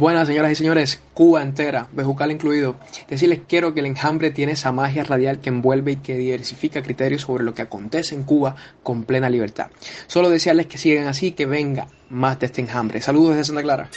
Buenas 0.00 0.28
señoras 0.28 0.52
y 0.52 0.54
señores, 0.54 1.02
Cuba 1.12 1.42
entera, 1.42 1.86
Bejucal 1.92 2.30
incluido. 2.30 2.76
Decirles 3.06 3.42
quiero 3.46 3.74
que 3.74 3.80
el 3.80 3.86
enjambre 3.86 4.30
tiene 4.30 4.52
esa 4.52 4.72
magia 4.72 5.04
radial 5.04 5.42
que 5.42 5.50
envuelve 5.50 5.92
y 5.92 5.96
que 5.96 6.16
diversifica 6.16 6.82
criterios 6.82 7.20
sobre 7.20 7.44
lo 7.44 7.52
que 7.52 7.60
acontece 7.60 8.14
en 8.14 8.22
Cuba 8.22 8.56
con 8.82 9.04
plena 9.04 9.28
libertad. 9.28 9.66
Solo 10.06 10.30
desearles 10.30 10.68
que 10.68 10.78
sigan 10.78 11.06
así, 11.06 11.32
que 11.32 11.44
venga 11.44 11.86
más 12.08 12.38
de 12.40 12.46
este 12.46 12.62
enjambre. 12.62 13.02
Saludos 13.02 13.36
desde 13.36 13.48
Santa 13.48 13.62
Clara. 13.62 13.90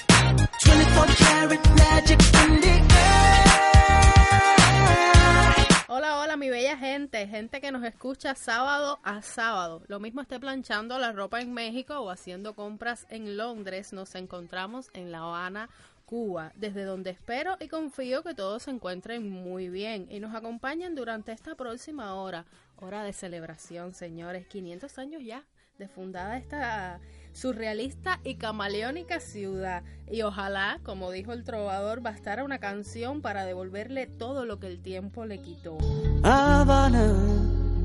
Hola, 5.88 6.18
hola, 6.20 6.38
mi 6.38 6.50
bella 6.50 6.76
gente, 6.76 7.28
gente 7.28 7.62
que 7.62 7.72
nos 7.72 7.84
escucha 7.84 8.34
sábado 8.34 9.00
a 9.04 9.22
sábado. 9.22 9.84
Lo 9.88 10.00
mismo 10.00 10.22
esté 10.22 10.40
planchando 10.40 10.98
la 10.98 11.12
ropa 11.12 11.40
en 11.40 11.54
México 11.54 12.00
o 12.00 12.10
haciendo 12.10 12.56
compras 12.56 13.06
en 13.10 13.38
Londres, 13.38 13.94
nos 13.94 14.16
encontramos 14.16 14.90
en 14.94 15.12
La 15.12 15.20
Habana, 15.20 15.70
Cuba, 16.06 16.52
desde 16.56 16.84
donde 16.84 17.10
espero 17.10 17.58
y 17.60 17.68
confío 17.68 18.24
que 18.24 18.34
todos 18.34 18.64
se 18.64 18.72
encuentren 18.72 19.30
muy 19.30 19.70
bien 19.70 20.08
y 20.10 20.20
nos 20.20 20.36
acompañen 20.36 20.96
durante 20.96 21.32
esta 21.32 21.56
próxima 21.56 22.16
hora, 22.16 22.46
hora 22.78 23.04
de 23.04 23.14
celebración, 23.14 23.94
señores, 23.94 24.48
500 24.48 24.98
años 25.00 25.22
ya 25.24 25.44
de 25.78 25.88
fundada 25.88 26.38
esta 26.38 27.00
surrealista 27.34 28.20
y 28.24 28.36
camaleónica 28.36 29.20
ciudad. 29.20 29.84
Y 30.10 30.22
ojalá, 30.22 30.80
como 30.84 31.12
dijo 31.12 31.34
el 31.34 31.44
trovador, 31.44 32.02
bastara 32.02 32.44
una 32.44 32.60
canción 32.60 33.22
para 33.22 33.46
devolverle 33.46 34.06
todo 34.08 34.46
lo 34.46 34.60
que 34.60 34.68
el 34.68 34.82
tiempo 34.82 35.26
le 35.26 35.42
quitó. 35.42 35.78
Habana, 36.24 37.12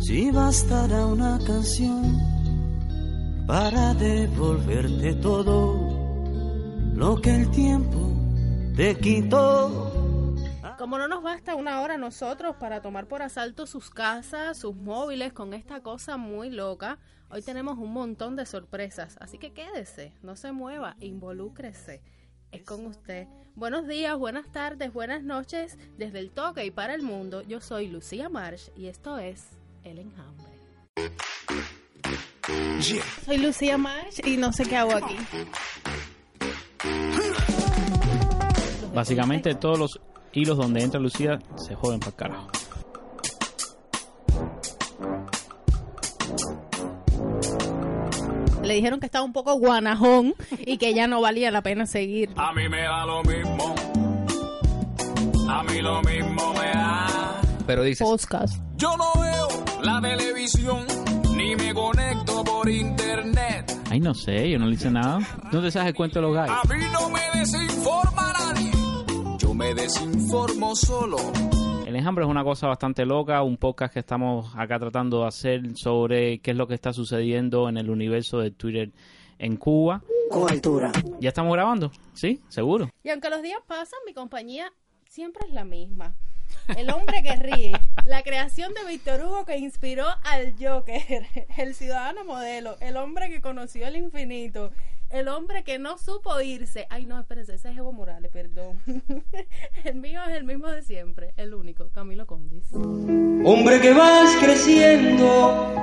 si 0.00 0.30
bastará 0.30 1.06
una 1.06 1.38
canción 1.46 2.18
para 3.46 3.94
devolverte 3.94 5.14
todo 5.14 6.07
lo 6.98 7.20
que 7.20 7.30
el 7.30 7.48
tiempo 7.52 8.12
te 8.74 8.96
quitó. 8.96 10.34
Como 10.76 10.98
no 10.98 11.06
nos 11.06 11.22
basta 11.22 11.54
una 11.54 11.80
hora 11.80 11.94
a 11.94 11.98
nosotros 11.98 12.56
para 12.56 12.82
tomar 12.82 13.06
por 13.06 13.22
asalto 13.22 13.68
sus 13.68 13.88
casas, 13.88 14.58
sus 14.58 14.74
móviles 14.74 15.32
con 15.32 15.54
esta 15.54 15.80
cosa 15.80 16.16
muy 16.16 16.50
loca, 16.50 16.98
hoy 17.30 17.42
tenemos 17.42 17.78
un 17.78 17.92
montón 17.92 18.34
de 18.34 18.46
sorpresas, 18.46 19.16
así 19.20 19.38
que 19.38 19.52
quédese, 19.52 20.12
no 20.22 20.34
se 20.34 20.50
mueva, 20.50 20.96
involúcrese. 20.98 22.02
Es 22.50 22.64
con 22.64 22.84
usted. 22.86 23.28
Buenos 23.54 23.86
días, 23.86 24.16
buenas 24.18 24.50
tardes, 24.50 24.92
buenas 24.92 25.22
noches, 25.22 25.78
desde 25.98 26.18
el 26.18 26.30
toque 26.30 26.64
y 26.64 26.72
para 26.72 26.94
el 26.94 27.02
mundo. 27.02 27.42
Yo 27.42 27.60
soy 27.60 27.86
Lucía 27.86 28.28
Marsh 28.28 28.70
y 28.76 28.86
esto 28.86 29.18
es 29.18 29.50
El 29.84 29.98
Enjambre. 29.98 30.46
Soy 33.24 33.38
Lucía 33.38 33.76
Marsh 33.76 34.20
y 34.24 34.36
no 34.36 34.52
sé 34.52 34.64
qué 34.64 34.76
hago 34.76 34.96
aquí. 34.96 35.16
Básicamente 38.94 39.54
todos 39.54 39.78
los 39.78 40.00
hilos 40.32 40.56
donde 40.56 40.82
entra 40.82 40.98
Lucía 41.00 41.38
se 41.56 41.74
joden 41.74 42.00
para 42.00 42.12
carajo. 42.12 42.48
Le 48.62 48.74
dijeron 48.74 49.00
que 49.00 49.06
estaba 49.06 49.24
un 49.24 49.32
poco 49.32 49.54
guanajón 49.54 50.34
y 50.58 50.76
que 50.76 50.92
ya 50.92 51.06
no 51.06 51.20
valía 51.20 51.50
la 51.50 51.62
pena 51.62 51.86
seguir. 51.86 52.30
A 52.36 52.52
mí 52.52 52.68
me 52.68 52.82
da 52.82 53.06
lo 53.06 53.22
mismo. 53.22 53.74
A 55.48 55.62
mí 55.62 55.80
lo 55.80 56.02
mismo 56.02 56.52
me 56.52 56.72
da. 56.72 57.40
Pero 57.66 57.82
dices, 57.82 58.06
Podcast. 58.06 58.60
Yo 58.76 58.94
no 58.96 59.12
veo 59.20 59.48
la 59.82 60.00
televisión 60.02 60.86
ni 61.48 61.56
me 61.56 61.72
conecto 61.72 62.44
por 62.44 62.68
internet. 62.68 63.72
Ay, 63.90 64.00
no 64.00 64.12
sé, 64.12 64.50
yo 64.50 64.58
no 64.58 64.66
le 64.66 64.74
hice 64.74 64.90
nada. 64.90 65.18
¿No 65.50 65.62
te 65.62 65.70
sabes 65.70 65.88
el 65.88 65.94
cuento 65.94 66.18
de 66.18 66.26
los 66.26 66.34
gallos? 66.34 66.56
A 66.62 66.74
mí 66.74 66.84
no 66.92 67.08
me 67.08 67.38
desinforma 67.38 68.32
nadie. 68.38 68.70
Yo 69.38 69.54
me 69.54 69.72
desinformo 69.72 70.76
solo. 70.76 71.16
El 71.86 71.96
enjambre 71.96 72.26
es 72.26 72.30
una 72.30 72.44
cosa 72.44 72.66
bastante 72.66 73.06
loca, 73.06 73.42
un 73.42 73.56
podcast 73.56 73.94
que 73.94 74.00
estamos 74.00 74.54
acá 74.56 74.78
tratando 74.78 75.22
de 75.22 75.28
hacer 75.28 75.62
sobre 75.74 76.40
qué 76.40 76.50
es 76.50 76.56
lo 76.56 76.66
que 76.66 76.74
está 76.74 76.92
sucediendo 76.92 77.70
en 77.70 77.78
el 77.78 77.88
universo 77.88 78.40
de 78.40 78.50
Twitter 78.50 78.92
en 79.38 79.56
Cuba. 79.56 80.02
Con 80.30 80.50
altura. 80.50 80.92
¿Ya 81.18 81.30
estamos 81.30 81.54
grabando? 81.54 81.90
¿Sí? 82.12 82.42
¿Seguro? 82.48 82.90
Y 83.02 83.08
aunque 83.08 83.30
los 83.30 83.40
días 83.40 83.60
pasan, 83.66 84.00
mi 84.06 84.12
compañía 84.12 84.70
siempre 85.08 85.46
es 85.48 85.54
la 85.54 85.64
misma. 85.64 86.14
El 86.76 86.90
hombre 86.90 87.22
que 87.22 87.34
ríe, 87.36 87.72
la 88.04 88.22
creación 88.22 88.72
de 88.74 88.90
Víctor 88.90 89.24
Hugo 89.24 89.44
que 89.44 89.56
inspiró 89.56 90.06
al 90.24 90.54
Joker, 90.60 91.26
el 91.56 91.74
ciudadano 91.74 92.24
modelo, 92.24 92.76
el 92.80 92.96
hombre 92.96 93.30
que 93.30 93.40
conoció 93.40 93.86
el 93.86 93.96
infinito, 93.96 94.70
el 95.10 95.28
hombre 95.28 95.64
que 95.64 95.78
no 95.78 95.96
supo 95.96 96.38
irse. 96.40 96.86
Ay, 96.90 97.06
no, 97.06 97.18
espérense, 97.18 97.54
ese 97.54 97.70
es 97.70 97.76
Evo 97.78 97.92
Morales, 97.92 98.30
perdón. 98.30 98.78
El 99.84 99.96
mío 99.96 100.20
es 100.28 100.34
el 100.34 100.44
mismo 100.44 100.68
de 100.68 100.82
siempre, 100.82 101.32
el 101.36 101.54
único, 101.54 101.88
Camilo 101.90 102.26
Condis. 102.26 102.64
Hombre 102.72 103.80
que 103.80 103.94
vas 103.94 104.36
creciendo, 104.36 105.74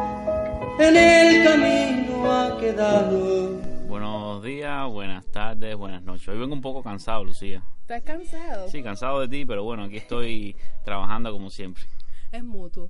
en 0.80 0.96
el 0.96 1.44
camino 1.44 2.32
ha 2.32 2.58
quedado. 2.60 3.75
Buenos 4.00 4.44
días, 4.44 4.90
buenas 4.90 5.26
tardes, 5.32 5.74
buenas 5.78 6.04
noches. 6.04 6.28
Hoy 6.28 6.38
vengo 6.38 6.54
un 6.54 6.60
poco 6.60 6.84
cansado, 6.84 7.24
Lucía. 7.24 7.64
¿Estás 7.80 8.02
cansado? 8.02 8.68
Sí, 8.68 8.84
cansado 8.84 9.22
de 9.22 9.30
ti, 9.30 9.46
pero 9.46 9.64
bueno, 9.64 9.84
aquí 9.84 9.96
estoy 9.96 10.54
trabajando 10.84 11.32
como 11.32 11.50
siempre. 11.50 11.86
Es 12.30 12.44
mutuo. 12.44 12.90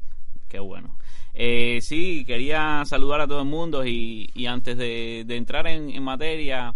Qué 0.49 0.57
bueno. 0.57 0.97
Eh, 1.35 1.77
sí, 1.83 2.25
quería 2.25 2.81
saludar 2.85 3.21
a 3.21 3.27
todo 3.27 3.41
el 3.41 3.47
mundo 3.47 3.85
y, 3.85 4.31
y 4.33 4.47
antes 4.47 4.77
de, 4.77 5.25
de 5.27 5.35
entrar 5.37 5.67
en, 5.67 5.91
en 5.91 6.01
materia, 6.01 6.73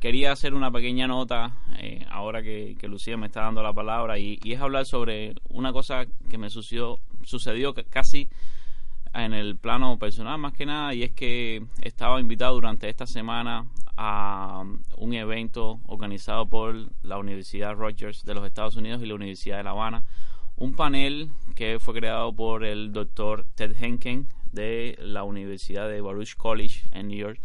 quería 0.00 0.32
hacer 0.32 0.54
una 0.54 0.72
pequeña 0.72 1.06
nota, 1.06 1.52
eh, 1.78 2.04
ahora 2.10 2.42
que, 2.42 2.74
que 2.80 2.88
Lucía 2.88 3.16
me 3.16 3.26
está 3.28 3.42
dando 3.42 3.62
la 3.62 3.72
palabra, 3.72 4.18
y, 4.18 4.40
y 4.42 4.54
es 4.54 4.60
hablar 4.60 4.86
sobre 4.86 5.36
una 5.50 5.72
cosa 5.72 6.04
que 6.28 6.36
me 6.36 6.50
sucedió, 6.50 6.98
sucedió 7.22 7.74
ca- 7.74 7.84
casi 7.84 8.28
en 9.14 9.32
el 9.32 9.56
plano 9.56 9.98
personal 9.98 10.38
más 10.38 10.52
que 10.52 10.66
nada, 10.66 10.94
y 10.94 11.02
es 11.02 11.12
que 11.12 11.64
estaba 11.82 12.20
invitado 12.20 12.54
durante 12.54 12.88
esta 12.88 13.06
semana 13.06 13.66
a 13.96 14.64
un 14.96 15.14
evento 15.14 15.80
organizado 15.86 16.48
por 16.48 16.74
la 17.02 17.18
Universidad 17.18 17.74
Rogers 17.74 18.24
de 18.24 18.34
los 18.34 18.46
Estados 18.46 18.76
Unidos 18.76 19.02
y 19.02 19.06
la 19.06 19.14
Universidad 19.14 19.56
de 19.58 19.64
La 19.64 19.70
Habana, 19.70 20.04
un 20.56 20.74
panel 20.74 21.30
que 21.54 21.78
fue 21.80 21.94
creado 21.94 22.32
por 22.32 22.64
el 22.64 22.92
doctor 22.92 23.44
Ted 23.54 23.74
Henken 23.80 24.28
de 24.52 24.96
la 25.00 25.24
Universidad 25.24 25.88
de 25.88 26.00
Baruch 26.00 26.36
College 26.36 26.82
en 26.92 27.08
New 27.08 27.18
York. 27.18 27.40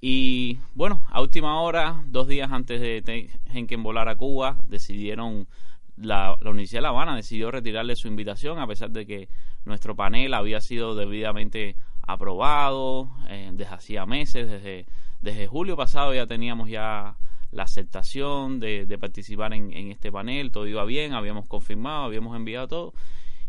Y 0.00 0.58
bueno, 0.74 1.02
a 1.10 1.20
última 1.20 1.60
hora, 1.60 2.02
dos 2.06 2.28
días 2.28 2.50
antes 2.52 2.80
de 2.80 3.30
Henken 3.52 3.82
volar 3.82 4.08
a 4.08 4.16
Cuba, 4.16 4.58
decidieron, 4.68 5.48
la, 5.96 6.36
la 6.40 6.50
Universidad 6.50 6.80
de 6.80 6.82
La 6.82 6.88
Habana 6.90 7.16
decidió 7.16 7.50
retirarle 7.50 7.96
su 7.96 8.08
invitación 8.08 8.58
a 8.58 8.66
pesar 8.66 8.90
de 8.90 9.06
que 9.06 9.28
nuestro 9.64 9.94
panel 9.96 10.34
había 10.34 10.60
sido 10.60 10.94
debidamente 10.94 11.76
aprobado 12.06 13.10
eh, 13.28 13.50
desde 13.52 13.74
hacía 13.74 14.06
meses, 14.06 14.50
desde, 14.50 14.86
desde 15.22 15.46
julio 15.46 15.76
pasado 15.76 16.14
ya 16.14 16.26
teníamos 16.26 16.68
ya 16.68 17.16
la 17.50 17.62
aceptación 17.62 18.60
de, 18.60 18.84
de 18.84 18.98
participar 18.98 19.54
en, 19.54 19.72
en 19.72 19.92
este 19.92 20.10
panel, 20.10 20.50
todo 20.50 20.66
iba 20.66 20.84
bien, 20.84 21.12
habíamos 21.14 21.46
confirmado, 21.46 22.04
habíamos 22.04 22.36
enviado 22.36 22.68
todo. 22.68 22.94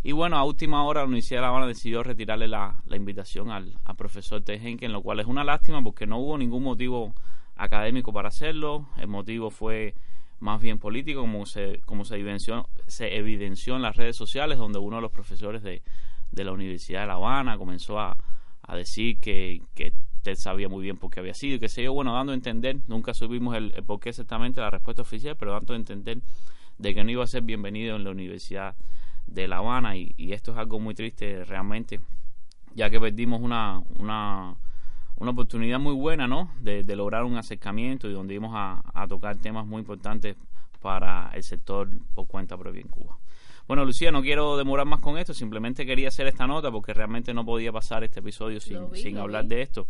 Y 0.04 0.12
bueno, 0.12 0.38
a 0.38 0.44
última 0.44 0.86
hora 0.86 1.02
la 1.02 1.08
Universidad 1.08 1.40
de 1.40 1.42
La 1.42 1.48
Habana 1.48 1.66
decidió 1.66 2.04
retirarle 2.04 2.48
la, 2.48 2.76
la 2.86 2.96
invitación 2.96 3.50
al, 3.50 3.80
al 3.84 3.96
profesor 3.96 4.42
Tejenken, 4.42 4.92
lo 4.92 5.02
cual 5.02 5.20
es 5.20 5.26
una 5.26 5.44
lástima 5.44 5.84
porque 5.84 6.06
no 6.06 6.20
hubo 6.20 6.38
ningún 6.38 6.62
motivo 6.62 7.16
académico 7.56 8.14
para 8.14 8.28
hacerlo. 8.28 8.88
El 8.98 9.08
motivo 9.08 9.50
fue 9.50 9.96
más 10.40 10.62
bien 10.62 10.78
político, 10.80 11.22
como 11.22 11.46
se, 11.46 11.82
como 11.86 12.06
se, 12.06 12.16
evidenció, 12.16 12.68
se 12.88 13.16
evidenció 13.16 13.76
en 13.76 13.82
las 13.82 13.96
redes 13.96 14.16
sociales, 14.16 14.58
donde 14.58 14.80
uno 14.80 14.98
de 14.98 15.02
los 15.02 15.12
profesores 15.12 15.64
de, 15.64 15.82
de 16.32 16.44
la 16.44 16.52
Universidad 16.52 17.02
de 17.02 17.08
La 17.08 17.14
Habana 17.14 17.58
comenzó 17.58 18.00
a, 18.00 18.18
a 18.64 18.76
decir 18.76 19.20
que, 19.20 19.62
que 19.74 19.94
Ted 20.22 20.36
sabía 20.36 20.70
muy 20.70 20.84
bien 20.84 20.98
por 20.98 21.12
qué 21.12 21.20
había 21.20 21.34
sido 21.34 21.56
y 21.56 21.60
que 21.60 21.70
se 21.70 21.84
yo, 21.84 21.94
bueno, 21.94 22.14
dando 22.14 22.32
a 22.32 22.36
entender, 22.36 22.78
nunca 22.88 23.14
supimos 23.14 23.56
el, 23.56 23.74
el 23.76 23.84
por 23.84 24.00
qué 24.00 24.10
exactamente 24.10 24.60
la 24.60 24.72
respuesta 24.72 25.04
oficial, 25.04 25.36
pero 25.38 25.54
dando 25.54 25.74
a 25.74 25.78
entender 25.78 26.20
de 26.78 26.94
que 26.94 27.04
no 27.04 27.12
iba 27.12 27.24
a 27.24 27.28
ser 27.28 27.44
bienvenido 27.44 27.96
en 27.96 28.04
la 28.04 28.10
Universidad 28.10 28.76
de 29.28 29.48
La 29.48 29.58
Habana 29.58 29.96
y, 29.96 30.14
y 30.18 30.34
esto 30.34 30.52
es 30.52 30.58
algo 30.58 30.80
muy 30.80 30.94
triste 30.96 31.44
realmente, 31.46 32.00
ya 32.74 32.90
que 32.90 33.00
perdimos 33.00 33.42
una, 33.42 33.82
una, 34.00 34.56
una 35.18 35.32
oportunidad 35.32 35.80
muy 35.80 35.94
buena, 35.94 36.28
¿no? 36.28 36.52
De, 36.62 36.84
de 36.84 36.96
lograr 36.96 37.24
un 37.24 37.38
acercamiento 37.38 38.10
y 38.10 38.14
donde 38.14 38.34
íbamos 38.34 38.54
a, 38.56 38.82
a 38.94 39.08
tocar 39.08 39.38
temas 39.38 39.66
muy 39.66 39.80
importantes 39.80 40.36
para 40.82 41.32
el 41.34 41.44
sector 41.44 41.90
por 42.14 42.28
cuenta 42.28 42.58
propia 42.58 42.82
en 42.82 42.88
Cuba. 42.90 43.18
Bueno, 43.68 43.84
Lucía, 43.84 44.12
no 44.12 44.22
quiero 44.22 44.58
demorar 44.58 44.86
más 44.86 45.00
con 45.00 45.18
esto, 45.18 45.34
simplemente 45.34 45.86
quería 45.86 46.10
hacer 46.10 46.28
esta 46.28 46.46
nota 46.46 46.70
porque 46.72 46.94
realmente 46.94 47.34
no 47.34 47.44
podía 47.44 47.72
pasar 47.72 48.04
este 48.04 48.20
episodio 48.20 48.60
sin, 48.60 48.92
vi, 48.92 49.18
hablar 49.18 49.44
vi. 49.44 49.50
de 49.50 49.62
esto. 49.64 49.88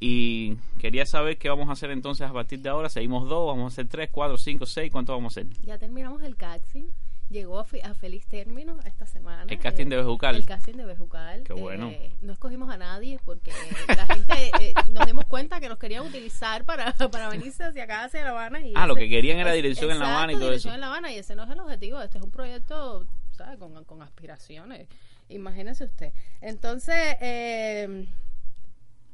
Y 0.00 0.56
quería 0.80 1.06
saber 1.06 1.38
qué 1.38 1.48
vamos 1.48 1.68
a 1.68 1.72
hacer 1.72 1.92
entonces 1.92 2.28
a 2.28 2.32
partir 2.32 2.58
de 2.58 2.68
ahora. 2.68 2.88
Seguimos 2.88 3.28
dos, 3.28 3.46
vamos 3.46 3.64
a 3.64 3.68
hacer 3.72 3.86
tres, 3.86 4.10
cuatro, 4.10 4.36
cinco, 4.36 4.66
seis. 4.66 4.90
¿Cuánto 4.90 5.12
vamos 5.12 5.36
a 5.36 5.40
hacer? 5.40 5.52
Ya 5.62 5.78
terminamos 5.78 6.24
el 6.24 6.34
casting. 6.34 6.86
Llegó 7.32 7.58
a, 7.58 7.64
fi- 7.64 7.80
a 7.80 7.94
feliz 7.94 8.26
término 8.26 8.78
esta 8.84 9.06
semana. 9.06 9.46
El 9.50 9.58
casting 9.58 9.86
de 9.86 9.96
Bejucal. 9.96 10.36
El 10.36 10.44
casting 10.44 10.74
de 10.74 10.84
Bejucal. 10.84 11.42
Qué 11.44 11.54
bueno. 11.54 11.88
Eh, 11.88 12.12
no 12.20 12.32
escogimos 12.34 12.68
a 12.70 12.76
nadie 12.76 13.18
porque 13.24 13.50
la 13.88 14.06
gente 14.06 14.50
eh, 14.60 14.74
nos 14.90 15.06
dimos 15.06 15.24
cuenta 15.24 15.58
que 15.58 15.68
nos 15.70 15.78
querían 15.78 16.06
utilizar 16.06 16.64
para, 16.64 16.92
para 17.10 17.28
venirse 17.30 17.64
hacia 17.64 17.84
acá, 17.84 18.04
hacia 18.04 18.22
La 18.24 18.30
Habana. 18.30 18.60
Y 18.60 18.74
Ah, 18.76 18.86
lo 18.86 18.94
que 18.96 19.08
querían 19.08 19.38
era 19.38 19.50
es- 19.50 19.56
dirección 19.56 19.90
en 19.90 19.98
La 19.98 20.14
Habana 20.14 20.32
y 20.32 20.36
todo 20.36 20.44
dirección 20.46 20.72
eso. 20.72 20.74
en 20.76 20.80
La 20.82 20.86
Habana 20.88 21.10
y 21.10 21.16
ese 21.16 21.34
no 21.34 21.44
es 21.44 21.50
el 21.50 21.58
objetivo. 21.60 22.00
Este 22.02 22.18
es 22.18 22.24
un 22.24 22.30
proyecto, 22.30 23.06
¿sabes? 23.30 23.58
Con, 23.58 23.82
con 23.84 24.02
aspiraciones. 24.02 24.86
Imagínese 25.30 25.84
usted. 25.84 26.12
Entonces, 26.42 26.94
eh, 27.22 28.06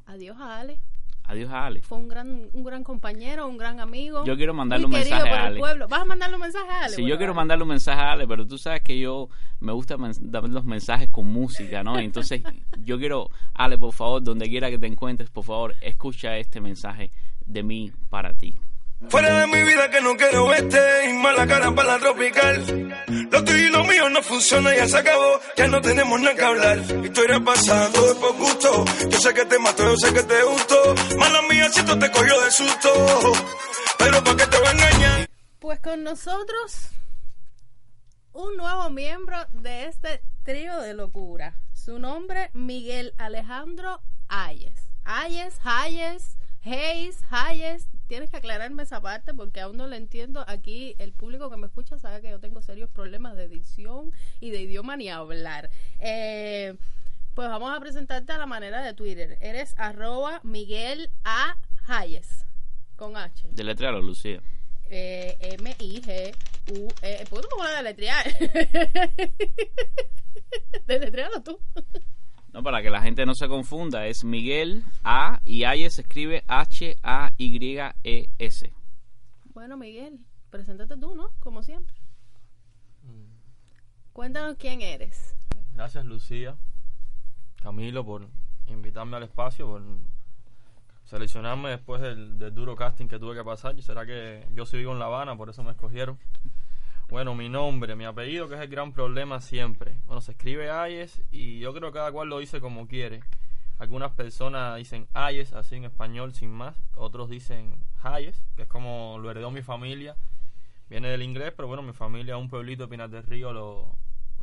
adiós 0.07 0.37
a 0.41 0.59
Ale. 0.59 0.81
Adiós 1.29 1.53
a 1.53 1.67
Ale. 1.67 1.83
Fue 1.83 1.99
un 1.99 2.09
gran, 2.09 2.49
un 2.55 2.65
gran 2.65 2.83
compañero, 2.83 3.47
un 3.47 3.59
gran 3.59 3.81
amigo. 3.81 4.25
Yo 4.25 4.35
quiero 4.35 4.55
mandarle 4.55 4.87
muy 4.87 4.97
un 4.97 5.03
querido 5.03 5.17
mensaje 5.17 5.31
por 5.31 5.39
a 5.39 5.43
el 5.43 5.47
Ale. 5.53 5.61
pueblo. 5.61 5.87
¿Vas 5.89 6.01
a 6.01 6.05
mandarle 6.07 6.37
un 6.37 6.41
mensaje 6.43 6.71
a 6.71 6.79
Ale? 6.85 6.89
Sí, 6.89 7.03
Bueno, 7.03 7.09
yo 7.15 7.19
quiero 7.19 7.35
mandarle 7.35 7.63
un 7.65 7.69
mensaje 7.69 8.01
a 8.01 8.13
Ale, 8.13 8.27
pero 8.27 8.47
tú 8.47 8.57
sabes 8.57 8.81
que 8.81 8.99
yo 8.99 9.29
me 9.61 9.73
gusta 9.73 9.97
dar 10.21 10.49
los 10.49 10.65
mensajes 10.65 11.11
con 11.11 11.27
música, 11.27 11.85
¿no? 11.85 11.99
Entonces, 11.99 12.43
yo 12.83 12.99
quiero, 12.99 13.31
Ale, 13.53 13.77
por 13.77 13.93
favor, 13.93 14.23
donde 14.23 14.49
quiera 14.49 14.71
que 14.71 14.79
te 14.79 14.87
encuentres, 14.87 15.29
por 15.29 15.45
favor, 15.45 15.75
escucha 15.83 16.39
este 16.39 16.63
mensaje 16.63 17.11
de 17.45 17.63
mí 17.63 17.93
para 18.09 18.33
ti. 18.33 18.55
Fuera 19.07 19.41
de 19.41 19.47
mi 19.47 19.63
vida 19.63 19.91
que 19.91 20.01
no 20.01 20.17
quiero 20.17 20.49
verte 20.49 21.09
y 21.09 21.13
mala 21.15 21.47
cara 21.47 21.73
para 21.73 21.93
la 21.93 21.99
tropical. 21.99 23.07
Lo 23.31 23.45
tuyo 23.45 23.59
y 23.59 23.71
lo 23.71 23.85
mío 23.85 24.09
no 24.11 24.23
funciona, 24.23 24.75
ya 24.75 24.89
se 24.89 24.99
acabó, 24.99 25.41
ya 25.57 25.69
no 25.69 25.81
tenemos 25.81 26.21
nada 26.21 26.35
que 26.35 26.45
hablar. 26.45 26.79
Historia 27.05 27.41
pasando 27.41 28.03
de 28.07 28.15
por 28.17 28.37
gusto. 28.37 28.85
Yo 29.09 29.19
sé 29.19 29.33
que 29.33 29.45
te 29.45 29.59
mató, 29.61 29.85
yo 29.85 29.97
sé 29.97 30.13
que 30.13 30.23
te 30.25 30.43
gustó. 30.43 30.95
Mala 31.17 31.43
mía, 31.43 31.71
si 31.71 31.83
te 31.83 32.11
cogió 32.11 32.41
de 32.41 32.51
susto. 32.51 33.33
Pero 33.99 34.25
¿para 34.25 34.37
qué 34.37 34.47
te 34.47 34.59
va 34.59 34.69
a 34.69 34.73
engañar? 34.73 35.29
Pues 35.61 35.81
con 35.81 36.03
nosotros, 36.03 36.91
un 38.33 38.57
nuevo 38.57 38.91
miembro 38.91 39.37
de 39.53 39.87
este 39.87 40.23
trío 40.43 40.81
de 40.81 40.95
locura. 40.95 41.55
Su 41.73 41.99
nombre, 41.99 42.51
Miguel 42.53 43.15
Alejandro 43.17 44.01
Ayes. 44.29 44.91
Ayes, 45.05 45.55
Hayes, 45.65 46.38
Hayes, 46.65 47.23
Hayes. 47.31 47.89
Tienes 48.07 48.31
que 48.31 48.37
aclararme 48.39 48.83
esa 48.83 49.01
parte 49.01 49.35
porque 49.35 49.61
aún 49.61 49.77
no 49.77 49.87
lo 49.87 49.95
entiendo. 49.97 50.45
Aquí 50.49 50.95
el 50.99 51.13
público 51.13 51.51
que 51.51 51.57
me 51.57 51.67
escucha 51.67 51.99
sabe 51.99 52.21
que 52.21 52.31
yo 52.31 52.41
tengo 52.41 52.63
serios 52.63 52.91
problemas 52.91 53.37
de 53.37 53.49
dicción 53.49 54.13
y 54.41 54.51
de 54.51 54.63
idioma 54.63 54.97
ni 54.97 55.09
hablar. 55.09 55.71
Eh, 55.99 56.75
pues 57.35 57.49
vamos 57.49 57.77
a 57.77 57.81
presentarte 57.81 58.33
a 58.33 58.39
la 58.39 58.47
manera 58.47 58.83
de 58.83 58.95
Twitter. 58.95 59.39
Eres 59.41 59.75
arroba 59.79 60.41
Miguel 60.43 61.11
A. 61.25 61.57
Hayes. 61.87 62.45
Con 62.97 63.17
H. 63.17 63.49
Deletréalo, 63.53 64.03
Lucía. 64.03 64.43
Eh, 64.91 65.37
M-I-G-U-E. 65.61 67.27
¿Por 67.31 67.41
qué 67.41 67.49
no 67.51 67.57
me 67.57 67.63
pones 67.63 67.75
a 67.75 67.83
deletrear? 67.83 68.27
Deletréalo 70.87 71.43
tú. 71.43 71.61
No, 72.53 72.63
para 72.63 72.83
que 72.83 72.91
la 72.91 73.03
gente 73.03 73.27
no 73.27 73.35
se 73.35 73.47
confunda, 73.47 74.07
es 74.07 74.25
Miguel 74.25 74.85
A 75.05 75.41
y 75.45 75.65
Ayes 75.65 75.95
se 75.95 76.03
escribe 76.03 76.45
H-A-Y-E-S. 76.49 77.13
Bueno, 79.53 79.77
Miguel, 79.77 80.21
preséntate 80.51 80.97
tú, 80.97 81.15
¿no? 81.15 81.31
Como 81.41 81.63
siempre. 81.63 81.95
Cuéntanos 84.13 84.57
quién 84.57 84.81
eres. 84.83 85.37
Gracias 85.75 86.05
Lucía, 86.05 86.57
Camilo 87.63 88.05
por 88.05 88.27
invitarme 88.67 89.17
al 89.17 89.23
espacio, 89.23 89.67
por 89.69 89.83
seleccionarme 91.05 91.71
después 91.71 92.03
del, 92.03 92.39
del 92.39 92.53
duro 92.53 92.75
casting 92.75 93.07
que 93.07 93.19
tuve 93.19 93.37
que 93.37 93.45
pasar. 93.45 93.81
¿Será 93.81 94.05
que 94.05 94.47
yo 94.53 94.67
sí 94.67 94.77
vivo 94.77 94.93
en 94.93 94.99
La 94.99 95.05
Habana, 95.05 95.37
por 95.37 95.51
eso 95.51 95.63
me 95.63 95.71
escogieron? 95.71 96.19
Bueno, 97.11 97.35
mi 97.35 97.49
nombre, 97.49 97.97
mi 97.97 98.05
apellido, 98.05 98.49
que 98.49 98.57
es 98.57 98.61
el 98.61 98.69
gran 98.69 98.93
problema 98.93 99.41
siempre. 99.41 99.97
Bueno, 100.05 100.21
se 100.21 100.33
escribe 100.33 100.71
Ayes 100.71 101.23
y 101.31 101.59
yo 101.59 101.73
creo 101.73 101.91
que 101.91 101.97
cada 101.97 102.13
cual 102.13 102.29
lo 102.29 102.39
dice 102.39 102.61
como 102.61 102.87
quiere. 102.87 103.21
Algunas 103.79 104.13
personas 104.13 104.77
dicen 104.77 105.09
Ayes, 105.15 105.55
así 105.55 105.77
en 105.77 105.85
español, 105.85 106.35
sin 106.35 106.51
más. 106.51 106.77
Otros 106.95 107.31
dicen 107.31 107.77
Hayes, 108.03 108.45
que 108.57 108.63
es 108.63 108.69
como 108.69 109.17
lo 109.23 109.31
heredó 109.31 109.51
mi 109.51 109.63
familia. 109.63 110.17
Viene 110.91 111.09
del 111.09 111.23
inglés, 111.23 111.55
pero 111.57 111.67
bueno, 111.67 111.83
mi 111.83 111.95
familia, 111.95 112.37
un 112.37 112.51
pueblito 112.51 112.83
de 112.83 112.89
Pinar 112.91 113.09
del 113.09 113.23
Río, 113.23 113.55
lo, 113.55 113.97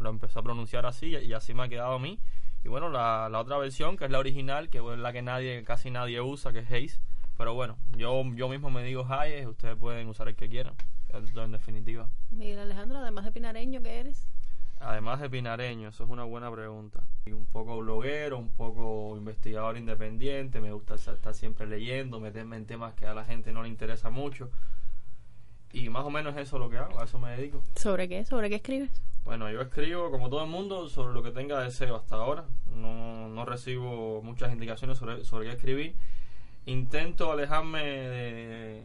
empezó 0.09 0.39
a 0.39 0.43
pronunciar 0.43 0.87
así 0.87 1.15
y 1.15 1.33
así 1.33 1.53
me 1.53 1.63
ha 1.63 1.69
quedado 1.69 1.93
a 1.93 1.99
mí. 1.99 2.19
Y 2.63 2.67
bueno, 2.67 2.89
la, 2.89 3.29
la 3.29 3.41
otra 3.41 3.59
versión, 3.59 3.95
que 3.95 4.05
es 4.05 4.11
la 4.11 4.17
original, 4.17 4.69
que 4.69 4.79
es 4.79 4.97
la 4.97 5.13
que 5.13 5.21
nadie, 5.21 5.63
casi 5.63 5.91
nadie 5.91 6.19
usa, 6.19 6.51
que 6.51 6.59
es 6.59 6.71
Hayes. 6.71 6.99
Pero 7.37 7.53
bueno, 7.53 7.77
yo, 7.95 8.23
yo 8.33 8.49
mismo 8.49 8.71
me 8.71 8.83
digo 8.83 9.05
Hayes, 9.07 9.45
ustedes 9.45 9.75
pueden 9.75 10.07
usar 10.07 10.29
el 10.29 10.35
que 10.35 10.49
quieran, 10.49 10.73
en 11.17 11.51
definitiva. 11.51 12.09
Miguel 12.31 12.59
Alejandro, 12.59 12.99
además 12.99 13.25
de 13.25 13.31
pinareño, 13.31 13.81
¿qué 13.81 13.99
eres? 13.99 14.25
Además 14.79 15.21
de 15.21 15.29
pinareño, 15.29 15.89
eso 15.89 16.03
es 16.03 16.09
una 16.09 16.25
buena 16.25 16.51
pregunta. 16.51 17.03
Y 17.25 17.31
un 17.31 17.45
poco 17.45 17.77
bloguero, 17.77 18.37
un 18.37 18.49
poco 18.49 19.15
investigador 19.17 19.77
independiente, 19.77 20.59
me 20.59 20.71
gusta 20.71 20.95
estar 20.95 21.33
siempre 21.33 21.65
leyendo, 21.65 22.19
meterme 22.19 22.57
en 22.57 22.65
temas 22.65 22.93
que 22.93 23.05
a 23.05 23.13
la 23.13 23.23
gente 23.23 23.53
no 23.53 23.63
le 23.63 23.69
interesa 23.69 24.09
mucho. 24.09 24.49
Y 25.71 25.89
más 25.89 26.05
o 26.05 26.09
menos 26.09 26.35
eso 26.37 26.57
es 26.57 26.61
lo 26.61 26.69
que 26.69 26.77
hago, 26.77 26.99
a 26.99 27.05
eso 27.05 27.19
me 27.19 27.31
dedico. 27.31 27.63
¿Sobre 27.75 28.07
qué? 28.07 28.25
¿Sobre 28.25 28.49
qué 28.49 28.55
escribes? 28.55 28.91
Bueno, 29.23 29.49
yo 29.49 29.61
escribo 29.61 30.11
como 30.11 30.29
todo 30.29 30.43
el 30.43 30.49
mundo 30.49 30.87
sobre 30.87 31.13
lo 31.13 31.23
que 31.23 31.31
tenga 31.31 31.61
deseo 31.61 31.95
hasta 31.95 32.15
ahora. 32.15 32.45
No, 32.75 33.27
no 33.29 33.45
recibo 33.45 34.21
muchas 34.21 34.53
indicaciones 34.53 34.97
sobre, 34.97 35.23
sobre 35.23 35.47
qué 35.47 35.53
escribir. 35.53 35.95
Intento 36.65 37.31
alejarme 37.31 37.83
de, 37.83 38.83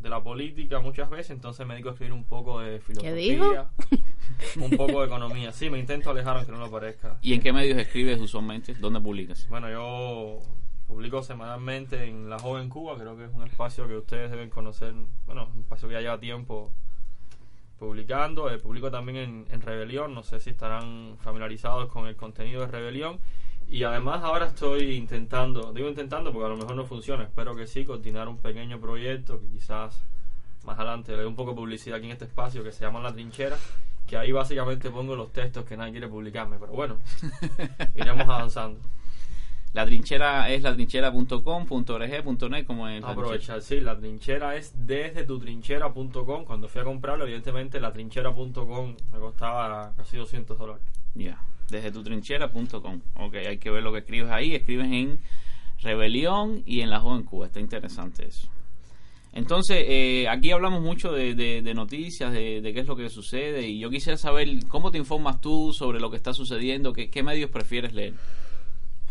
de 0.00 0.08
la 0.08 0.22
política 0.22 0.80
muchas 0.80 1.10
veces, 1.10 1.30
entonces 1.30 1.66
me 1.66 1.74
dedico 1.74 1.90
a 1.90 1.92
escribir 1.92 2.12
un 2.12 2.24
poco 2.24 2.60
de 2.60 2.80
filosofía, 2.80 3.14
dijo? 3.14 3.66
un 4.60 4.70
poco 4.76 5.00
de 5.00 5.06
economía. 5.06 5.52
Sí, 5.52 5.70
me 5.70 5.78
intento 5.78 6.10
alejar 6.10 6.36
aunque 6.36 6.52
no 6.52 6.58
lo 6.58 6.70
parezca. 6.70 7.18
¿Y 7.22 7.34
en 7.34 7.40
qué 7.40 7.52
medios 7.52 7.78
escribes 7.78 8.20
usualmente? 8.20 8.74
¿Dónde 8.74 9.00
publicas? 9.00 9.48
Bueno, 9.48 9.70
yo 9.70 10.40
publico 10.86 11.22
semanalmente 11.22 12.04
en 12.04 12.30
La 12.30 12.38
Joven 12.38 12.68
Cuba, 12.68 12.96
creo 12.96 13.16
que 13.16 13.24
es 13.24 13.32
un 13.32 13.42
espacio 13.42 13.86
que 13.86 13.96
ustedes 13.96 14.30
deben 14.30 14.50
conocer, 14.50 14.94
bueno, 15.26 15.50
un 15.54 15.60
espacio 15.60 15.88
que 15.88 15.94
ya 15.94 16.00
lleva 16.00 16.18
tiempo 16.18 16.72
publicando. 17.78 18.50
Eh, 18.50 18.58
publico 18.58 18.90
también 18.90 19.18
en, 19.18 19.46
en 19.50 19.60
Rebelión, 19.60 20.14
no 20.14 20.22
sé 20.22 20.40
si 20.40 20.50
estarán 20.50 21.16
familiarizados 21.20 21.88
con 21.88 22.06
el 22.06 22.16
contenido 22.16 22.62
de 22.62 22.68
Rebelión. 22.68 23.18
Y 23.70 23.84
además 23.84 24.22
ahora 24.22 24.46
estoy 24.46 24.94
intentando, 24.94 25.72
digo 25.72 25.88
intentando 25.88 26.32
porque 26.32 26.46
a 26.46 26.48
lo 26.48 26.56
mejor 26.56 26.74
no 26.74 26.86
funciona, 26.86 27.24
espero 27.24 27.54
que 27.54 27.66
sí, 27.66 27.84
coordinar 27.84 28.26
un 28.26 28.38
pequeño 28.38 28.80
proyecto 28.80 29.40
que 29.40 29.46
quizás 29.48 30.02
más 30.64 30.78
adelante 30.78 31.12
le 31.12 31.18
dé 31.18 31.26
un 31.26 31.34
poco 31.34 31.50
de 31.50 31.56
publicidad 31.56 31.98
aquí 31.98 32.06
en 32.06 32.12
este 32.12 32.24
espacio 32.24 32.64
que 32.64 32.72
se 32.72 32.84
llama 32.84 33.00
La 33.00 33.12
Trinchera, 33.12 33.58
que 34.06 34.16
ahí 34.16 34.32
básicamente 34.32 34.90
pongo 34.90 35.14
los 35.14 35.32
textos 35.32 35.66
que 35.66 35.76
nadie 35.76 35.92
quiere 35.92 36.08
publicarme, 36.08 36.56
pero 36.58 36.72
bueno, 36.72 36.96
iremos 37.94 38.26
avanzando. 38.26 38.80
La 39.74 39.84
trinchera 39.84 40.48
es 40.48 40.62
latrinchera.com.org.net 40.62 42.66
como 42.66 42.88
es 42.88 43.02
la 43.02 43.10
Aprovechar, 43.10 43.60
sí, 43.60 43.80
la 43.80 43.98
trinchera 43.98 44.56
es 44.56 44.72
desde 44.86 45.24
tu 45.24 45.38
trinchera.com. 45.38 46.46
Cuando 46.46 46.68
fui 46.68 46.80
a 46.80 46.84
comprarlo, 46.84 47.24
evidentemente 47.24 47.78
la 47.78 47.92
trinchera.com 47.92 48.96
me 49.12 49.18
costaba 49.18 49.92
casi 49.94 50.16
200 50.16 50.58
dólares. 50.58 50.82
Ya, 51.14 51.38
desde 51.70 51.90
tu 51.92 52.02
trinchera.com. 52.02 53.00
Ok, 53.16 53.34
hay 53.46 53.58
que 53.58 53.70
ver 53.70 53.82
lo 53.82 53.92
que 53.92 53.98
escribes 53.98 54.30
ahí. 54.30 54.54
Escribes 54.54 54.86
en 54.90 55.20
Rebelión 55.80 56.62
y 56.66 56.80
en 56.80 56.90
La 56.90 57.00
Joven 57.00 57.22
Cuba. 57.22 57.46
Está 57.46 57.60
interesante 57.60 58.26
eso. 58.26 58.48
Entonces, 59.32 59.84
eh, 59.86 60.26
aquí 60.28 60.50
hablamos 60.50 60.80
mucho 60.82 61.12
de, 61.12 61.34
de- 61.34 61.62
de 61.62 61.74
noticias, 61.74 62.32
de, 62.32 62.60
de 62.60 62.72
qué 62.72 62.80
es 62.80 62.86
lo 62.86 62.96
que 62.96 63.08
sucede. 63.10 63.68
Y 63.68 63.78
yo 63.78 63.90
quisiera 63.90 64.16
saber 64.16 64.48
cómo 64.68 64.90
te 64.90 64.98
informas 64.98 65.40
tú 65.40 65.72
sobre 65.72 66.00
lo 66.00 66.10
que 66.10 66.16
está 66.16 66.32
sucediendo, 66.32 66.92
qué, 66.92 67.22
medios 67.22 67.50
prefieres 67.50 67.92
leer. 67.92 68.14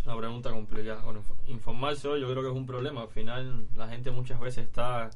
Una 0.05 0.17
pregunta 0.17 0.49
complicada. 0.51 1.01
Bueno, 1.03 1.21
inf- 1.21 1.49
informarse 1.51 2.07
hoy 2.07 2.19
yo 2.21 2.29
creo 2.31 2.41
que 2.41 2.49
es 2.49 2.55
un 2.55 2.65
problema. 2.65 3.01
Al 3.03 3.09
final 3.09 3.67
la 3.75 3.87
gente 3.89 4.09
muchas 4.11 4.39
veces 4.39 4.65
está 4.65 5.09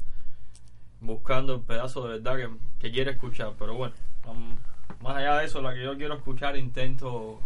buscando 0.99 1.55
el 1.55 1.61
pedazo 1.61 2.03
de 2.07 2.19
verdad 2.19 2.37
que, 2.79 2.91
quiere 2.91 3.11
escuchar. 3.11 3.53
Pero 3.57 3.73
bueno, 3.75 3.93
um, 4.27 4.55
más 5.01 5.17
allá 5.17 5.37
de 5.39 5.45
eso, 5.45 5.61
la 5.61 5.73
que 5.73 5.83
yo 5.83 5.97
quiero 5.97 6.15
escuchar 6.15 6.55
intento 6.57 7.39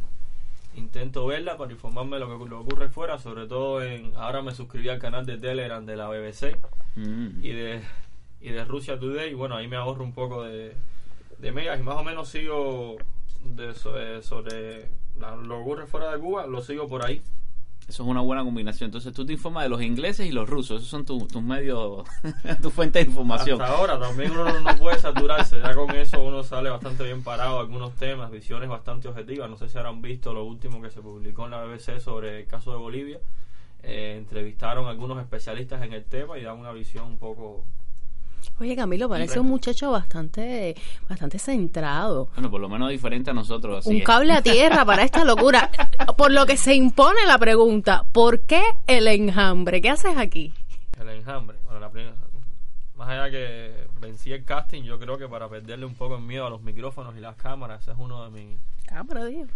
intento 0.75 1.25
verla 1.25 1.57
para 1.57 1.71
informarme 1.71 2.17
de 2.17 2.25
lo 2.25 2.37
que, 2.43 2.49
lo 2.49 2.59
ocurre 2.61 2.89
fuera. 2.89 3.17
Sobre 3.17 3.47
todo 3.47 3.81
en 3.81 4.11
ahora 4.17 4.41
me 4.41 4.53
suscribí 4.53 4.89
al 4.89 4.99
canal 4.99 5.25
de 5.25 5.37
Telegram 5.37 5.85
de 5.85 5.95
la 5.95 6.09
BBC. 6.09 6.57
Mm. 6.97 7.43
y 7.43 7.49
de, 7.49 7.81
y 8.41 8.49
de 8.51 8.63
Rusia 8.65 8.99
Today. 8.99 9.31
Y 9.31 9.33
bueno, 9.35 9.55
ahí 9.55 9.67
me 9.67 9.75
ahorro 9.77 10.03
un 10.03 10.13
poco 10.13 10.43
de, 10.43 10.75
de 11.39 11.51
megas 11.51 11.79
y 11.79 11.83
más 11.83 11.95
o 11.95 12.03
menos 12.03 12.27
sigo 12.29 12.97
de, 13.43 13.73
sobre, 13.73 14.21
sobre 14.23 14.89
la- 15.19 15.35
lo 15.35 15.55
que 15.57 15.61
ocurre 15.61 15.87
fuera 15.87 16.11
de 16.11 16.19
Cuba, 16.19 16.45
lo 16.47 16.61
sigo 16.61 16.87
por 16.89 17.05
ahí. 17.05 17.21
Eso 17.87 18.01
es 18.03 18.09
una 18.09 18.21
buena 18.21 18.43
combinación. 18.43 18.87
Entonces 18.87 19.13
tú 19.13 19.25
te 19.25 19.33
informas 19.33 19.63
de 19.63 19.69
los 19.69 19.81
ingleses 19.81 20.25
y 20.27 20.31
los 20.31 20.49
rusos. 20.49 20.77
Esos 20.81 20.89
son 20.89 21.05
tu- 21.05 21.27
tus 21.27 21.41
medios, 21.43 22.03
tu 22.61 22.71
fuente 22.71 22.97
de 22.99 23.05
información. 23.05 23.61
Hasta 23.61 23.75
ahora 23.75 23.99
también 23.99 24.31
uno 24.31 24.45
no, 24.45 24.59
no 24.59 24.75
puede 24.77 24.97
saturarse, 24.97 25.59
ya 25.61 25.73
con 25.75 25.91
eso 25.91 26.19
uno 26.23 26.43
sale 26.43 26.69
bastante 26.71 27.03
bien 27.03 27.21
parado, 27.23 27.59
algunos 27.59 27.93
temas, 27.95 28.31
visiones 28.31 28.69
bastante 28.69 29.07
objetivas. 29.07 29.49
No 29.49 29.57
sé 29.57 29.69
si 29.69 29.77
habrán 29.77 30.01
visto 30.01 30.33
lo 30.33 30.45
último 30.45 30.81
que 30.81 30.89
se 30.89 31.01
publicó 31.01 31.45
en 31.45 31.51
la 31.51 31.63
BBC 31.63 31.99
sobre 31.99 32.39
el 32.41 32.47
caso 32.47 32.71
de 32.71 32.77
Bolivia. 32.77 33.19
Eh, 33.83 34.15
entrevistaron 34.17 34.87
a 34.87 34.89
algunos 34.89 35.19
especialistas 35.19 35.83
en 35.83 35.93
el 35.93 36.05
tema 36.05 36.39
y 36.39 36.43
dan 36.43 36.57
una 36.57 36.71
visión 36.71 37.05
un 37.05 37.17
poco... 37.19 37.65
Oye, 38.59 38.75
Camilo, 38.75 39.09
parece 39.09 39.39
un 39.39 39.47
muchacho 39.47 39.91
bastante, 39.91 40.75
bastante 41.09 41.37
centrado. 41.39 42.29
Bueno, 42.35 42.49
por 42.49 42.61
lo 42.61 42.69
menos 42.69 42.89
diferente 42.89 43.29
a 43.31 43.33
nosotros. 43.33 43.79
Así 43.79 43.89
un 43.89 43.97
es. 43.97 44.03
cable 44.05 44.31
a 44.31 44.41
tierra 44.41 44.85
para 44.85 45.03
esta 45.03 45.25
locura. 45.25 45.69
Por 46.17 46.31
lo 46.31 46.45
que 46.45 46.55
se 46.55 46.73
impone 46.73 47.25
la 47.25 47.37
pregunta, 47.37 48.05
¿por 48.13 48.41
qué 48.41 48.61
el 48.87 49.07
enjambre? 49.07 49.81
¿Qué 49.81 49.89
haces 49.89 50.15
aquí? 50.17 50.53
El 50.99 51.09
enjambre. 51.09 51.57
Bueno, 51.65 51.81
la 51.81 51.89
primera- 51.89 52.15
más 52.95 53.09
allá 53.09 53.29
que 53.29 53.87
vencí 53.99 54.31
el 54.31 54.45
casting, 54.45 54.83
yo 54.83 54.97
creo 54.97 55.17
que 55.17 55.27
para 55.27 55.49
perderle 55.49 55.85
un 55.85 55.95
poco 55.95 56.15
el 56.15 56.21
miedo 56.21 56.45
a 56.47 56.49
los 56.49 56.61
micrófonos 56.61 57.15
y 57.17 57.19
las 57.19 57.35
cámaras, 57.35 57.81
ese 57.81 57.91
es 57.91 57.97
uno 57.99 58.23
de 58.23 58.29
mis... 58.31 58.57
Cámara, 58.85 59.25
Dios. 59.25 59.49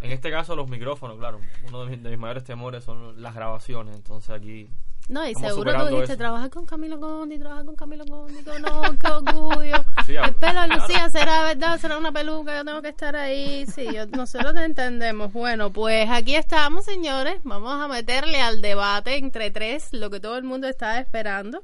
En 0.00 0.10
este 0.10 0.32
caso 0.32 0.56
los 0.56 0.68
micrófonos, 0.68 1.16
claro. 1.18 1.38
Uno 1.68 1.84
de 1.84 1.90
mis, 1.90 2.02
de 2.02 2.10
mis 2.10 2.18
mayores 2.18 2.42
temores 2.42 2.82
son 2.82 3.22
las 3.22 3.34
grabaciones, 3.36 3.94
entonces 3.94 4.30
aquí... 4.30 4.68
No, 5.10 5.26
y 5.26 5.30
Estamos 5.32 5.50
seguro 5.50 5.72
tú 5.72 5.86
dijiste, 5.88 6.12
eso. 6.12 6.16
trabajar 6.18 6.50
con 6.50 6.66
Camilo 6.66 6.98
Gondi, 6.98 7.38
trabajar 7.38 7.64
con 7.64 7.74
Camilo 7.74 8.04
Gondi, 8.06 8.44
que 8.44 8.60
no, 8.60 8.80
qué 8.96 9.08
orgullo. 9.10 9.84
Sí, 10.06 10.14
el 10.14 10.34
pelo 10.34 10.60
de. 10.62 10.68
Lucía 10.68 11.08
será 11.10 11.42
verdad, 11.42 11.80
será 11.80 11.98
una 11.98 12.12
peluca, 12.12 12.56
yo 12.56 12.64
tengo 12.64 12.80
que 12.80 12.90
estar 12.90 13.16
ahí. 13.16 13.66
Sí, 13.66 13.86
yo, 13.92 14.06
nosotros 14.06 14.54
te 14.54 14.64
entendemos. 14.64 15.32
Bueno, 15.32 15.70
pues 15.72 16.08
aquí 16.08 16.36
estamos, 16.36 16.84
señores. 16.84 17.40
Vamos 17.42 17.72
a 17.82 17.88
meterle 17.88 18.40
al 18.40 18.62
debate 18.62 19.16
entre 19.16 19.50
tres, 19.50 19.88
lo 19.92 20.10
que 20.10 20.20
todo 20.20 20.36
el 20.36 20.44
mundo 20.44 20.68
está 20.68 21.00
esperando. 21.00 21.60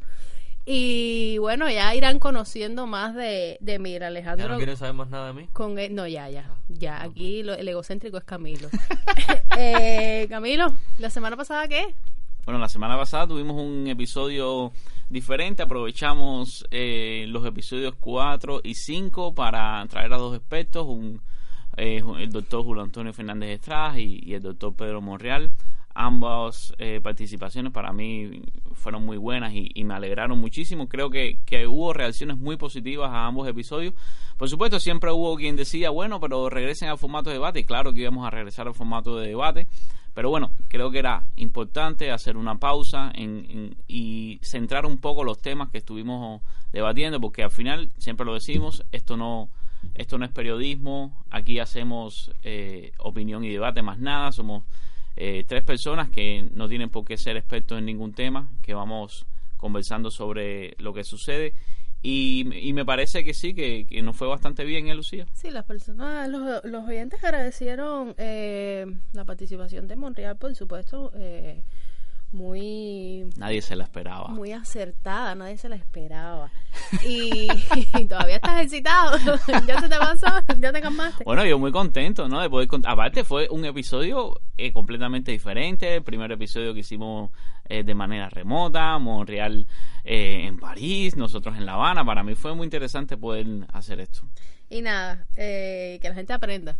Y 0.68 1.38
bueno, 1.38 1.70
ya 1.70 1.94
irán 1.94 2.18
conociendo 2.18 2.88
más 2.88 3.14
de, 3.14 3.56
de 3.60 3.78
Mira, 3.78 4.06
¿Ya 4.06 4.08
Alejandro. 4.08 4.48
no 4.48 4.56
quieren 4.56 4.76
saber 4.76 4.94
más 4.94 5.08
nada 5.08 5.28
de 5.28 5.32
mí? 5.34 5.48
Con 5.52 5.78
el- 5.78 5.94
no, 5.94 6.08
ya, 6.08 6.28
ya. 6.28 6.50
Ya, 6.68 7.00
aquí 7.00 7.44
lo- 7.44 7.54
el 7.54 7.68
egocéntrico 7.68 8.18
es 8.18 8.24
Camilo. 8.24 8.68
eh, 9.56 10.26
Camilo, 10.28 10.74
¿la 10.98 11.10
semana 11.10 11.36
pasada 11.36 11.68
qué? 11.68 11.94
Bueno, 12.46 12.60
la 12.60 12.68
semana 12.68 12.96
pasada 12.96 13.26
tuvimos 13.26 13.60
un 13.60 13.88
episodio 13.88 14.70
diferente. 15.10 15.64
Aprovechamos 15.64 16.64
eh, 16.70 17.24
los 17.26 17.44
episodios 17.44 17.96
4 17.98 18.60
y 18.62 18.74
5 18.74 19.34
para 19.34 19.84
traer 19.88 20.12
a 20.12 20.16
dos 20.16 20.36
expertos, 20.36 20.86
un, 20.86 21.20
eh, 21.76 22.00
el 22.20 22.30
doctor 22.30 22.62
Julio 22.62 22.84
Antonio 22.84 23.12
Fernández 23.12 23.50
Estrada 23.50 23.98
y, 23.98 24.32
el 24.32 24.42
doctor 24.42 24.76
Pedro 24.76 25.00
Monreal. 25.00 25.50
Ambas 25.92 26.72
eh, 26.78 27.00
participaciones 27.02 27.72
para 27.72 27.92
mí 27.92 28.42
fueron 28.74 29.04
muy 29.04 29.16
buenas 29.16 29.52
y, 29.52 29.82
me 29.82 29.94
alegraron 29.94 30.38
muchísimo. 30.38 30.88
Creo 30.88 31.10
que, 31.10 31.40
que 31.44 31.66
hubo 31.66 31.92
reacciones 31.92 32.38
muy 32.38 32.56
positivas 32.56 33.10
a 33.10 33.26
ambos 33.26 33.48
episodios. 33.48 33.92
Por 34.36 34.48
supuesto, 34.48 34.78
siempre 34.78 35.10
hubo 35.10 35.34
quien 35.34 35.56
decía, 35.56 35.90
bueno, 35.90 36.20
pero 36.20 36.48
regresen 36.48 36.90
al 36.90 36.98
formato 36.98 37.28
de 37.28 37.36
debate. 37.38 37.64
Claro 37.64 37.92
que 37.92 38.02
íbamos 38.02 38.24
a 38.24 38.30
regresar 38.30 38.68
al 38.68 38.74
formato 38.74 39.16
de 39.16 39.26
debate. 39.26 39.66
Pero 40.16 40.30
bueno, 40.30 40.50
creo 40.68 40.90
que 40.90 40.98
era 40.98 41.24
importante 41.36 42.10
hacer 42.10 42.38
una 42.38 42.54
pausa 42.58 43.12
en- 43.14 43.46
en- 43.50 43.76
y 43.86 44.38
centrar 44.42 44.86
un 44.86 44.96
poco 44.96 45.24
los 45.24 45.42
temas 45.42 45.68
que 45.68 45.76
estuvimos 45.76 46.40
debatiendo, 46.72 47.20
porque 47.20 47.42
al 47.42 47.50
final, 47.50 47.90
siempre 47.98 48.24
lo 48.24 48.32
decimos, 48.32 48.82
esto 48.92 49.18
no, 49.18 49.50
esto 49.94 50.16
no 50.16 50.24
es 50.24 50.30
periodismo, 50.32 51.22
aquí 51.30 51.58
hacemos 51.58 52.32
eh, 52.44 52.92
opinión 52.98 53.44
y 53.44 53.50
debate 53.50 53.82
más 53.82 53.98
nada, 53.98 54.32
somos 54.32 54.64
eh, 55.16 55.44
tres 55.46 55.62
personas 55.64 56.08
que 56.08 56.48
no 56.54 56.66
tienen 56.66 56.88
por 56.88 57.04
qué 57.04 57.18
ser 57.18 57.36
expertos 57.36 57.78
en 57.78 57.84
ningún 57.84 58.14
tema, 58.14 58.48
que 58.62 58.72
vamos 58.72 59.26
conversando 59.58 60.10
sobre 60.10 60.76
lo 60.78 60.94
que 60.94 61.04
sucede. 61.04 61.52
Y, 62.08 62.46
y 62.68 62.72
me 62.72 62.84
parece 62.84 63.24
que 63.24 63.34
sí, 63.34 63.52
que, 63.52 63.84
que 63.84 64.00
nos 64.00 64.14
fue 64.16 64.28
bastante 64.28 64.64
bien, 64.64 64.86
¿eh, 64.86 64.94
Lucía? 64.94 65.26
Sí, 65.32 65.50
las 65.50 65.64
personas, 65.64 66.28
los, 66.28 66.64
los 66.64 66.86
oyentes 66.86 67.24
agradecieron 67.24 68.14
eh, 68.16 68.86
la 69.12 69.24
participación 69.24 69.88
de 69.88 69.96
Monreal, 69.96 70.36
por 70.36 70.54
supuesto, 70.54 71.10
eh, 71.16 71.64
muy 72.32 73.24
Nadie 73.36 73.62
se 73.62 73.76
la 73.76 73.84
esperaba. 73.84 74.28
muy 74.28 74.52
acertada, 74.52 75.34
nadie 75.34 75.56
se 75.56 75.68
la 75.68 75.76
esperaba. 75.76 76.50
Y, 77.04 77.48
y 77.98 78.04
todavía 78.04 78.36
estás 78.36 78.62
excitado, 78.62 79.16
ya 79.66 79.80
se 79.80 79.88
te 79.88 79.98
pasó, 79.98 80.26
ya 80.58 80.72
te 80.72 80.80
calmaste. 80.80 81.24
Bueno, 81.24 81.44
yo 81.44 81.58
muy 81.58 81.72
contento, 81.72 82.28
¿no? 82.28 82.40
De 82.40 82.50
poder 82.50 82.68
Aparte 82.84 83.24
fue 83.24 83.48
un 83.50 83.64
episodio 83.64 84.34
eh, 84.58 84.72
completamente 84.72 85.32
diferente. 85.32 85.94
El 85.94 86.02
primer 86.02 86.32
episodio 86.32 86.74
que 86.74 86.80
hicimos 86.80 87.30
eh, 87.68 87.82
de 87.84 87.94
manera 87.94 88.28
remota, 88.28 88.98
Montreal 88.98 89.66
eh, 90.04 90.46
en 90.46 90.58
París, 90.58 91.16
nosotros 91.16 91.56
en 91.56 91.66
La 91.66 91.74
Habana. 91.74 92.04
Para 92.04 92.22
mí 92.22 92.34
fue 92.34 92.54
muy 92.54 92.64
interesante 92.64 93.16
poder 93.16 93.46
hacer 93.72 94.00
esto. 94.00 94.22
Y 94.68 94.82
nada, 94.82 95.26
eh, 95.36 95.98
que 96.02 96.08
la 96.08 96.14
gente 96.14 96.32
aprenda 96.32 96.78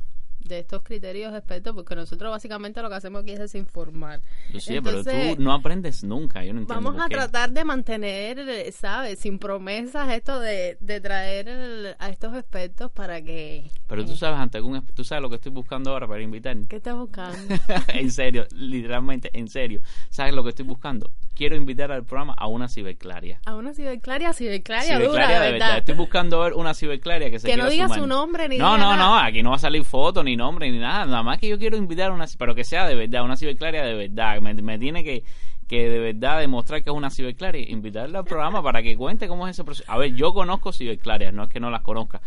de 0.49 0.59
estos 0.61 0.83
criterios 0.83 1.35
expertos, 1.35 1.75
porque 1.75 1.95
nosotros 1.95 2.31
básicamente 2.31 2.81
lo 2.83 2.89
que 2.89 2.95
hacemos 2.95 3.23
aquí 3.23 3.33
es 3.33 3.39
desinformar. 3.39 4.21
Lucía, 4.53 4.81
pero 4.83 4.99
Entonces, 4.99 5.37
tú 5.37 5.43
no 5.43 5.53
aprendes 5.53 6.05
nunca. 6.05 6.45
Yo 6.45 6.53
no 6.53 6.61
entiendo 6.61 6.91
Vamos 6.91 7.03
a 7.05 7.09
tratar 7.09 7.51
de 7.51 7.65
mantener, 7.65 8.73
¿sabes? 8.73 9.19
Sin 9.19 9.39
promesas 9.39 10.11
esto 10.13 10.41
de, 10.41 10.77
de 10.81 11.01
traer 11.01 11.49
el- 11.49 11.97
a 11.99 12.09
estos 12.11 12.35
expertos 12.37 12.91
para 12.93 13.21
que... 13.23 13.71
Pero 13.87 14.05
tú 14.05 14.17
sabes, 14.17 14.39
ante 14.39 14.59
algún, 14.59 14.85
tú 14.87 15.05
sabes 15.05 15.23
lo 15.23 15.29
que 15.29 15.37
estoy 15.37 15.53
buscando 15.53 15.91
ahora 15.91 16.07
para 16.09 16.23
invitar. 16.23 16.57
¿Qué 16.69 16.77
estás 16.77 16.95
buscando? 16.97 17.37
en 17.89 18.11
serio, 18.11 18.47
literalmente, 18.53 19.31
en 19.33 19.49
serio. 19.49 19.81
¿Sabes 20.11 20.35
lo 20.35 20.43
que 20.43 20.51
estoy 20.51 20.65
buscando? 20.67 21.11
Quiero 21.37 21.55
invitar 21.55 21.93
al 21.93 22.05
programa 22.05 22.33
a 22.37 22.47
una 22.49 22.67
ciberclaria. 22.67 23.41
A 23.45 23.55
una 23.55 23.75
ciberclaria, 23.75 24.33
ciberclaria, 24.33 24.97
Ciberclaria 24.97 25.39
de 25.39 25.47
de 25.47 25.53
verdad. 25.53 25.67
verdad. 25.67 25.79
Estoy 25.79 25.95
buscando 25.95 26.41
ver 26.41 26.55
una 26.55 26.73
ciberclaria 26.73 27.31
que 27.31 27.39
se 27.39 27.47
Que 27.47 27.57
no 27.59 27.69
diga 27.69 27.85
sumar. 27.85 28.01
su 28.01 28.07
nombre 28.07 28.49
ni 28.49 28.57
No, 28.57 28.79
no, 28.79 28.97
nada. 28.97 28.97
no. 28.97 29.19
Aquí 29.19 29.43
no 29.43 29.51
va 29.51 29.57
a 29.57 29.59
salir 29.59 29.85
foto, 29.85 30.25
ni 30.25 30.35
nombre, 30.35 30.71
ni 30.71 30.79
nada. 30.79 31.05
Nada 31.05 31.23
más 31.23 31.39
que 31.39 31.47
yo 31.49 31.59
quiero 31.59 31.77
invitar 31.77 32.11
a 32.11 32.15
una... 32.15 32.25
Pero 32.39 32.55
que 32.55 32.65
sea 32.65 32.87
de 32.89 32.95
verdad, 32.95 33.23
una 33.23 33.37
ciberclaria 33.37 33.85
de 33.85 33.95
verdad. 33.95 34.41
Me, 34.41 34.55
me 34.55 34.79
tiene 34.79 35.05
que 35.05 35.23
que 35.69 35.91
de 35.91 35.99
verdad 35.99 36.39
demostrar 36.39 36.83
que 36.85 36.91
es 36.91 36.97
una 36.97 37.11
ciberclaria, 37.11 37.69
invitarla 37.69 38.21
al 38.21 38.25
programa 38.25 38.63
para 38.63 38.83
que 38.83 38.97
cuente 38.97 39.27
cómo 39.29 39.47
es 39.49 39.57
ese 39.57 39.65
proceso. 39.65 39.91
A 39.93 39.99
ver, 39.99 40.15
yo 40.15 40.33
conozco 40.33 40.73
ciberclarias, 40.73 41.35
no 41.35 41.43
es 41.43 41.49
que 41.49 41.59
no 41.59 41.71
las 41.71 41.83
conozca, 41.83 42.21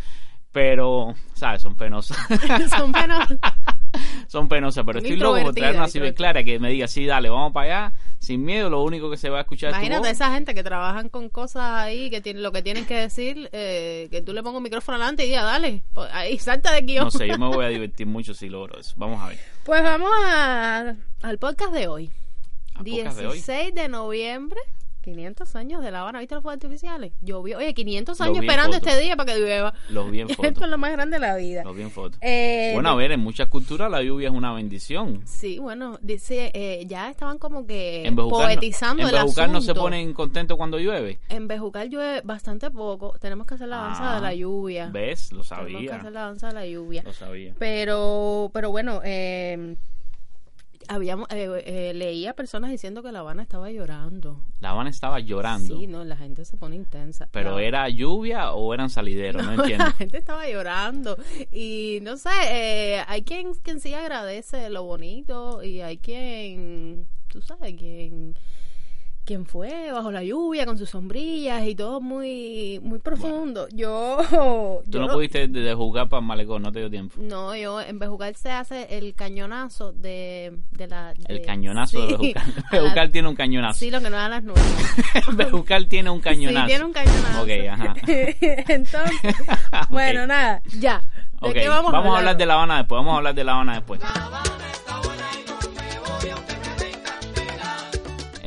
pero, 0.52 1.14
¿sabes? 1.36 1.62
Son 1.62 1.76
penosas. 1.76 2.18
Son 2.78 2.92
penosas. 2.92 3.38
Son 4.28 4.48
penosas, 4.48 4.84
pero 4.86 5.00
estoy 5.00 5.16
loco 5.16 5.42
por 5.42 5.54
traer 5.54 5.76
una 5.76 5.86
introvertidas, 5.86 5.92
ciberclaria 5.92 6.44
que 6.44 6.60
me 6.60 6.70
diga, 6.70 6.88
sí, 6.88 7.06
dale, 7.06 7.30
vamos 7.30 7.52
para 7.54 7.88
allá, 7.88 7.96
sin 8.20 8.44
miedo, 8.44 8.70
lo 8.70 8.84
único 8.84 9.10
que 9.10 9.18
se 9.18 9.30
va 9.30 9.40
a 9.40 9.42
escuchar 9.42 9.70
es 9.70 9.76
tu 9.76 9.80
Imagínate 9.80 10.08
voz. 10.08 10.12
esa 10.12 10.34
gente 10.34 10.54
que 10.54 10.64
trabajan 10.64 11.10
con 11.10 11.30
cosas 11.30 11.64
ahí, 11.64 12.10
que 12.10 12.22
tienen, 12.22 12.44
lo 12.44 12.52
que 12.52 12.62
tienen 12.62 12.86
que 12.86 12.96
decir, 12.96 13.50
eh, 13.54 14.08
que 14.12 14.22
tú 14.22 14.34
le 14.34 14.44
pongas 14.44 14.58
un 14.58 14.64
micrófono 14.64 14.98
adelante 14.98 15.26
y 15.26 15.30
diga, 15.30 15.44
dale, 15.44 15.84
pues, 15.94 16.10
ahí 16.14 16.38
salta 16.38 16.72
de 16.74 16.82
guion. 16.82 17.06
No 17.06 17.12
sé, 17.12 17.28
yo 17.28 17.38
me 17.38 17.48
voy 17.48 17.66
a 17.66 17.70
divertir 17.70 18.06
mucho 18.08 18.34
si 18.34 18.50
logro 18.50 18.80
eso. 18.80 18.94
Vamos 18.98 19.22
a 19.22 19.30
ver. 19.30 19.40
Pues 19.64 19.82
vamos 19.84 20.12
a, 20.26 20.96
al 21.24 21.38
podcast 21.38 21.74
de 21.74 21.88
hoy. 21.88 22.12
Al 22.76 22.86
podcast 22.86 23.18
de 23.20 23.28
hoy. 23.28 23.34
16 23.34 23.76
de 23.76 23.88
noviembre, 23.90 24.60
500 25.02 25.56
años 25.56 25.82
de 25.84 25.92
La 25.92 26.02
Habana. 26.02 26.20
¿Viste 26.20 26.36
los 26.36 26.42
fuegos 26.42 26.56
artificiales? 26.64 27.12
Llovió. 27.22 27.58
Oye, 27.58 27.74
500 27.74 28.20
Lo 28.20 28.26
años 28.26 28.40
vi 28.40 28.46
esperando 28.46 28.78
foto. 28.78 28.90
este 28.90 29.02
día 29.02 29.16
para 29.16 29.34
que 29.34 29.40
llueva. 29.40 29.74
Los 29.90 30.12
vi 30.12 30.22
en 30.22 30.30
Esto 30.32 30.44
foto. 30.44 30.64
es 30.66 30.70
lo 30.70 30.78
más 30.78 30.92
grande 30.92 31.18
de 31.18 31.22
la 31.28 31.36
vida. 31.36 31.64
Los 31.64 31.76
vi 31.76 31.82
en 31.84 31.92
foto. 31.92 32.18
Eh, 32.22 32.72
Bueno, 32.74 32.90
a 32.90 32.96
ver, 32.96 33.12
en 33.12 33.20
muchas 33.22 33.48
culturas 33.48 33.90
la 33.90 34.02
lluvia 34.04 34.30
es 34.30 34.34
una 34.36 34.54
bendición. 34.54 35.22
Sí, 35.26 35.60
bueno, 35.60 35.98
dice, 36.02 36.52
eh, 36.54 36.84
ya 36.88 37.10
estaban 37.10 37.38
como 37.38 37.66
que 37.66 38.06
En 38.06 38.16
poetizando 38.16 39.04
en 39.08 39.16
el 39.16 39.52
no 39.52 39.62
se 39.62 39.74
ponen 39.74 40.14
contentos 40.14 40.58
cuando 40.58 40.78
llueve. 40.80 41.20
En 41.30 41.48
Bejucal 41.48 41.90
llueve 41.90 42.22
bastante 42.24 42.70
poco. 42.72 43.16
Tenemos 43.20 43.48
que 43.48 43.56
hacer 43.56 43.68
la 43.68 43.78
danza 43.78 44.12
Ah, 44.12 44.16
de 44.16 44.22
la 44.22 44.34
lluvia. 44.34 44.90
¿Ves? 44.92 45.32
Lo 45.32 45.42
Tenemos 45.44 45.68
que 45.68 45.74
sabía. 45.74 45.96
hacer 45.96 46.12
la 46.12 46.22
danza 46.22 46.48
de 46.48 46.54
la 46.54 46.66
lluvia. 46.68 47.04
Lo 47.04 47.14
sabía. 47.14 47.54
Pero, 47.58 48.50
pero 48.54 48.72
bueno, 48.72 49.02
eh, 49.04 49.76
habíamos 50.90 51.28
eh, 51.30 51.64
eh, 51.66 51.94
leía 51.94 52.34
personas 52.34 52.72
diciendo 52.72 53.04
que 53.04 53.12
La 53.12 53.20
Habana 53.20 53.44
estaba 53.44 53.72
llorando. 53.72 54.44
La 54.60 54.72
Habana 54.72 54.90
estaba 54.90 55.20
llorando. 55.20 55.78
Sí, 55.78 55.88
no, 55.88 56.04
la 56.04 56.18
gente 56.18 56.44
se 56.46 56.58
pone 56.58 56.76
intensa. 56.76 57.30
Pero 57.32 57.60
era 57.60 57.88
lluvia 57.90 58.54
o 58.54 58.74
eran 58.74 58.90
salideros, 58.90 59.46
no, 59.46 59.52
entiendo. 59.54 59.86
La 59.86 59.92
gente 59.92 60.18
estaba 60.18 60.50
llorando. 60.50 61.16
Y 61.52 62.00
no 62.02 62.18
sé, 62.18 62.32
eh, 62.50 63.04
hay 63.08 63.22
quien, 63.22 63.54
quien 63.54 63.80
sí 63.80 63.94
agradece 63.94 64.70
lo 64.72 64.84
bonito 64.84 65.64
y 65.64 65.82
hay 65.82 66.00
quien, 66.00 67.08
tú 67.28 67.42
sabes, 67.42 67.76
quien, 67.76 68.36
quien 69.30 69.46
fue 69.46 69.92
bajo 69.92 70.12
la 70.12 70.24
lluvia 70.24 70.66
con 70.66 70.76
sus 70.80 70.90
sombrillas 70.90 71.64
y 71.68 71.76
todo 71.76 72.02
muy, 72.02 72.80
muy 72.82 72.98
profundo. 72.98 73.68
Yo, 73.72 74.18
Tú 74.28 74.82
yo 74.90 75.00
no 75.02 75.06
lo- 75.06 75.14
pudiste 75.14 75.48
de, 75.48 75.60
de 75.62 75.74
jugar 75.76 76.10
para 76.10 76.20
el 76.22 76.26
malecón, 76.26 76.64
no 76.64 76.72
te 76.72 76.80
dio 76.80 76.90
tiempo. 76.90 77.14
No, 77.22 77.56
yo 77.56 77.80
en 77.80 78.00
Bejucal 78.00 78.36
se 78.36 78.50
hace 78.52 78.98
el 78.98 79.14
cañonazo 79.14 79.92
de, 79.94 80.58
de 80.72 80.88
la... 80.88 81.12
El 81.28 81.38
de- 81.38 81.42
cañonazo 81.44 82.02
de 82.02 82.08
sí, 82.08 82.34
Bejucal. 82.34 82.44
a 82.58 82.62
las- 82.62 82.72
Bejucal 82.72 83.12
tiene 83.12 83.28
un 83.28 83.36
cañonazo. 83.36 83.80
Sí, 83.80 83.92
lo 83.92 84.02
que 84.02 84.10
no 84.10 84.18
da 84.18 84.26
a 84.26 84.30
las 84.30 84.44
nueve. 84.44 84.62
Bejucal 85.34 85.86
tiene 85.88 86.10
un 86.10 86.22
cañonazo. 86.22 86.62
Sí, 86.66 86.68
tiene 86.72 86.86
un 86.86 86.94
cañonazo. 86.94 87.42
Ok, 87.44 87.50
ajá. 87.70 87.94
Entonces, 88.74 89.36
bueno, 89.92 90.26
nada, 90.26 90.64
ya. 90.80 91.04
¿De 91.42 91.50
Ok, 91.50 91.54
qué 91.54 91.70
vamos, 91.70 91.94
a 91.94 91.98
hablar 92.18 92.36
de 92.36 92.46
La 92.48 92.56
Habana 92.56 92.78
después. 92.80 92.98
Vamos 92.98 93.14
a 93.14 93.18
hablar 93.18 93.36
de 93.36 93.44
La 93.44 93.52
Habana 93.54 93.74
después. 93.76 94.02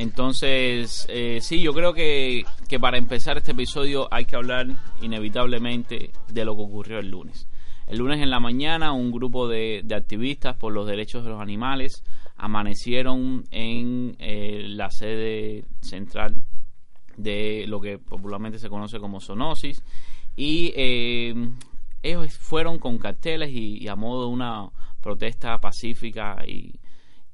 Entonces, 0.02 1.06
eh, 1.08 1.38
sí, 1.40 1.60
yo 1.60 1.72
creo 1.72 1.94
que, 1.94 2.44
que 2.68 2.80
para 2.80 2.98
empezar 2.98 3.36
este 3.36 3.52
episodio 3.52 4.08
hay 4.10 4.24
que 4.24 4.34
hablar 4.34 4.66
inevitablemente 5.00 6.10
de 6.26 6.44
lo 6.44 6.56
que 6.56 6.62
ocurrió 6.62 6.98
el 6.98 7.08
lunes. 7.08 7.46
El 7.86 7.98
lunes 7.98 8.20
en 8.20 8.28
la 8.28 8.40
mañana 8.40 8.92
un 8.92 9.12
grupo 9.12 9.46
de, 9.46 9.82
de 9.84 9.94
activistas 9.94 10.56
por 10.56 10.72
los 10.72 10.88
derechos 10.88 11.22
de 11.22 11.30
los 11.30 11.40
animales 11.40 12.02
amanecieron 12.36 13.44
en 13.52 14.16
eh, 14.18 14.64
la 14.66 14.90
sede 14.90 15.66
central 15.82 16.34
de 17.16 17.66
lo 17.68 17.80
que 17.80 17.98
popularmente 17.98 18.58
se 18.58 18.68
conoce 18.68 18.98
como 18.98 19.20
zoonosis 19.20 19.84
y 20.34 20.72
eh, 20.74 21.32
ellos 22.02 22.36
fueron 22.38 22.80
con 22.80 22.98
carteles 22.98 23.50
y, 23.50 23.80
y 23.80 23.86
a 23.86 23.94
modo 23.94 24.22
de 24.22 24.32
una 24.32 24.68
protesta 25.00 25.60
pacífica 25.60 26.38
y, 26.44 26.80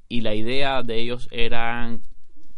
y 0.07 0.21
la 0.21 0.35
idea 0.35 0.83
de 0.83 0.99
ellos 0.99 1.27
era 1.31 1.97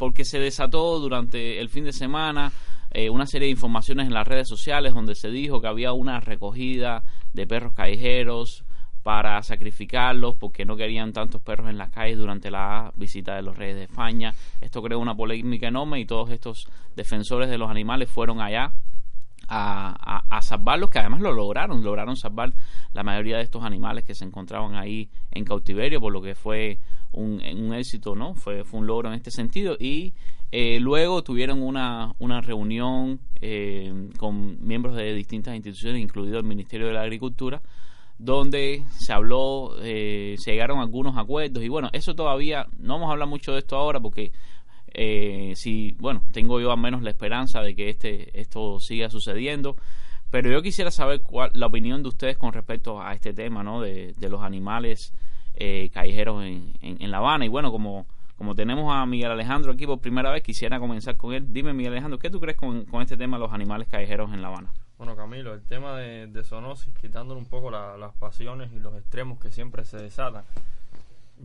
porque 0.02 0.26
se 0.26 0.40
desató 0.40 0.98
durante 0.98 1.62
el 1.62 1.70
fin 1.70 1.84
de 1.84 1.94
semana 1.94 2.52
eh, 2.90 3.12
una 3.12 3.28
serie 3.28 3.46
de 3.46 3.52
informaciones 3.52 4.08
en 4.08 4.16
las 4.16 4.28
redes 4.28 4.48
sociales 4.48 4.96
donde 4.96 5.14
se 5.14 5.30
dijo 5.30 5.62
que 5.62 5.68
había 5.68 5.94
una 5.94 6.20
recogida 6.20 7.04
de 7.34 7.46
perros 7.46 7.74
callejeros 7.74 8.66
para 9.04 9.40
sacrificarlos 9.44 10.38
porque 10.38 10.66
no 10.66 10.76
querían 10.76 11.14
tantos 11.14 11.44
perros 11.44 11.70
en 11.70 11.78
las 11.78 11.92
calles 11.92 12.18
durante 12.18 12.50
la 12.50 12.92
visita 12.96 13.36
de 13.36 13.44
los 13.44 13.56
reyes 13.56 13.76
de 13.76 13.84
España. 13.84 14.34
Esto 14.60 14.82
creó 14.82 14.98
una 14.98 15.14
polémica 15.14 15.68
enorme 15.68 16.00
y 16.00 16.06
todos 16.06 16.32
estos 16.32 16.68
defensores 16.96 17.48
de 17.48 17.60
los 17.60 17.70
animales 17.70 18.10
fueron 18.10 18.42
allá 18.42 18.74
a, 19.50 19.96
a, 20.00 20.36
a, 20.36 20.42
salvarlos, 20.42 20.90
que 20.90 20.98
además 20.98 21.22
lo 21.22 21.32
lograron, 21.32 21.84
lograron 21.84 22.16
salvar 22.16 22.54
la 22.94 23.04
mayoría 23.04 23.38
de 23.38 23.44
estos 23.44 23.64
animales 23.64 24.04
que 24.04 24.16
se 24.16 24.26
encontraban 24.26 24.74
ahí 24.74 25.12
en 25.30 25.46
cautiverio, 25.46 26.02
por 26.02 26.12
lo 26.12 26.24
que 26.24 26.34
fue 26.34 26.80
un, 27.14 27.42
un 27.42 27.74
éxito, 27.74 28.16
¿no? 28.16 28.36
Fue, 28.36 28.64
fue 28.64 28.80
un 28.80 28.88
logro 28.88 29.10
en 29.10 29.16
este 29.16 29.32
sentido. 29.32 29.76
Y 29.80 30.14
eh, 30.52 30.80
luego 30.80 31.24
tuvieron 31.24 31.62
una, 31.62 32.14
una 32.20 32.42
reunión 32.42 33.20
eh, 33.42 34.10
con 34.18 34.66
miembros 34.66 34.96
de 34.96 35.14
distintas 35.14 35.56
instituciones, 35.56 36.02
incluido 36.02 36.38
el 36.38 36.46
Ministerio 36.46 36.88
de 36.88 36.94
la 36.94 37.02
Agricultura, 37.02 37.62
donde 38.18 38.84
se 38.92 39.14
habló, 39.14 39.76
eh, 39.82 40.36
se 40.38 40.52
llegaron 40.52 40.80
algunos 40.80 41.18
acuerdos 41.18 41.64
y 41.64 41.70
bueno, 41.70 41.90
eso 41.92 42.14
todavía, 42.14 42.68
no 42.78 42.94
vamos 42.94 43.10
a 43.10 43.14
hablar 43.14 43.28
mucho 43.28 43.54
de 43.54 43.60
esto 43.60 43.78
ahora 43.78 44.00
porque 44.00 44.32
eh, 44.94 45.54
si, 45.56 45.94
bueno, 45.94 46.24
tengo 46.32 46.60
yo 46.60 46.72
al 46.72 46.78
menos 46.78 47.02
la 47.02 47.10
esperanza 47.10 47.62
de 47.62 47.76
que 47.76 47.90
este, 47.90 48.40
esto 48.40 48.80
siga 48.80 49.10
sucediendo, 49.10 49.76
pero 50.30 50.52
yo 50.52 50.62
quisiera 50.62 50.92
saber 50.92 51.22
cuál, 51.22 51.50
la 51.54 51.68
opinión 51.68 52.04
de 52.04 52.10
ustedes 52.10 52.38
con 52.38 52.54
respecto 52.54 53.02
a 53.02 53.14
este 53.14 53.34
tema, 53.34 53.64
¿no? 53.64 53.82
De, 53.82 54.14
de 54.14 54.30
los 54.30 54.42
animales 54.42 55.14
eh, 55.56 55.90
callejeros 55.94 56.44
en, 56.44 56.74
en, 56.82 57.02
en 57.02 57.12
La 57.12 57.18
Habana 57.18 57.46
y 57.46 57.50
bueno, 57.50 57.72
como 57.72 58.06
como 58.42 58.56
tenemos 58.56 58.92
a 58.92 59.06
Miguel 59.06 59.30
Alejandro 59.30 59.72
aquí 59.72 59.86
por 59.86 60.00
primera 60.00 60.32
vez, 60.32 60.42
quisiera 60.42 60.80
comenzar 60.80 61.16
con 61.16 61.32
él. 61.32 61.54
Dime, 61.54 61.74
Miguel 61.74 61.94
Alejandro, 61.94 62.18
¿qué 62.18 62.32
tú 62.32 62.40
crees 62.40 62.58
con, 62.58 62.86
con 62.86 63.04
este 63.04 63.16
tema 63.16 63.38
de 63.38 63.42
los 63.44 63.54
animales 63.54 63.88
callejeros 63.88 64.34
en 64.34 64.42
La 64.42 64.48
Habana? 64.48 64.74
Bueno, 64.98 65.16
Camilo, 65.16 65.54
el 65.54 65.62
tema 65.62 65.96
de, 65.96 66.26
de 66.26 66.44
zoonosis, 66.44 66.92
quitándole 66.96 67.40
un 67.40 67.46
poco 67.46 67.70
la, 67.70 67.98
las 67.98 68.16
pasiones 68.16 68.74
y 68.74 68.80
los 68.80 68.96
extremos 68.96 69.40
que 69.40 69.52
siempre 69.52 69.86
se 69.86 69.98
desatan, 69.98 70.44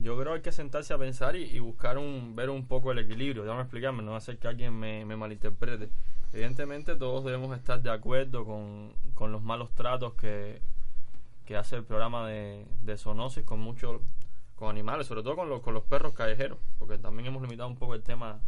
yo 0.01 0.15
creo 0.19 0.33
que 0.33 0.37
hay 0.37 0.43
que 0.43 0.53
sentarse 0.53 0.95
a 0.95 0.99
pensar 0.99 1.37
y, 1.37 1.43
y, 1.43 1.59
buscar 1.59 1.99
un, 1.99 2.35
ver 2.35 2.49
un 2.49 2.67
poco 2.67 2.93
el 2.93 2.99
equilibrio. 2.99 3.43
Déjame 3.43 3.61
explicarme, 3.61 4.03
no 4.03 4.19
ser 4.19 4.39
que 4.39 4.49
alguien 4.49 4.73
me, 4.73 5.05
me 5.05 5.17
malinterprete. 5.17 5.91
Evidentemente 6.33 6.97
todos 6.97 7.25
debemos 7.25 7.55
estar 7.55 7.83
de 7.83 7.91
acuerdo 7.91 8.47
con, 8.47 8.95
con 9.13 9.33
los 9.33 9.43
malos 9.43 9.71
tratos 9.75 10.15
que, 10.15 10.63
que 11.47 11.57
hace 11.57 11.77
el 11.77 11.85
programa 11.85 12.29
de, 12.29 12.67
de 12.83 12.99
zoonosis 12.99 13.45
con 13.45 13.61
muchos 13.61 14.01
con 14.57 14.71
animales, 14.71 15.07
sobre 15.07 15.23
todo 15.23 15.37
con, 15.37 15.49
los 15.49 15.61
con 15.61 15.75
los 15.75 15.85
perros 15.85 16.15
callejeros, 16.15 16.59
porque 16.79 16.99
también 16.99 17.29
hemos 17.29 17.43
limitado 17.43 17.69
un 17.69 17.77
poco 17.77 17.95
el 17.95 18.03
tema 18.03 18.41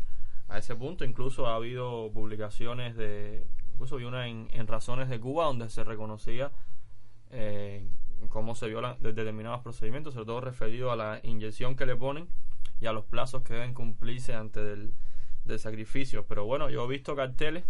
a 0.49 0.59
ese 0.59 0.75
punto. 0.75 1.05
Incluso 1.05 1.47
ha 1.47 1.55
habido 1.55 2.11
publicaciones 2.13 2.97
de, 2.97 3.47
incluso 3.73 3.97
vi 3.97 4.05
una 4.05 4.27
en, 4.27 4.49
en 4.53 4.67
Razones 4.67 5.09
de 5.09 5.21
Cuba 5.21 5.45
donde 5.45 5.69
se 5.69 5.85
reconocía 5.85 6.51
eh, 7.31 7.87
cómo 8.31 8.55
se 8.55 8.69
violan 8.69 8.97
de 9.01 9.13
determinados 9.13 9.61
procedimientos, 9.61 10.15
sobre 10.15 10.27
todo 10.27 10.41
referido 10.41 10.91
a 10.91 10.97
la 10.97 11.21
inyección 11.23 11.77
que 11.77 11.87
le 11.87 11.95
ponen 11.95 12.27
y 12.81 12.87
a 12.87 12.93
los 12.93 13.05
plazos 13.05 13.43
que 13.43 13.55
deben 13.55 13.75
cumplirse 13.75 14.35
antes 14.35 14.65
del, 14.65 14.95
del 15.45 15.59
sacrificio. 15.59 16.25
Pero 16.27 16.47
bueno, 16.47 16.71
yo 16.71 16.85
he 16.85 16.89
visto 16.89 17.15
carteles. 17.15 17.65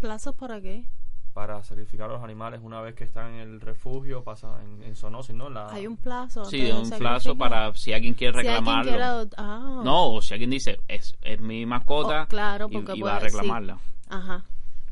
¿Plazos 0.00 0.34
para 0.34 0.60
qué? 0.60 0.86
Para 1.32 1.62
sacrificar 1.62 2.10
a 2.10 2.14
los 2.14 2.22
animales 2.22 2.60
una 2.62 2.80
vez 2.80 2.94
que 2.94 3.04
están 3.04 3.34
en 3.34 3.40
el 3.40 3.60
refugio, 3.60 4.22
pasa 4.22 4.60
en, 4.62 4.82
en 4.82 4.96
zoonosis, 4.96 5.34
¿no? 5.34 5.48
La... 5.48 5.68
Hay 5.68 5.86
un 5.86 5.96
plazo. 5.96 6.44
Sí, 6.44 6.70
un 6.70 6.90
plazo 6.90 7.36
para 7.36 7.72
si 7.74 7.92
alguien 7.92 8.14
quiere 8.14 8.38
reclamarlo. 8.38 8.92
Si 8.92 8.98
alguien 8.98 9.28
quiere... 9.28 9.34
ah. 9.38 9.80
No, 9.84 10.12
o 10.12 10.22
si 10.22 10.34
alguien 10.34 10.50
dice, 10.50 10.80
es, 10.88 11.16
es 11.22 11.40
mi 11.40 11.64
mascota 11.66 12.24
oh, 12.24 12.28
claro, 12.28 12.68
y, 12.70 12.98
y 12.98 13.02
va 13.02 13.16
a 13.16 13.20
reclamarla. 13.20 13.76
Sí. 13.76 13.80
Ajá. 14.10 14.44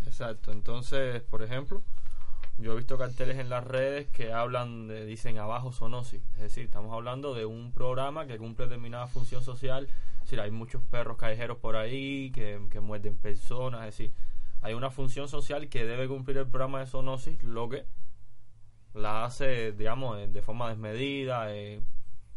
Exacto, 0.07 0.51
entonces, 0.51 1.23
por 1.23 1.43
ejemplo, 1.43 1.83
yo 2.59 2.73
he 2.73 2.77
visto 2.77 2.99
carteles 2.99 3.39
en 3.39 3.49
las 3.49 3.65
redes 3.65 4.09
que 4.09 4.33
hablan 4.33 4.89
de, 4.89 5.07
dicen 5.07 5.39
abajo 5.39 5.73
zoonosis, 5.73 6.21
es 6.35 6.41
decir, 6.43 6.65
estamos 6.65 6.93
hablando 6.93 7.35
de 7.35 7.45
un 7.45 7.73
programa 7.73 8.27
que 8.27 8.39
cumple 8.39 8.67
determinada 8.67 9.07
función 9.07 9.43
social, 9.43 9.85
es 9.85 10.21
decir, 10.25 10.41
hay 10.41 10.51
muchos 10.51 10.83
perros 10.83 11.17
callejeros 11.17 11.59
por 11.59 11.77
ahí 11.77 12.31
que, 12.33 12.61
que 12.71 12.81
muerden 12.81 13.17
personas, 13.17 13.81
es 13.81 13.97
decir, 13.97 14.13
hay 14.63 14.75
una 14.75 14.91
función 14.91 15.29
social 15.29 15.69
que 15.69 15.85
debe 15.85 16.09
cumplir 16.09 16.39
el 16.39 16.47
programa 16.47 16.81
de 16.81 16.87
zoonosis, 16.87 17.43
lo 17.43 17.69
que 17.69 17.85
la 18.95 19.25
hace, 19.25 19.73
digamos, 19.73 20.19
de 20.33 20.43
forma 20.43 20.69
desmedida, 20.69 21.55
eh, 21.55 21.81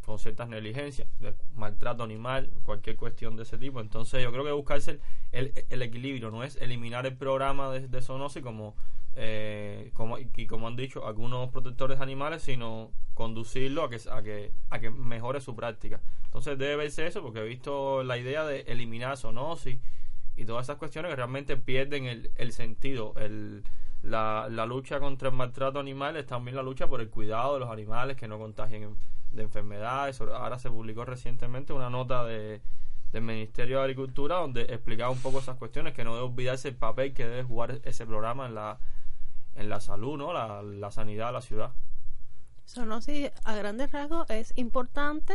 con 0.05 0.19
ciertas 0.19 0.49
negligencias, 0.49 1.07
de 1.19 1.33
maltrato 1.55 2.03
animal, 2.03 2.49
cualquier 2.63 2.95
cuestión 2.95 3.35
de 3.35 3.43
ese 3.43 3.57
tipo. 3.57 3.79
Entonces 3.79 4.21
yo 4.21 4.31
creo 4.31 4.43
que 4.43 4.51
buscarse 4.51 4.99
el, 5.31 5.53
el, 5.69 5.81
equilibrio, 5.81 6.29
no 6.29 6.43
es 6.43 6.57
eliminar 6.57 7.05
el 7.05 7.15
programa 7.15 7.71
de, 7.71 7.87
de 7.87 8.01
zoonosis 8.01 8.43
como, 8.43 8.75
eh, 9.15 9.91
como, 9.93 10.17
y 10.17 10.47
como 10.47 10.67
han 10.67 10.75
dicho 10.75 11.07
algunos 11.07 11.49
protectores 11.49 12.01
animales, 12.01 12.43
sino 12.43 12.91
conducirlo 13.13 13.83
a 13.83 13.89
que, 13.89 13.97
a 14.11 14.21
que, 14.21 14.51
a 14.69 14.79
que 14.79 14.89
mejore 14.89 15.39
su 15.39 15.55
práctica. 15.55 16.01
Entonces 16.25 16.57
debe 16.57 16.75
verse 16.75 17.07
eso, 17.07 17.21
porque 17.21 17.39
he 17.39 17.47
visto 17.47 18.03
la 18.03 18.17
idea 18.17 18.43
de 18.43 18.61
eliminar 18.61 19.17
zoonosis 19.17 19.79
y 20.35 20.45
todas 20.45 20.65
esas 20.65 20.77
cuestiones 20.77 21.09
que 21.09 21.15
realmente 21.15 21.57
pierden 21.57 22.05
el, 22.05 22.31
el 22.35 22.51
sentido. 22.51 23.13
El, 23.17 23.63
la, 24.01 24.47
la, 24.49 24.65
lucha 24.65 24.99
contra 24.99 25.29
el 25.29 25.35
maltrato 25.35 25.79
animal 25.79 26.17
es 26.17 26.25
también 26.25 26.55
la 26.55 26.63
lucha 26.63 26.87
por 26.87 27.01
el 27.01 27.09
cuidado 27.09 27.53
de 27.53 27.59
los 27.61 27.69
animales 27.69 28.17
que 28.17 28.27
no 28.27 28.37
contagien 28.37 28.97
de 29.31 29.43
enfermedades. 29.43 30.19
Ahora 30.21 30.59
se 30.59 30.69
publicó 30.69 31.05
recientemente 31.05 31.73
una 31.73 31.89
nota 31.89 32.25
de, 32.25 32.61
del 33.11 33.21
Ministerio 33.21 33.77
de 33.77 33.83
Agricultura 33.83 34.37
donde 34.37 34.63
explicaba 34.63 35.11
un 35.11 35.19
poco 35.19 35.39
esas 35.39 35.57
cuestiones, 35.57 35.93
que 35.93 36.03
no 36.03 36.15
debe 36.15 36.25
olvidarse 36.25 36.69
el 36.69 36.75
papel 36.75 37.13
que 37.13 37.27
debe 37.27 37.43
jugar 37.43 37.79
ese 37.83 38.05
programa 38.05 38.47
en 38.47 38.55
la, 38.55 38.79
en 39.55 39.69
la 39.69 39.79
salud, 39.79 40.17
¿no? 40.17 40.33
la, 40.33 40.61
la 40.63 40.91
sanidad 40.91 41.27
de 41.27 41.33
la 41.33 41.41
ciudad. 41.41 41.71
Zoonosis 42.67 43.31
a 43.43 43.55
grandes 43.55 43.91
rasgos 43.91 44.29
es 44.29 44.53
importante 44.55 45.33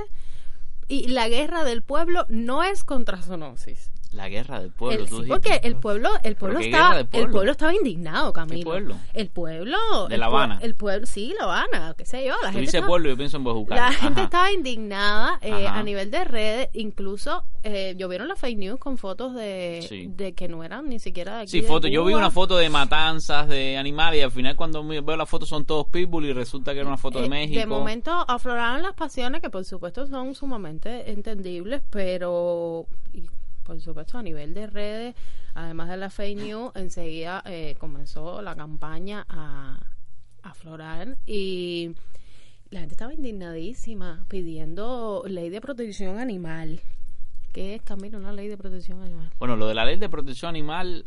y 0.88 1.08
la 1.08 1.28
guerra 1.28 1.64
del 1.64 1.82
pueblo 1.82 2.24
no 2.28 2.64
es 2.64 2.82
contra 2.82 3.22
zoonosis. 3.22 3.92
La 4.12 4.29
guerra 4.31 4.61
del 4.61 4.71
pueblo. 4.71 5.03
El, 5.05 5.09
tú 5.09 5.23
sí, 5.23 5.29
porque 5.29 5.61
el 5.62 5.77
pueblo, 5.77 6.09
el 6.23 6.35
pueblo 6.35 6.61
estaba, 6.61 7.05
pueblo? 7.05 7.27
el 7.27 7.31
pueblo 7.31 7.53
estaba 7.53 7.75
indignado, 7.75 8.33
Camilo. 8.33 8.59
¿Qué 8.59 8.64
pueblo? 8.64 8.97
El 9.12 9.29
pueblo. 9.29 9.77
De 10.09 10.16
La 10.16 10.27
Habana. 10.27 10.59
El 10.62 10.75
pueblo, 10.75 11.07
sí, 11.07 11.35
La 11.38 11.44
Habana, 11.44 11.94
qué 11.97 12.07
sé 12.07 12.25
yo. 12.25 12.33
La 12.33 12.38
tú 12.38 12.44
gente 12.47 12.61
dices 12.61 12.75
estaba, 12.77 12.87
pueblo, 12.88 13.11
yo 13.11 13.16
pienso 13.18 13.37
en 13.37 13.44
Bojucal. 13.44 13.77
La 13.77 13.88
Ajá. 13.88 13.99
gente 13.99 14.23
estaba 14.23 14.51
indignada 14.51 15.38
eh, 15.42 15.66
a 15.66 15.83
nivel 15.83 16.11
de 16.11 16.25
redes, 16.25 16.68
incluso 16.73 17.44
eh, 17.62 17.94
yo 17.99 18.09
vieron 18.09 18.29
las 18.29 18.38
fake 18.38 18.57
news 18.57 18.81
con 18.81 18.97
fotos 18.97 19.35
de, 19.35 19.85
Sí. 19.87 20.07
de 20.09 20.33
que 20.33 20.49
no 20.49 20.64
eran 20.64 20.88
ni 20.88 20.99
siquiera 20.99 21.37
de 21.37 21.42
aquí 21.42 21.51
Sí, 21.51 21.61
de 21.61 21.66
foto. 21.68 21.87
Yo 21.87 22.03
vi 22.05 22.12
Cuba. 22.12 22.21
una 22.23 22.31
foto 22.31 22.57
de 22.57 22.71
matanzas 22.71 23.47
de 23.47 23.77
animales 23.77 24.21
y 24.21 24.23
al 24.23 24.31
final 24.31 24.57
cuando 24.57 24.83
veo 24.87 25.16
la 25.16 25.27
foto 25.27 25.44
son 25.44 25.66
todos 25.66 25.87
pitbull 25.88 26.25
y 26.25 26.33
resulta 26.33 26.73
que 26.73 26.79
era 26.81 26.88
una 26.88 26.97
foto 26.97 27.18
de 27.21 27.27
Eh, 27.27 27.29
México. 27.29 27.61
De 27.61 27.66
momento 27.66 28.11
afloraron 28.27 28.81
las 28.81 28.94
pasiones 28.94 29.42
que 29.42 29.51
por 29.51 29.66
supuesto 29.66 30.07
son 30.07 30.35
sumamente 30.35 31.11
entendibles, 31.11 31.83
pero 31.90 32.87
por 33.68 33.83
supuesto 33.83 34.16
a 34.16 34.22
nivel 34.22 34.54
de 34.54 34.66
redes, 34.66 35.14
además 35.54 35.90
de 35.90 35.98
la 35.98 36.09
fake 36.09 36.38
news, 36.38 36.72
enseguida 36.74 37.42
eh, 37.44 37.76
comenzó 37.78 38.40
la 38.40 38.57
campaña 38.57 39.26
a 39.28 39.78
aflorar 40.42 41.18
y 41.26 41.94
la 42.70 42.81
gente 42.81 42.94
estaba 42.94 43.12
indignadísima 43.12 44.24
pidiendo 44.28 45.22
ley 45.26 45.50
de 45.50 45.61
protección 45.61 46.18
animal. 46.18 46.81
¿Qué 47.52 47.74
es, 47.74 47.83
Camilo, 47.83 48.16
una 48.16 48.33
ley 48.33 48.48
de 48.48 48.57
protección 48.57 49.02
animal? 49.02 49.31
Bueno, 49.38 49.54
lo 49.54 49.68
de 49.68 49.74
la 49.74 49.85
ley 49.85 49.98
de 49.98 50.09
protección 50.09 50.48
animal, 50.48 51.04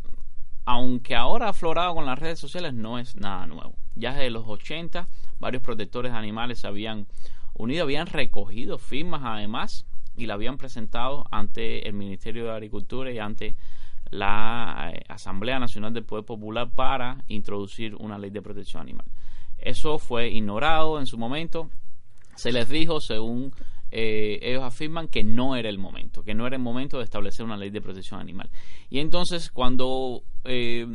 aunque 0.65 1.15
ahora 1.15 1.47
ha 1.47 1.49
aflorado 1.49 1.95
con 1.95 2.05
las 2.05 2.19
redes 2.19 2.37
sociales, 2.37 2.75
no 2.75 2.99
es 2.99 3.15
nada 3.15 3.47
nuevo. 3.47 3.73
Ya 3.95 4.11
desde 4.11 4.29
los 4.29 4.47
80, 4.47 5.07
varios 5.39 5.63
protectores 5.63 6.11
animales 6.11 6.59
se 6.59 6.67
habían 6.67 7.07
unido, 7.55 7.85
habían 7.85 8.05
recogido 8.05 8.77
firmas 8.77 9.21
además 9.23 9.87
y 10.15 10.25
la 10.25 10.35
habían 10.35 10.57
presentado 10.57 11.25
ante 11.31 11.87
el 11.87 11.93
Ministerio 11.93 12.45
de 12.45 12.51
Agricultura 12.51 13.11
y 13.11 13.19
ante 13.19 13.55
la 14.09 14.91
eh, 14.93 15.03
Asamblea 15.07 15.59
Nacional 15.59 15.93
del 15.93 16.03
Poder 16.03 16.25
Popular 16.25 16.69
para 16.69 17.23
introducir 17.27 17.95
una 17.95 18.17
ley 18.17 18.29
de 18.29 18.41
protección 18.41 18.81
animal. 18.81 19.05
Eso 19.57 19.97
fue 19.99 20.29
ignorado 20.29 20.99
en 20.99 21.05
su 21.05 21.17
momento. 21.17 21.69
Se 22.35 22.51
les 22.51 22.67
dijo, 22.67 22.99
según 22.99 23.53
eh, 23.91 24.39
ellos 24.41 24.63
afirman 24.63 25.07
que 25.07 25.23
no 25.23 25.55
era 25.55 25.69
el 25.69 25.77
momento, 25.77 26.23
que 26.23 26.33
no 26.33 26.47
era 26.47 26.55
el 26.55 26.61
momento 26.61 26.97
de 26.97 27.03
establecer 27.03 27.45
una 27.45 27.57
ley 27.57 27.69
de 27.69 27.81
protección 27.81 28.19
animal. 28.19 28.49
Y 28.89 28.99
entonces 28.99 29.51
cuando 29.51 30.23
eh, 30.43 30.87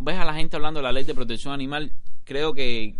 ves 0.00 0.18
a 0.18 0.24
la 0.24 0.34
gente 0.34 0.56
hablando 0.56 0.80
de 0.80 0.84
la 0.84 0.92
ley 0.92 1.04
de 1.04 1.14
protección 1.14 1.54
animal, 1.54 1.92
creo 2.24 2.52
que, 2.52 2.96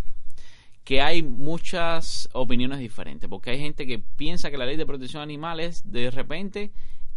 que 0.84 1.00
hay 1.00 1.22
muchas 1.22 2.28
opiniones 2.32 2.78
diferentes, 2.78 3.28
porque 3.28 3.50
hay 3.50 3.58
gente 3.58 3.86
que 3.86 3.98
piensa 3.98 4.50
que 4.50 4.58
la 4.58 4.66
ley 4.66 4.76
de 4.76 4.86
protección 4.86 5.22
animal 5.22 5.60
es 5.60 5.90
de 5.90 6.10
repente 6.10 6.72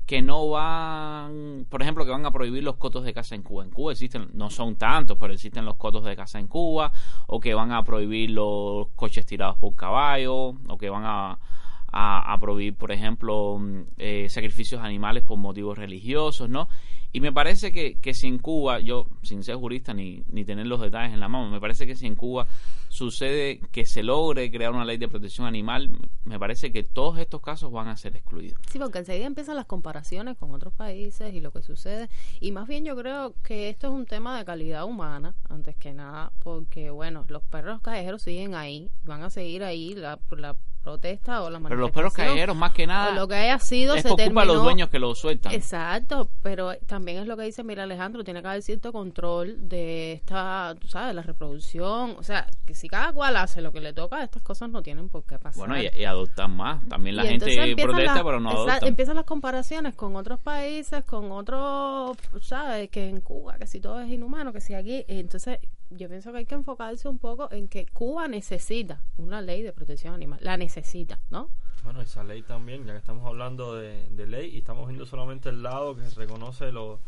que 0.05 0.21
no 0.21 0.49
van, 0.49 1.65
por 1.67 1.81
ejemplo, 1.81 2.05
que 2.05 2.11
van 2.11 2.25
a 2.27 2.31
prohibir 2.31 2.63
los 2.63 2.75
cotos 2.75 3.03
de 3.03 3.13
caza 3.13 3.33
en 3.33 3.41
Cuba. 3.41 3.63
En 3.63 3.71
Cuba 3.71 3.91
existen, 3.91 4.29
no 4.33 4.51
son 4.51 4.75
tantos, 4.75 5.17
pero 5.19 5.33
existen 5.33 5.65
los 5.65 5.77
cotos 5.77 6.03
de 6.05 6.15
caza 6.15 6.37
en 6.37 6.47
Cuba, 6.47 6.91
o 7.27 7.39
que 7.39 7.55
van 7.55 7.71
a 7.71 7.83
prohibir 7.83 8.29
los 8.29 8.89
coches 8.95 9.25
tirados 9.25 9.57
por 9.57 9.75
caballo, 9.75 10.53
o 10.67 10.77
que 10.77 10.89
van 10.89 11.03
a 11.05 12.37
prohibir, 12.39 12.75
por 12.75 12.91
ejemplo, 12.91 13.57
mm, 13.59 13.81
eh, 13.97 14.27
sacrificios 14.29 14.81
animales 14.81 15.23
por 15.23 15.39
motivos 15.39 15.77
religiosos, 15.77 16.49
¿no? 16.49 16.67
Y 17.15 17.21
me 17.21 17.31
parece 17.31 17.71
que, 17.71 17.97
que 18.01 18.13
si 18.13 18.27
en 18.27 18.39
Cuba, 18.39 18.81
yo 18.81 19.07
sin 19.23 19.41
ser 19.41 19.55
jurista 19.55 19.93
ni, 19.93 20.25
ni 20.31 20.43
tener 20.43 20.67
los 20.67 20.81
detalles 20.81 21.13
en 21.13 21.21
la 21.21 21.29
mano, 21.29 21.49
me 21.49 21.61
parece 21.61 21.87
que 21.87 21.95
si 21.95 22.07
en 22.07 22.15
Cuba 22.15 22.45
sucede 22.89 23.61
que 23.71 23.85
se 23.85 24.03
logre 24.03 24.51
crear 24.51 24.73
una 24.73 24.83
ley 24.83 24.97
de 24.97 25.07
protección 25.07 25.47
animal, 25.47 25.97
me 26.25 26.37
parece 26.37 26.73
que 26.73 26.83
todos 26.83 27.17
estos 27.17 27.41
casos 27.41 27.71
van 27.71 27.87
a 27.87 27.95
ser 27.95 28.17
excluidos. 28.17 28.59
Sí, 28.69 28.79
porque 28.79 28.99
enseguida 28.99 29.27
empiezan 29.27 29.55
las 29.55 29.65
comparaciones 29.65 30.35
con 30.37 30.53
otros 30.53 30.73
países 30.73 31.33
y 31.33 31.39
lo 31.39 31.51
que 31.51 31.63
sucede. 31.63 32.09
Y 32.41 32.51
más 32.51 32.67
bien 32.67 32.83
yo 32.83 32.97
creo 32.97 33.33
que 33.45 33.69
esto 33.69 33.87
es 33.87 33.93
un 33.93 34.05
tema 34.05 34.37
de 34.37 34.43
calidad 34.43 34.83
humana, 34.83 35.35
antes 35.47 35.77
que 35.77 35.93
nada, 35.93 36.33
porque 36.43 36.89
bueno, 36.89 37.23
los 37.29 37.43
perros 37.43 37.79
callejeros 37.79 38.23
siguen 38.23 38.55
ahí, 38.55 38.89
van 39.05 39.23
a 39.23 39.29
seguir 39.29 39.63
ahí 39.63 39.95
la, 39.95 40.19
la 40.31 40.57
protesta 40.85 41.41
o 41.41 41.49
la 41.49 41.59
Pero 41.59 41.77
los 41.77 41.91
perros 41.91 42.13
callejeros, 42.13 42.55
más 42.55 42.71
que 42.71 42.85
nada, 42.85 43.11
lo 43.11 43.27
que 43.27 43.33
haya 43.33 43.57
sido, 43.57 43.95
es 43.95 44.03
se 44.03 44.09
culpa 44.09 44.41
de 44.41 44.47
los 44.47 44.61
dueños 44.61 44.89
que 44.89 44.99
los 44.99 45.19
sueltan. 45.19 45.51
Exacto, 45.51 46.29
pero 46.43 46.75
también 46.85 47.04
es 47.07 47.27
lo 47.27 47.37
que 47.37 47.43
dice, 47.43 47.63
mira 47.63 47.83
Alejandro, 47.83 48.23
tiene 48.23 48.41
que 48.41 48.47
haber 48.47 48.61
cierto 48.61 48.91
control 48.91 49.69
de 49.69 50.13
esta, 50.13 50.75
tú 50.79 50.87
sabes, 50.87 51.15
la 51.15 51.21
reproducción, 51.21 52.15
o 52.17 52.23
sea, 52.23 52.47
que 52.65 52.73
si 52.73 52.87
cada 52.87 53.13
cual 53.13 53.37
hace 53.37 53.61
lo 53.61 53.71
que 53.71 53.81
le 53.81 53.93
toca, 53.93 54.23
estas 54.23 54.41
cosas 54.41 54.69
no 54.69 54.81
tienen 54.81 55.09
por 55.09 55.23
qué 55.25 55.37
pasar. 55.37 55.67
Bueno, 55.67 55.81
y, 55.81 55.89
y 55.99 56.05
adoptan 56.05 56.55
más. 56.55 56.87
También 56.87 57.15
la 57.15 57.25
Y 57.25 57.29
gente 57.29 57.75
protesta, 57.75 58.23
pero 58.23 58.39
no 58.39 58.49
adoptan. 58.49 58.79
Empiezan 58.83 59.15
las 59.15 59.25
comparaciones 59.25 59.95
con 59.95 60.15
otros 60.15 60.39
países, 60.39 61.03
con 61.03 61.31
otros, 61.31 62.17
¿sabes? 62.41 62.89
Que 62.89 63.09
en 63.09 63.21
Cuba, 63.21 63.57
que 63.57 63.67
si 63.67 63.79
todo 63.79 63.99
es 64.01 64.09
inhumano, 64.09 64.53
que 64.53 64.61
si 64.61 64.73
aquí. 64.73 65.05
Entonces, 65.07 65.59
yo 65.89 66.07
pienso 66.07 66.31
que 66.31 66.39
hay 66.39 66.45
que 66.45 66.55
enfocarse 66.55 67.07
un 67.07 67.17
poco 67.17 67.51
en 67.51 67.67
que 67.67 67.85
Cuba 67.87 68.27
necesita 68.27 69.01
una 69.17 69.41
ley 69.41 69.61
de 69.61 69.73
protección 69.73 70.13
animal. 70.13 70.39
La 70.41 70.57
necesita, 70.57 71.19
¿no? 71.29 71.49
Bueno, 71.85 72.01
esa 72.01 72.23
ley 72.23 72.41
también, 72.41 72.85
ya 72.85 72.91
que 72.93 72.97
estamos 72.97 73.25
hablando 73.25 73.75
de, 73.75 74.07
de 74.09 74.27
ley 74.27 74.49
y 74.55 74.57
estamos 74.57 74.87
viendo 74.87 75.05
solamente 75.05 75.49
el 75.49 75.63
lado 75.63 75.95
que 75.95 76.01
reconoce 76.09 76.71
los 76.71 76.99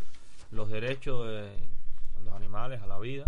los 0.50 0.70
derechos 0.70 1.28
de 1.28 1.50
los 2.24 2.34
animales 2.34 2.82
a 2.82 2.88
la 2.88 2.98
vida, 3.00 3.26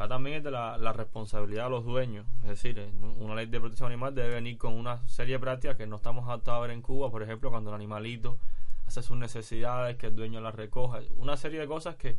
va 0.00 0.06
también 0.06 0.36
el 0.36 0.42
de 0.44 0.52
la, 0.52 0.78
la 0.78 0.92
responsabilidad 0.92 1.64
de 1.64 1.70
los 1.70 1.84
dueños. 1.84 2.26
Es 2.42 2.48
decir, 2.50 2.78
eh, 2.78 2.92
una 3.18 3.34
ley 3.34 3.46
de 3.46 3.58
protección 3.58 3.90
animal 3.90 4.14
debe 4.14 4.34
venir 4.34 4.56
con 4.56 4.74
una 4.74 5.04
serie 5.08 5.34
de 5.34 5.40
prácticas 5.40 5.76
que 5.76 5.88
no 5.88 5.96
estamos 5.96 6.26
adaptados 6.28 6.58
a 6.58 6.62
ver 6.62 6.70
en 6.70 6.80
Cuba, 6.82 7.10
por 7.10 7.24
ejemplo, 7.24 7.50
cuando 7.50 7.70
el 7.70 7.74
animalito 7.74 8.38
hace 8.86 9.02
sus 9.02 9.16
necesidades, 9.16 9.96
que 9.96 10.06
el 10.06 10.14
dueño 10.14 10.40
las 10.40 10.54
recoja, 10.54 11.00
una 11.16 11.36
serie 11.36 11.58
de 11.58 11.66
cosas 11.66 11.96
que, 11.96 12.16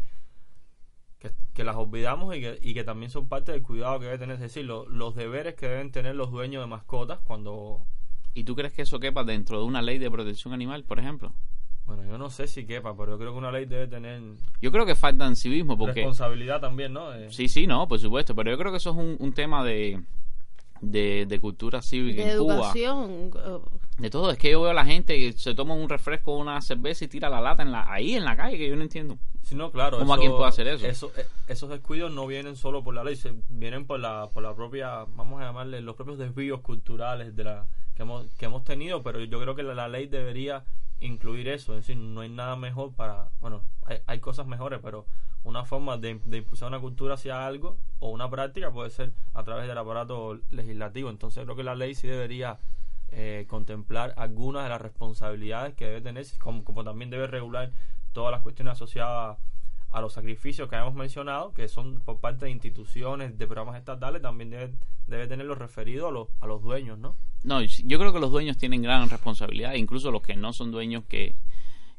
que, 1.19 1.31
que 1.53 1.63
las 1.63 1.77
olvidamos 1.77 2.35
y 2.35 2.41
que, 2.41 2.59
y 2.61 2.73
que 2.73 2.83
también 2.83 3.09
son 3.09 3.29
parte 3.29 3.53
del 3.53 3.63
cuidado 3.63 3.99
que 3.99 4.05
debe 4.07 4.17
tener, 4.17 4.35
es 4.35 4.41
decir, 4.41 4.65
lo- 4.65 4.85
los 4.89 5.15
deberes 5.15 5.55
que 5.55 5.67
deben 5.69 5.91
tener 5.91 6.15
los 6.15 6.29
dueños 6.31 6.61
de 6.61 6.67
mascotas 6.67 7.19
cuando 7.23 7.85
¿Y 8.33 8.43
tú 8.43 8.55
crees 8.55 8.73
que 8.73 8.83
eso 8.83 8.99
quepa 8.99 9.23
dentro 9.23 9.59
de 9.59 9.65
una 9.65 9.81
ley 9.81 9.97
de 9.97 10.09
protección 10.09 10.53
animal, 10.53 10.83
por 10.83 10.99
ejemplo? 10.99 11.33
Bueno, 11.85 12.03
yo 12.05 12.17
no 12.19 12.29
sé 12.29 12.45
si 12.45 12.65
quepa, 12.65 12.95
pero 12.95 13.13
yo 13.13 13.17
creo 13.17 13.31
que 13.31 13.37
una 13.39 13.51
ley 13.51 13.65
debe 13.65 13.87
tener 13.87 14.21
Yo 14.61 14.71
creo 14.71 14.85
que 14.85 14.93
falta 14.95 15.25
en 15.25 15.35
civismo 15.35 15.75
porque... 15.77 16.01
responsabilidad 16.01 16.61
también, 16.61 16.93
¿no? 16.93 17.13
Eh, 17.15 17.31
Sí, 17.31 17.47
sí, 17.47 17.65
no, 17.65 17.87
por 17.87 17.99
supuesto, 17.99 18.35
pero 18.35 18.51
yo 18.51 18.57
creo 18.57 18.71
que 18.71 18.77
eso 18.77 18.91
es 18.91 18.95
un, 18.95 19.15
un 19.19 19.33
tema 19.33 19.63
de, 19.63 19.99
de, 20.81 21.25
de 21.27 21.39
cultura 21.39 21.81
cívica 21.81 22.23
De 22.23 22.31
en 22.33 22.37
Cuba. 22.37 22.53
educación. 22.55 23.31
eh, 23.35 23.59
De 23.97 24.09
todo, 24.09 24.31
es 24.31 24.37
que 24.37 24.51
yo 24.51 24.61
veo 24.61 24.71
a 24.71 24.73
la 24.73 24.85
gente 24.85 25.17
que 25.17 25.33
se 25.33 25.53
toma 25.55 25.73
un 25.73 25.89
refresco 25.89 26.33
o 26.33 26.37
una 26.39 26.61
cerveza 26.61 27.05
y 27.05 27.07
tira 27.07 27.29
la 27.29 27.41
lata 27.41 27.63
en 27.63 27.71
la, 27.71 27.91
ahí 27.91 28.13
en 28.15 28.23
la 28.25 28.35
calle, 28.37 28.57
que 28.57 28.69
yo 28.69 28.75
no 28.75 28.83
entiendo. 28.83 29.17
Sí, 29.43 29.55
no, 29.55 29.71
claro. 29.71 29.99
¿Cómo 29.99 30.13
alguien 30.13 30.31
puede 30.31 30.47
hacer 30.47 30.67
eso? 30.67 31.11
eh, 31.17 31.25
esos 31.47 31.69
descuidos 31.69 32.11
no 32.11 32.27
vienen 32.27 32.55
solo 32.55 32.83
por 32.83 32.93
la 32.93 33.03
ley, 33.03 33.15
se 33.15 33.33
vienen 33.49 33.85
por 33.85 33.99
la, 33.99 34.29
por 34.33 34.43
la 34.43 34.55
propia, 34.55 35.05
vamos 35.15 35.41
a 35.41 35.45
llamarle, 35.45 35.81
los 35.81 35.95
propios 35.95 36.17
desvíos 36.19 36.61
culturales 36.61 37.35
de 37.35 37.43
la 37.43 37.65
que 37.95 38.03
hemos, 38.03 38.27
que 38.37 38.45
hemos 38.45 38.63
tenido, 38.63 39.03
pero 39.03 39.19
yo 39.23 39.39
creo 39.41 39.55
que 39.55 39.63
la, 39.63 39.73
la 39.73 39.87
ley 39.89 40.07
debería 40.07 40.63
incluir 41.01 41.47
eso, 41.47 41.73
es 41.73 41.87
decir, 41.87 41.97
no 41.97 42.21
hay 42.21 42.29
nada 42.29 42.55
mejor 42.55 42.93
para, 42.93 43.29
bueno, 43.41 43.63
hay, 43.85 43.99
hay 44.05 44.19
cosas 44.19 44.47
mejores, 44.47 44.79
pero 44.81 45.05
una 45.43 45.65
forma 45.65 45.97
de, 45.97 46.19
de 46.25 46.37
impulsar 46.37 46.67
una 46.67 46.79
cultura 46.79 47.13
hacia 47.15 47.45
algo 47.45 47.77
o 47.99 48.09
una 48.09 48.29
práctica 48.29 48.71
puede 48.71 48.89
ser 48.89 49.13
a 49.33 49.43
través 49.43 49.67
del 49.67 49.77
aparato 49.77 50.39
legislativo, 50.49 51.09
entonces 51.09 51.43
creo 51.43 51.55
que 51.55 51.63
la 51.63 51.75
ley 51.75 51.95
sí 51.95 52.07
debería 52.07 52.59
eh, 53.11 53.45
contemplar 53.49 54.13
algunas 54.17 54.63
de 54.63 54.69
las 54.69 54.81
responsabilidades 54.81 55.73
que 55.73 55.85
debe 55.85 56.01
tener, 56.01 56.25
como, 56.37 56.83
también 56.83 57.09
debe 57.09 57.25
regular 57.25 57.71
todas 58.13 58.31
las 58.31 58.41
cuestiones 58.41 58.73
asociadas 58.73 59.37
a 59.91 60.01
los 60.01 60.13
sacrificios 60.13 60.69
que 60.69 60.75
hemos 60.75 60.93
mencionado, 60.93 61.51
que 61.53 61.67
son 61.67 62.01
por 62.01 62.19
parte 62.19 62.45
de 62.45 62.51
instituciones, 62.51 63.35
de 63.35 63.47
programas 63.47 63.77
estatales, 63.77 64.21
también 64.21 64.51
debe, 64.51 64.73
debe 65.07 65.27
tenerlo 65.27 65.55
referido 65.55 66.07
a 66.07 66.11
los, 66.11 66.27
a 66.39 66.45
los 66.45 66.61
dueños, 66.61 66.99
¿no? 66.99 67.15
No, 67.43 67.61
yo 67.61 67.99
creo 67.99 68.11
que 68.13 68.19
los 68.19 68.31
dueños 68.31 68.57
tienen 68.57 68.81
gran 68.81 69.09
responsabilidad, 69.09 69.73
incluso 69.75 70.11
los 70.11 70.21
que 70.21 70.35
no 70.35 70.51
son 70.53 70.71
dueños 70.71 71.03
que, 71.07 71.35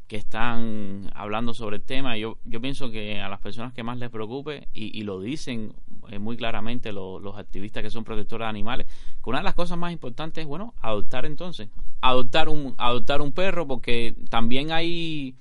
que 0.07 0.17
están 0.17 1.11
hablando 1.15 1.55
sobre 1.55 1.77
el 1.77 1.83
tema. 1.83 2.17
Yo, 2.19 2.39
yo 2.45 2.61
pienso 2.61 2.91
que 2.91 3.21
a 3.21 3.29
las 3.29 3.41
personas 3.41 3.73
que 3.73 3.83
más 3.83 3.99
les 3.99 4.11
preocupe, 4.11 4.69
y, 4.75 4.99
y 4.99 5.03
lo 5.03 5.21
dicen 5.21 5.73
eh, 6.11 6.19
muy 6.19 6.37
claramente 6.37 6.93
lo- 6.93 7.19
los 7.21 7.39
activistas 7.39 7.83
que 7.83 7.91
son 7.91 8.05
protectores 8.05 8.45
de 8.45 8.51
animales, 8.51 8.87
que 9.23 9.31
una 9.31 9.39
de 9.39 9.45
las 9.45 9.55
cosas 9.55 9.79
más 9.79 9.93
importantes 9.93 10.43
es, 10.43 10.49
bueno, 10.49 10.75
adoptar 10.83 11.25
entonces. 11.25 11.69
Adoptar 12.03 12.49
un, 12.49 12.75
adoptar 12.79 13.23
un 13.23 13.33
perro, 13.33 13.67
porque 13.67 14.15
también 14.29 14.73
hay 14.73 15.35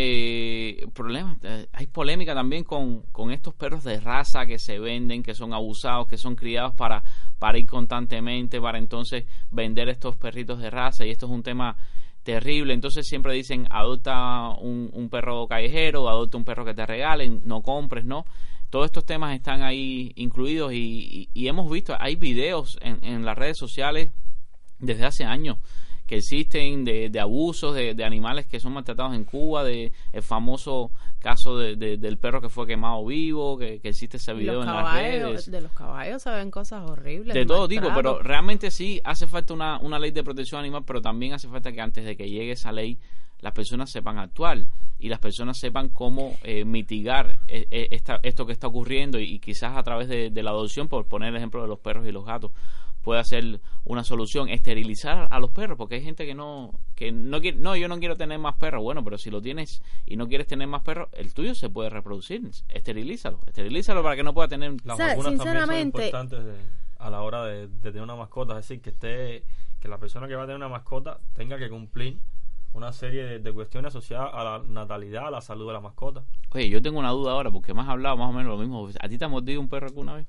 eh, 0.00 0.86
problemas, 0.94 1.38
eh, 1.42 1.66
hay 1.72 1.86
polémica 1.88 2.32
también 2.34 2.62
con, 2.62 3.02
con 3.10 3.32
estos 3.32 3.52
perros 3.54 3.82
de 3.82 3.98
raza 3.98 4.46
que 4.46 4.58
se 4.58 4.78
venden, 4.78 5.22
que 5.24 5.34
son 5.34 5.52
abusados, 5.52 6.06
que 6.06 6.16
son 6.16 6.36
criados 6.36 6.74
para, 6.74 7.02
para 7.38 7.58
ir 7.58 7.66
constantemente, 7.66 8.60
para 8.60 8.78
entonces 8.78 9.24
vender 9.50 9.88
estos 9.88 10.16
perritos 10.16 10.60
de 10.60 10.70
raza, 10.70 11.04
y 11.04 11.10
esto 11.10 11.26
es 11.26 11.32
un 11.32 11.42
tema 11.42 11.76
terrible. 12.22 12.74
Entonces 12.74 13.06
siempre 13.08 13.32
dicen, 13.34 13.66
adopta 13.70 14.50
un, 14.50 14.88
un 14.92 15.08
perro 15.08 15.46
callejero, 15.48 16.08
adopta 16.08 16.36
un 16.38 16.44
perro 16.44 16.64
que 16.64 16.74
te 16.74 16.86
regalen, 16.86 17.42
no 17.44 17.62
compres, 17.62 18.04
¿no? 18.04 18.24
Todos 18.70 18.86
estos 18.86 19.04
temas 19.04 19.34
están 19.34 19.62
ahí 19.62 20.12
incluidos 20.16 20.72
y, 20.74 20.76
y- 20.76 21.28
y 21.34 21.48
hemos 21.48 21.68
visto, 21.70 21.96
hay 21.98 22.16
videos 22.16 22.78
en, 22.82 23.02
en 23.02 23.24
las 23.24 23.36
redes 23.36 23.56
sociales 23.58 24.10
desde 24.78 25.04
hace 25.06 25.24
años 25.24 25.56
que 26.08 26.16
existen 26.16 26.84
de, 26.84 27.10
de 27.10 27.20
abusos 27.20 27.74
de, 27.74 27.94
de 27.94 28.02
animales 28.04 28.46
que 28.46 28.58
son 28.58 28.72
maltratados 28.72 29.14
en 29.14 29.24
Cuba, 29.24 29.62
de 29.62 29.92
el 30.12 30.22
famoso 30.22 30.90
caso 31.20 31.56
de- 31.58 31.76
de- 31.76 31.98
del 31.98 32.16
perro 32.18 32.40
que 32.40 32.48
fue 32.48 32.66
quemado 32.66 33.04
vivo, 33.04 33.56
que, 33.58 33.78
que 33.78 33.90
existe 33.90 34.16
ese 34.16 34.32
video 34.32 34.54
los 34.54 34.66
en 34.66 34.72
las 34.72 34.84
caballos, 34.84 35.30
redes 35.30 35.50
de 35.50 35.60
los 35.60 35.72
caballos 35.72 36.22
se 36.22 36.30
ven 36.30 36.50
cosas 36.50 36.88
horribles. 36.90 37.34
de 37.34 37.44
todo 37.46 37.68
tipo, 37.68 37.88
pero 37.94 38.20
realmente 38.22 38.70
sí 38.70 39.00
hace 39.04 39.26
falta 39.26 39.52
una, 39.54 39.78
una 39.80 39.98
ley 39.98 40.10
de 40.10 40.24
protección 40.24 40.60
animal, 40.60 40.82
pero 40.86 41.00
también 41.02 41.34
hace 41.34 41.46
falta 41.48 41.70
que 41.70 41.80
antes 41.80 42.04
de 42.04 42.16
que 42.16 42.28
llegue 42.28 42.52
esa 42.52 42.72
ley 42.72 42.98
las 43.40 43.52
personas 43.52 43.90
sepan 43.90 44.18
actuar 44.18 44.58
y 44.98 45.08
las 45.10 45.20
personas 45.20 45.58
sepan 45.58 45.90
cómo 45.90 46.36
eh, 46.42 46.64
mitigar 46.64 47.38
eh, 47.46 47.66
eh, 47.70 47.88
esta- 47.92 48.18
esto 48.24 48.46
que 48.46 48.52
está 48.52 48.66
ocurriendo 48.66 49.20
y, 49.20 49.24
y 49.34 49.38
quizás 49.38 49.76
a 49.76 49.82
través 49.84 50.08
de, 50.08 50.30
de 50.30 50.42
la 50.42 50.50
adopción, 50.50 50.88
por 50.88 51.06
poner 51.06 51.28
el 51.28 51.36
ejemplo 51.36 51.62
de 51.62 51.68
los 51.68 51.78
perros 51.78 52.04
y 52.08 52.10
los 52.12 52.24
gatos, 52.24 52.50
puede 53.08 53.24
ser 53.24 53.60
una 53.86 54.04
solución, 54.04 54.50
esterilizar 54.50 55.28
a 55.30 55.40
los 55.40 55.50
perros, 55.50 55.78
porque 55.78 55.94
hay 55.94 56.02
gente 56.02 56.26
que 56.26 56.34
no, 56.34 56.78
que 56.94 57.10
no 57.10 57.40
quiere, 57.40 57.56
no, 57.56 57.74
yo 57.74 57.88
no 57.88 57.98
quiero 57.98 58.18
tener 58.18 58.38
más 58.38 58.56
perros, 58.56 58.82
bueno, 58.82 59.02
pero 59.02 59.16
si 59.16 59.30
lo 59.30 59.40
tienes 59.40 59.82
y 60.04 60.16
no 60.16 60.28
quieres 60.28 60.46
tener 60.46 60.68
más 60.68 60.82
perros, 60.82 61.08
el 61.14 61.32
tuyo 61.32 61.54
se 61.54 61.70
puede 61.70 61.88
reproducir, 61.88 62.42
esterilízalo, 62.68 63.40
esterilízalo 63.46 64.02
para 64.02 64.14
que 64.14 64.22
no 64.22 64.34
pueda 64.34 64.46
tener 64.48 64.72
Las 64.84 64.94
O 64.94 64.96
sea, 64.98 65.06
vacunas 65.06 65.24
también 65.24 65.38
son 65.38 65.46
sinceramente- 65.46 66.06
importantes 66.06 66.44
de- 66.44 66.78
a 66.98 67.08
la 67.08 67.22
hora 67.22 67.44
de, 67.46 67.68
de 67.68 67.80
tener 67.90 68.02
una 68.02 68.14
mascota, 68.16 68.58
es 68.58 68.68
decir, 68.68 68.82
que 68.82 68.90
esté 68.90 69.42
que 69.80 69.88
la 69.88 69.96
persona 69.96 70.28
que 70.28 70.34
va 70.34 70.42
a 70.42 70.46
tener 70.46 70.56
una 70.58 70.68
mascota 70.68 71.18
tenga 71.32 71.56
que 71.56 71.70
cumplir 71.70 72.18
una 72.74 72.92
serie 72.92 73.24
de, 73.24 73.38
de 73.38 73.52
cuestiones 73.54 73.88
asociadas 73.94 74.28
a 74.34 74.44
la 74.44 74.58
natalidad, 74.68 75.28
a 75.28 75.30
la 75.30 75.40
salud 75.40 75.66
de 75.66 75.72
la 75.72 75.80
mascota. 75.80 76.24
Oye, 76.50 76.68
yo 76.68 76.82
tengo 76.82 76.98
una 76.98 77.10
duda 77.12 77.32
ahora, 77.32 77.50
porque 77.50 77.72
me 77.72 77.80
has 77.80 77.88
hablado 77.88 78.18
más 78.18 78.28
o 78.28 78.32
menos 78.34 78.52
lo 78.52 78.58
mismo. 78.58 78.86
¿A 79.00 79.08
ti 79.08 79.16
te 79.16 79.24
ha 79.24 79.28
mordido 79.28 79.60
un 79.62 79.68
perro 79.70 79.86
alguna 79.86 80.12
vez? 80.14 80.26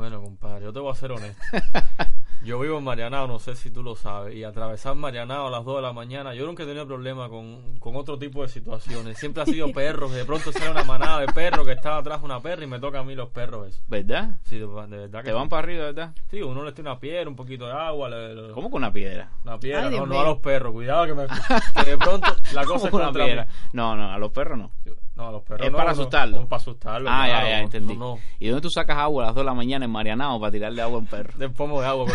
Bueno, 0.00 0.22
compadre, 0.22 0.64
yo 0.64 0.72
te 0.72 0.78
voy 0.80 0.90
a 0.90 0.94
ser 0.94 1.12
honesto. 1.12 1.42
Yo 2.42 2.58
vivo 2.58 2.78
en 2.78 2.84
Marianao, 2.84 3.26
no 3.26 3.38
sé 3.38 3.54
si 3.54 3.70
tú 3.70 3.82
lo 3.82 3.94
sabes, 3.96 4.34
y 4.34 4.44
atravesar 4.44 4.94
Marianao 4.94 5.48
a 5.48 5.50
las 5.50 5.62
2 5.62 5.76
de 5.76 5.82
la 5.82 5.92
mañana, 5.92 6.32
yo 6.34 6.46
nunca 6.46 6.62
he 6.62 6.66
tenido 6.66 6.86
problema 6.86 7.28
con, 7.28 7.78
con 7.78 7.96
otro 7.96 8.18
tipo 8.18 8.40
de 8.40 8.48
situaciones. 8.48 9.18
Siempre 9.18 9.42
ha 9.42 9.44
sido 9.44 9.70
perros, 9.74 10.10
de 10.14 10.24
pronto 10.24 10.50
sale 10.50 10.70
una 10.70 10.82
manada 10.84 11.20
de 11.20 11.26
perros 11.26 11.66
que 11.66 11.72
estaba 11.74 11.98
atrás 11.98 12.20
de 12.20 12.24
una 12.24 12.40
perra 12.40 12.64
y 12.64 12.66
me 12.66 12.80
toca 12.80 13.00
a 13.00 13.04
mí 13.04 13.14
los 13.14 13.28
perros 13.28 13.68
eso. 13.68 13.82
¿Verdad? 13.88 14.38
Sí, 14.44 14.56
de, 14.58 14.66
de 14.66 14.96
verdad 14.96 15.18
que 15.20 15.24
¿Te 15.26 15.30
sí. 15.32 15.36
van 15.36 15.50
para 15.50 15.62
arriba, 15.64 15.84
verdad? 15.84 16.14
Sí, 16.30 16.40
uno 16.40 16.64
le 16.64 16.72
tira 16.72 16.92
una 16.92 16.98
piedra, 16.98 17.28
un 17.28 17.36
poquito 17.36 17.66
de 17.66 17.72
agua, 17.72 18.08
le- 18.08 18.34
le- 18.34 18.52
¿Cómo 18.54 18.70
con 18.70 18.78
una 18.78 18.90
piedra? 18.90 19.28
una 19.44 19.58
piedra, 19.60 19.82
Ay, 19.84 19.90
Dios 19.90 20.08
no, 20.08 20.14
no 20.14 20.20
a 20.22 20.24
los 20.24 20.38
perros, 20.38 20.72
cuidado 20.72 21.04
que, 21.04 21.12
me, 21.14 21.26
que 21.84 21.90
de 21.90 21.98
pronto 21.98 22.26
la 22.54 22.62
¿Cómo 22.64 22.74
cosa 22.76 22.86
es 22.86 22.90
con 22.90 23.02
una 23.02 23.12
piedra? 23.12 23.44
mí. 23.44 23.50
No, 23.74 23.94
no, 23.96 24.10
a 24.10 24.16
los 24.16 24.32
perros 24.32 24.56
no. 24.56 24.70
No, 25.20 25.28
a 25.28 25.32
los 25.32 25.42
perros 25.42 25.66
Es 25.66 25.70
no, 25.72 25.76
para 25.76 25.90
asustarlo. 25.90 26.40
no, 26.40 26.48
para 26.48 26.60
asustarlo. 26.62 27.10
Ah, 27.10 27.24
claro, 27.26 27.46
ya, 27.46 27.50
ya, 27.50 27.60
entendí. 27.60 27.94
No, 27.96 28.14
no. 28.14 28.18
¿Y 28.38 28.48
dónde 28.48 28.62
tú 28.62 28.70
sacas 28.70 28.96
agua 28.96 29.24
a 29.24 29.26
las 29.26 29.34
2 29.34 29.42
de 29.42 29.46
la 29.46 29.54
mañana 29.54 29.84
en 29.84 29.90
Marianao 29.90 30.40
para 30.40 30.50
tirarle 30.52 30.80
agua 30.80 30.96
a 30.96 31.00
un 31.00 31.06
perro? 31.06 31.32
Del 31.38 31.50
pomo 31.52 31.80
de 31.82 31.86
agua. 31.88 32.06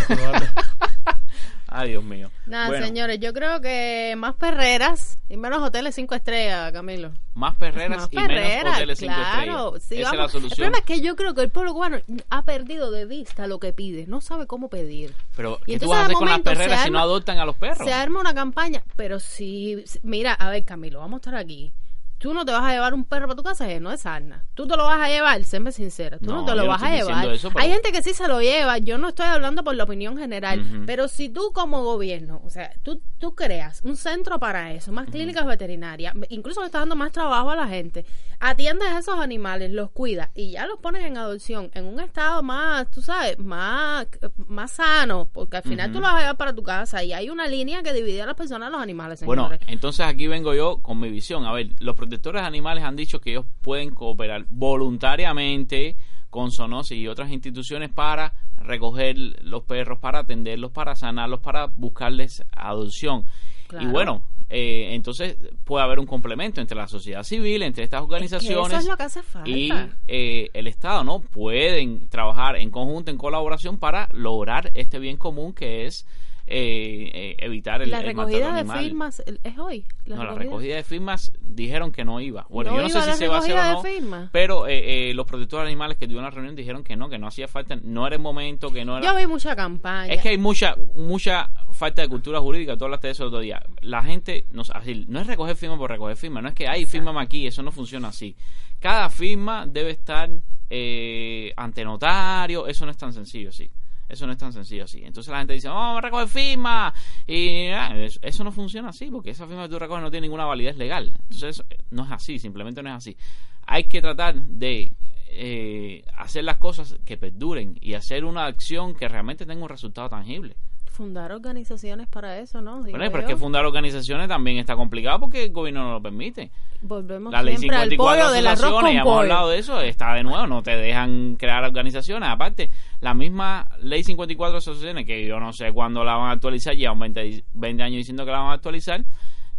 Ay, 1.68 1.89
Dios 1.89 2.04
mío. 2.04 2.30
Nada, 2.46 2.68
Bueno, 2.68 2.86
señores, 2.86 3.20
yo 3.20 3.34
creo 3.34 3.60
que 3.60 4.13
más 4.18 4.36
perreras 4.36 5.18
y 5.28 5.36
menos 5.36 5.62
hoteles 5.62 5.94
cinco 5.96 6.15
estrellas, 6.15 6.72
Camilo. 6.72 7.12
Más 7.34 7.56
perreras 7.56 7.98
Más 8.04 8.08
y 8.12 8.15
menos 8.15 8.74
hoteles 8.76 9.00
cinco 9.00 9.13
claro. 9.15 9.76
estrellas. 9.76 9.84
Sí, 9.84 9.96
Esa 9.96 10.02
es 10.02 10.06
vamos. 10.06 10.18
la 10.18 10.24
El 10.26 10.30
solución. 10.30 10.56
problema 10.56 10.78
es 10.78 10.84
que 10.86 11.02
yo 11.02 11.15
creo 11.15 11.34
que 11.34 11.41
el 11.41 11.50
pueblo 11.50 11.74
cubano 11.74 11.98
ha 12.30 12.44
perdido 12.46 12.91
de 12.91 13.06
vista 13.06 13.48
lo 13.48 13.60
que 13.60 13.74
pide, 13.74 14.06
no 14.08 14.22
sabe 14.22 14.48
cómo 14.48 14.70
pedir. 14.70 15.13
Pero, 15.36 15.60
Y 15.65 15.74
¿qué 15.74 15.80
tú 15.80 15.86
entonces, 15.86 15.89
vas 15.89 16.00
a 16.00 16.04
hacer 16.06 16.15
con 16.15 16.30
las 16.30 16.39
perreras 16.41 16.84
si 16.84 16.91
no 16.91 17.00
adoptan 17.00 17.39
a 17.39 17.46
los 17.46 17.56
perros? 17.58 17.86
Se 17.86 17.91
arma 17.94 18.22
una 18.22 18.34
campaña, 18.34 18.82
pero 18.96 19.20
si- 19.20 19.84
mira, 20.04 20.34
a 20.34 20.50
ver, 20.50 20.63
Camilo, 20.63 21.00
vamos 21.00 21.15
a 21.15 21.18
estar 21.18 21.36
aquí. 21.36 21.74
Tú 22.17 22.34
no 22.34 22.45
te 22.45 22.51
vas 22.54 22.63
a 22.63 22.71
llevar 22.71 22.93
un 22.93 23.04
perro 23.04 23.28
para 23.28 23.36
tu 23.36 23.43
casa 23.43 23.67
lleno 23.67 23.89
de 23.91 23.97
sarna. 23.97 24.45
Tú 24.54 24.65
te 24.67 24.78
lo 24.78 24.86
vas 24.86 24.99
a 25.01 25.10
llevar, 25.10 25.43
séme 25.43 25.71
sincera. 25.71 26.17
Tú 26.17 26.25
no, 26.28 26.38
No, 26.41 26.45
te 26.45 26.56
lo 26.56 26.63
no 26.63 26.69
vas 26.69 26.82
a 26.82 26.95
llevar. 26.95 27.28
eso, 27.30 27.49
pero- 27.49 27.60
Hay 27.63 27.71
gente 27.71 27.91
que 27.91 28.01
sí 28.01 28.13
se 28.13 28.28
lo 28.28 28.41
lleva. 28.41 28.78
Yo 28.78 28.97
no 28.97 29.10
estoy 29.10 29.25
hablando 29.28 29.63
por 29.63 29.75
la 29.75 29.84
opinión 29.84 30.17
general. 30.17 30.63
Pero 30.86 31.08
si 31.10 31.30
tú 31.30 31.51
como 31.54 31.84
gobierno, 31.84 32.41
o 32.45 32.49
sea, 32.49 32.71
tú, 32.84 33.01
tú 33.19 33.36
creas 33.36 33.82
un 33.84 33.97
centro 33.97 34.39
para 34.39 34.71
eso, 34.73 34.91
más 34.91 35.10
clínicas 35.10 35.45
veterinarias, 35.45 36.13
incluso 36.30 36.62
le 36.62 36.67
estás 36.67 36.82
dando 36.84 36.95
más 36.95 37.12
trabajo 37.12 37.51
a 37.51 37.56
la 37.56 37.67
gente, 37.67 38.06
atiendes 38.39 38.88
a 38.89 38.99
esos 38.99 39.19
animales, 39.19 39.71
los 39.71 39.91
cuidas 39.91 40.30
y 40.36 40.51
ya 40.51 40.65
los 40.67 40.80
pones 40.80 41.06
en 41.06 41.17
adopción 41.17 41.69
en 41.73 41.86
un 41.86 41.99
estado 41.99 42.41
más, 42.43 42.89
tú 42.89 43.01
sabes, 43.01 43.38
más, 43.39 44.08
más 44.47 44.71
sano, 44.71 45.30
porque 45.34 45.58
al 45.58 45.63
final 45.63 45.91
tú 45.91 45.99
lo 45.99 46.04
vas 46.08 46.15
a 46.15 46.19
llevar 46.19 46.38
para 46.38 46.54
tu 46.56 46.63
casa 46.63 47.04
y 47.04 47.12
hay 47.13 47.30
una 47.30 47.47
línea 47.47 47.84
que 47.84 47.93
divide 47.93 48.21
a 48.21 48.25
las 48.25 48.36
personas 48.36 48.67
de 48.67 48.71
los 48.71 48.82
animales, 48.82 49.23
Bueno, 49.25 49.49
entonces 49.67 50.06
aquí 50.06 50.28
vengo 50.28 50.54
yo 50.54 50.78
con 50.82 50.99
mi 50.99 51.10
visión. 51.10 51.45
A 51.45 51.51
ver, 51.51 51.69
los 51.80 51.95
protectores 52.15 52.41
de 52.43 52.47
animales 52.47 52.84
han 52.84 52.95
dicho 52.95 53.19
que 53.19 53.32
ellos 53.32 53.45
pueden 53.62 53.93
cooperar 53.93 54.45
voluntariamente 54.49 55.97
con 56.30 56.51
Sonosis 56.51 56.97
y 56.97 57.08
otras 57.08 57.30
instituciones 57.30 57.89
para 57.89 58.34
recoger 58.58 59.17
los 59.43 59.63
perros, 59.63 59.99
para 59.99 60.19
atenderlos, 60.19 60.71
para 60.71 60.95
sanarlos, 60.95 61.39
para 61.41 61.67
buscarles 61.67 62.43
adopción. 62.56 63.25
Claro. 63.67 63.86
Y 63.86 63.91
bueno, 63.91 64.23
eh, 64.49 64.89
entonces 64.93 65.38
puede 65.65 65.84
haber 65.84 65.99
un 65.99 66.06
complemento 66.06 66.62
entre 66.62 66.78
la 66.78 66.88
sociedad 66.88 67.23
civil, 67.23 67.63
entre 67.63 67.84
estas 67.84 67.99
Que 68.01 68.06
organizaciones 68.06 68.67
eso 68.67 68.78
es 68.78 68.86
lo 68.86 68.97
que 68.97 69.04
hace 69.04 69.21
falta. 69.21 69.49
y 69.49 69.69
eh, 70.08 70.49
el 70.54 70.67
Estado, 70.67 71.04
¿no? 71.04 71.19
Pueden 71.19 72.08
trabajar 72.08 72.56
en 72.56 72.69
conjunto, 72.71 73.12
en 73.12 73.17
colaboración 73.17 73.78
para 73.78 74.08
lograr 74.13 74.71
este 74.73 74.99
bien 74.99 75.17
común 75.17 75.54
que 75.54 75.86
es 75.86 76.06
eh, 76.47 77.12
eh, 77.13 77.36
evitar 77.39 77.81
el, 77.81 77.89
la 77.89 78.01
el 78.01 78.05
recogida 78.05 78.53
de 78.53 78.60
animal. 78.60 78.79
firmas 78.79 79.23
es 79.43 79.58
hoy. 79.58 79.86
no, 80.05 80.23
la 80.23 80.36
recogida 80.36 80.75
de 80.75 80.84
firmas 80.84 81.31
dijeron 81.41 81.91
que 81.91 82.05
no 82.05 82.21
iba. 82.21 82.45
Bueno, 82.49 82.71
¿No 82.71 82.77
yo 82.77 82.84
no 82.84 82.89
sé 82.89 83.01
si 83.01 83.08
la 83.08 83.15
se 83.15 83.27
va 83.27 83.36
a 83.36 83.39
hacer 83.39 83.53
o 83.53 83.58
recogida 83.58 84.01
no, 84.01 84.29
pero 84.31 84.67
eh, 84.67 85.10
eh, 85.10 85.13
los 85.15 85.25
protectores 85.25 85.63
de 85.63 85.69
animales 85.69 85.97
que 85.97 86.05
tuvieron 86.05 86.25
la 86.25 86.29
reunión 86.29 86.55
dijeron 86.55 86.84
que 86.84 86.95
no, 86.95 87.10
que 87.10 87.17
no 87.17 87.27
hacía 87.27 87.47
falta, 87.47 87.75
no 87.81 88.05
era 88.05 88.15
el 88.15 88.21
momento, 88.21 88.71
que 88.71 88.86
no 88.86 88.97
era... 88.97 89.05
Yo 89.05 89.17
vi 89.17 89.25
mucha 89.25 89.55
campaña. 89.55 90.13
Es 90.13 90.21
que 90.21 90.29
hay 90.29 90.38
mucha 90.38 90.75
mucha 90.95 91.49
falta 91.71 92.03
de 92.03 92.08
cultura 92.08 92.39
jurídica, 92.39 92.77
tú 92.77 92.86
hablaste 92.86 93.08
de 93.08 93.13
eso 93.13 93.23
el 93.23 93.27
otro 93.27 93.39
día. 93.39 93.63
La 93.81 94.03
gente, 94.03 94.45
no, 94.51 94.62
así, 94.73 95.05
no 95.08 95.19
es 95.19 95.27
recoger 95.27 95.55
firma 95.55 95.77
por 95.77 95.89
recoger 95.89 96.15
firma, 96.15 96.41
no 96.41 96.49
es 96.49 96.53
que 96.53 96.67
hay 96.67 96.86
firma 96.86 97.19
aquí, 97.19 97.47
eso 97.47 97.63
no 97.63 97.71
funciona 97.71 98.10
así. 98.10 98.36
Cada 98.79 99.10
firma 99.10 99.65
debe 99.65 99.89
estar 99.89 100.29
eh, 100.69 101.53
ante 101.58 101.84
notario, 101.84 102.67
eso 102.67 102.86
no 102.86 102.91
es 102.91 102.97
tan 102.97 103.13
sencillo 103.13 103.49
así. 103.49 103.71
Eso 104.08 104.26
no 104.28 104.34
es 104.34 104.38
tan 104.38 104.54
sencillo 104.54 104.84
así. 104.84 105.04
Entonces 105.04 105.32
la 105.32 105.39
gente 105.39 105.54
dice, 105.54 105.68
oh, 105.68 105.74
vamos 105.74 105.98
a 105.98 106.02
recoger 106.02 106.28
firma. 106.28 106.94
Y 107.26 107.68
ah, 107.68 107.96
eso, 108.22 108.44
no 108.44 108.52
funciona 108.52 108.89
así, 108.89 109.10
porque 109.10 109.32
esa 109.32 109.48
firma 109.48 109.63
que 109.63 109.70
tú 109.70 109.80
recoges 109.80 110.04
no 110.04 110.12
tiene 110.12 110.28
ninguna 110.28 110.46
validez 110.46 110.78
legal. 110.78 111.12
Entonces 111.24 111.63
no 111.89 112.06
es 112.06 112.12
así, 112.12 112.39
simplemente 112.39 112.84
no 112.84 112.89
es 112.89 112.96
así. 112.96 113.18
Hay 113.65 113.86
que 113.86 114.02
tratar 114.02 114.36
de 114.36 114.94
eh, 115.28 116.04
hacer 116.15 116.44
las 116.44 116.58
cosas 116.58 116.98
que 117.04 117.18
perduren 117.18 117.78
y 117.82 117.94
hacer 117.94 118.26
una 118.26 118.46
acción 118.46 118.94
que 118.94 119.08
realmente 119.08 119.46
tenga 119.46 119.63
un 119.63 119.70
resultado 119.70 120.10
tangible. 120.10 120.56
Fundar 120.95 121.34
organizaciones 121.34 122.08
para 122.08 122.39
eso, 122.39 122.62
¿no? 122.62 122.81
Digo 122.81 122.97
Bueno, 122.97 123.12
pero 123.12 123.23
es 123.23 123.27
que 123.27 123.36
fundar 123.36 123.65
organizaciones 123.65 124.29
también 124.29 124.60
está 124.60 124.77
complicado 124.77 125.19
porque 125.19 125.43
el 125.43 125.51
gobierno 125.51 125.84
no 125.84 125.91
lo 125.91 126.01
permite. 126.01 126.51
Volvemos 126.79 127.34
La 127.34 127.43
ley 127.43 127.58
siempre 127.58 127.75
al 127.75 127.89
54 127.89 128.23
pollo 128.23 128.31
de 128.31 128.38
del 128.38 128.47
arroz 128.47 128.79
con 128.79 128.88
hemos 128.88 129.03
pollo. 129.03 129.19
hablado 129.19 129.49
de 129.49 129.60
eso, 129.60 129.81
está 129.81 130.13
de 130.13 130.23
nuevo, 130.23 130.47
no 130.47 130.63
te 130.63 130.71
dejan 130.77 131.36
crear 131.36 131.65
organizaciones. 131.65 132.29
Aparte, 132.29 132.69
la 133.01 133.13
misma 133.13 133.67
ley 133.81 134.05
54 134.05 134.53
de 134.53 134.58
asociaciones, 134.60 135.05
que 135.05 135.25
yo 135.27 135.38
no 135.38 135.51
sé 135.51 135.73
cuándo 135.73 136.05
la 136.05 136.15
van 136.15 136.29
a 136.29 136.31
actualizar, 136.31 136.73
llevan 136.73 136.99
20, 136.99 137.43
20 137.55 137.84
años 137.84 137.97
diciendo 137.97 138.23
que 138.23 138.31
la 138.31 138.39
van 138.39 138.51
a 138.51 138.53
actualizar, 138.53 139.03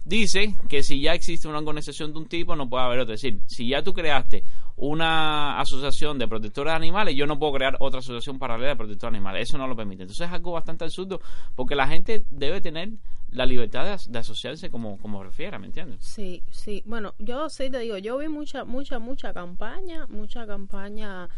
dice 0.07 0.57
que 0.69 0.83
si 0.83 1.03
ya 1.03 1.12
existe 1.12 1.49
una 1.49 1.59
organización 1.59 2.12
de 2.12 2.19
un 2.21 2.27
tipo, 2.27 2.57
no 2.57 2.69
puede 2.69 2.85
haber 2.85 3.01
otra. 3.01 3.14
Es 3.14 3.23
decir, 3.23 3.40
si 3.47 3.69
ya 3.69 3.83
tú 3.83 3.92
creaste 3.92 4.45
una 4.77 5.59
asociación 5.59 6.19
de 6.19 6.29
protectores 6.29 6.73
de 6.73 6.77
animales, 6.77 7.16
yo 7.16 7.27
no 7.27 7.38
puedo 7.38 7.55
crear 7.55 7.77
otra 7.81 7.99
asociación 7.99 8.38
paralela 8.38 8.69
de 8.69 8.77
protectores 8.77 9.12
de 9.12 9.19
animales. 9.19 9.49
Eso 9.49 9.59
no 9.59 9.66
lo 9.66 9.75
permite. 9.75 10.05
Entonces 10.05 10.27
es 10.27 10.33
algo 10.33 10.53
bastante 10.53 10.85
absurdo 10.85 11.21
porque 11.55 11.75
la 11.75 11.88
gente 11.88 12.25
debe 12.31 12.61
tener 12.61 12.90
la 13.31 13.45
libertad 13.45 13.85
de, 13.85 14.12
de 14.12 14.19
asociarse 14.19 14.71
como, 14.71 14.99
como 14.99 15.25
refiera, 15.25 15.59
¿me 15.59 15.66
entiendes? 15.66 15.99
Sí, 16.01 16.42
sí. 16.51 16.83
Bueno, 16.87 17.14
yo 17.19 17.49
sí 17.49 17.69
te 17.69 17.81
digo, 17.81 17.99
yo 17.99 18.16
vi 18.19 18.29
mucha, 18.29 18.64
mucha, 18.64 18.99
mucha 19.01 19.33
campaña, 19.33 20.07
mucha 20.07 20.47
campaña 20.47 21.29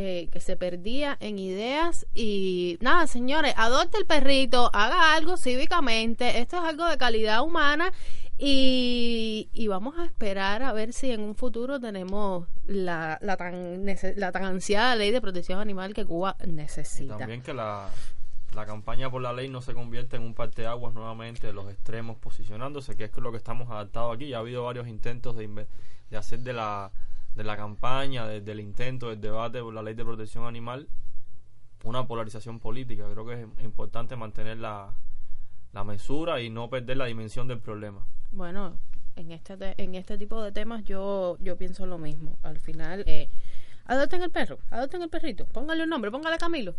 eh, 0.00 0.28
que 0.30 0.38
se 0.38 0.56
perdía 0.56 1.16
en 1.18 1.40
ideas 1.40 2.06
y 2.14 2.78
nada, 2.80 3.08
señores, 3.08 3.52
adopte 3.56 3.98
el 3.98 4.06
perrito, 4.06 4.70
haga 4.72 5.14
algo 5.14 5.36
cívicamente, 5.36 6.38
esto 6.38 6.56
es 6.58 6.62
algo 6.62 6.86
de 6.86 6.96
calidad 6.96 7.42
humana 7.42 7.92
y, 8.38 9.48
y 9.52 9.66
vamos 9.66 9.98
a 9.98 10.04
esperar 10.04 10.62
a 10.62 10.72
ver 10.72 10.92
si 10.92 11.10
en 11.10 11.20
un 11.20 11.34
futuro 11.34 11.80
tenemos 11.80 12.46
la, 12.66 13.18
la, 13.22 13.36
tan, 13.36 13.84
la 14.14 14.30
tan 14.30 14.44
ansiada 14.44 14.94
ley 14.94 15.10
de 15.10 15.20
protección 15.20 15.58
animal 15.58 15.94
que 15.94 16.04
Cuba 16.04 16.36
Y 16.44 16.46
necesita. 16.52 17.16
también 17.16 17.42
que 17.42 17.52
la, 17.52 17.88
la 18.54 18.66
campaña 18.66 19.10
por 19.10 19.20
la 19.20 19.32
ley 19.32 19.48
no 19.48 19.60
se 19.62 19.74
convierta 19.74 20.16
en 20.16 20.22
un 20.22 20.34
parteaguas 20.34 20.94
nuevamente 20.94 21.48
de 21.48 21.52
los 21.52 21.68
extremos 21.68 22.16
posicionándose, 22.18 22.94
que 22.96 23.04
es 23.04 23.16
lo 23.16 23.32
que 23.32 23.38
estamos 23.38 23.68
adaptados 23.68 24.14
aquí. 24.14 24.28
Ya 24.28 24.36
ha 24.36 24.40
habido 24.40 24.62
varios 24.62 24.86
intentos 24.86 25.36
de, 25.36 25.66
de 26.08 26.16
hacer 26.16 26.38
de 26.38 26.52
la, 26.52 26.92
de 27.34 27.44
la 27.44 27.56
campaña, 27.56 28.26
de- 28.26 28.40
del 28.40 28.60
intento, 28.60 29.10
del 29.10 29.20
debate 29.20 29.60
por 29.62 29.72
la 29.74 29.82
ley 29.82 29.94
de 29.94 30.04
protección 30.04 30.44
animal, 30.46 30.88
una 31.84 32.06
polarización 32.06 32.58
política. 32.58 33.04
Creo 33.12 33.24
que 33.26 33.34
es 33.42 33.64
importante 33.64 34.16
mantener 34.16 34.58
la, 34.58 34.92
la 35.72 35.84
mesura 35.84 36.40
y 36.40 36.50
no 36.50 36.68
perder 36.68 36.96
la 36.96 37.04
dimensión 37.06 37.46
del 37.48 37.60
problema. 37.60 38.04
Bueno, 38.32 38.76
en 39.16 39.30
este 39.32 39.56
te- 39.56 39.74
en 39.82 39.94
este 39.94 40.18
tipo 40.18 40.42
de 40.42 40.52
temas 40.52 40.84
yo 40.84 41.36
yo 41.40 41.56
pienso 41.56 41.86
lo 41.86 41.98
mismo. 41.98 42.36
Al 42.42 42.58
final, 42.58 43.04
eh, 43.06 43.28
adopten 43.86 44.22
el 44.22 44.30
perro, 44.30 44.58
adopten 44.70 45.02
el 45.02 45.08
perrito, 45.08 45.46
póngale 45.46 45.84
un 45.84 45.90
nombre, 45.90 46.10
póngale 46.10 46.36
Camilo. 46.38 46.74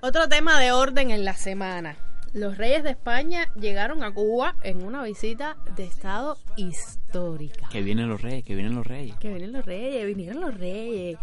Otro 0.00 0.28
tema 0.28 0.60
de 0.60 0.72
orden 0.72 1.10
en 1.10 1.24
la 1.24 1.34
semana. 1.34 1.96
Los 2.36 2.58
reyes 2.58 2.82
de 2.82 2.90
España 2.90 3.50
llegaron 3.54 4.04
a 4.04 4.12
Cuba 4.12 4.56
en 4.62 4.84
una 4.84 5.02
visita 5.02 5.56
de 5.74 5.84
estado 5.84 6.36
histórica. 6.58 7.66
Que 7.70 7.80
vienen 7.80 8.10
los 8.10 8.20
reyes, 8.20 8.44
que 8.44 8.54
vienen 8.54 8.74
los 8.74 8.86
reyes. 8.86 9.16
Que 9.16 9.30
vienen 9.30 9.54
los 9.54 9.64
reyes, 9.64 10.04
vinieron 10.04 10.42
los 10.42 10.54
reyes. 10.54 11.18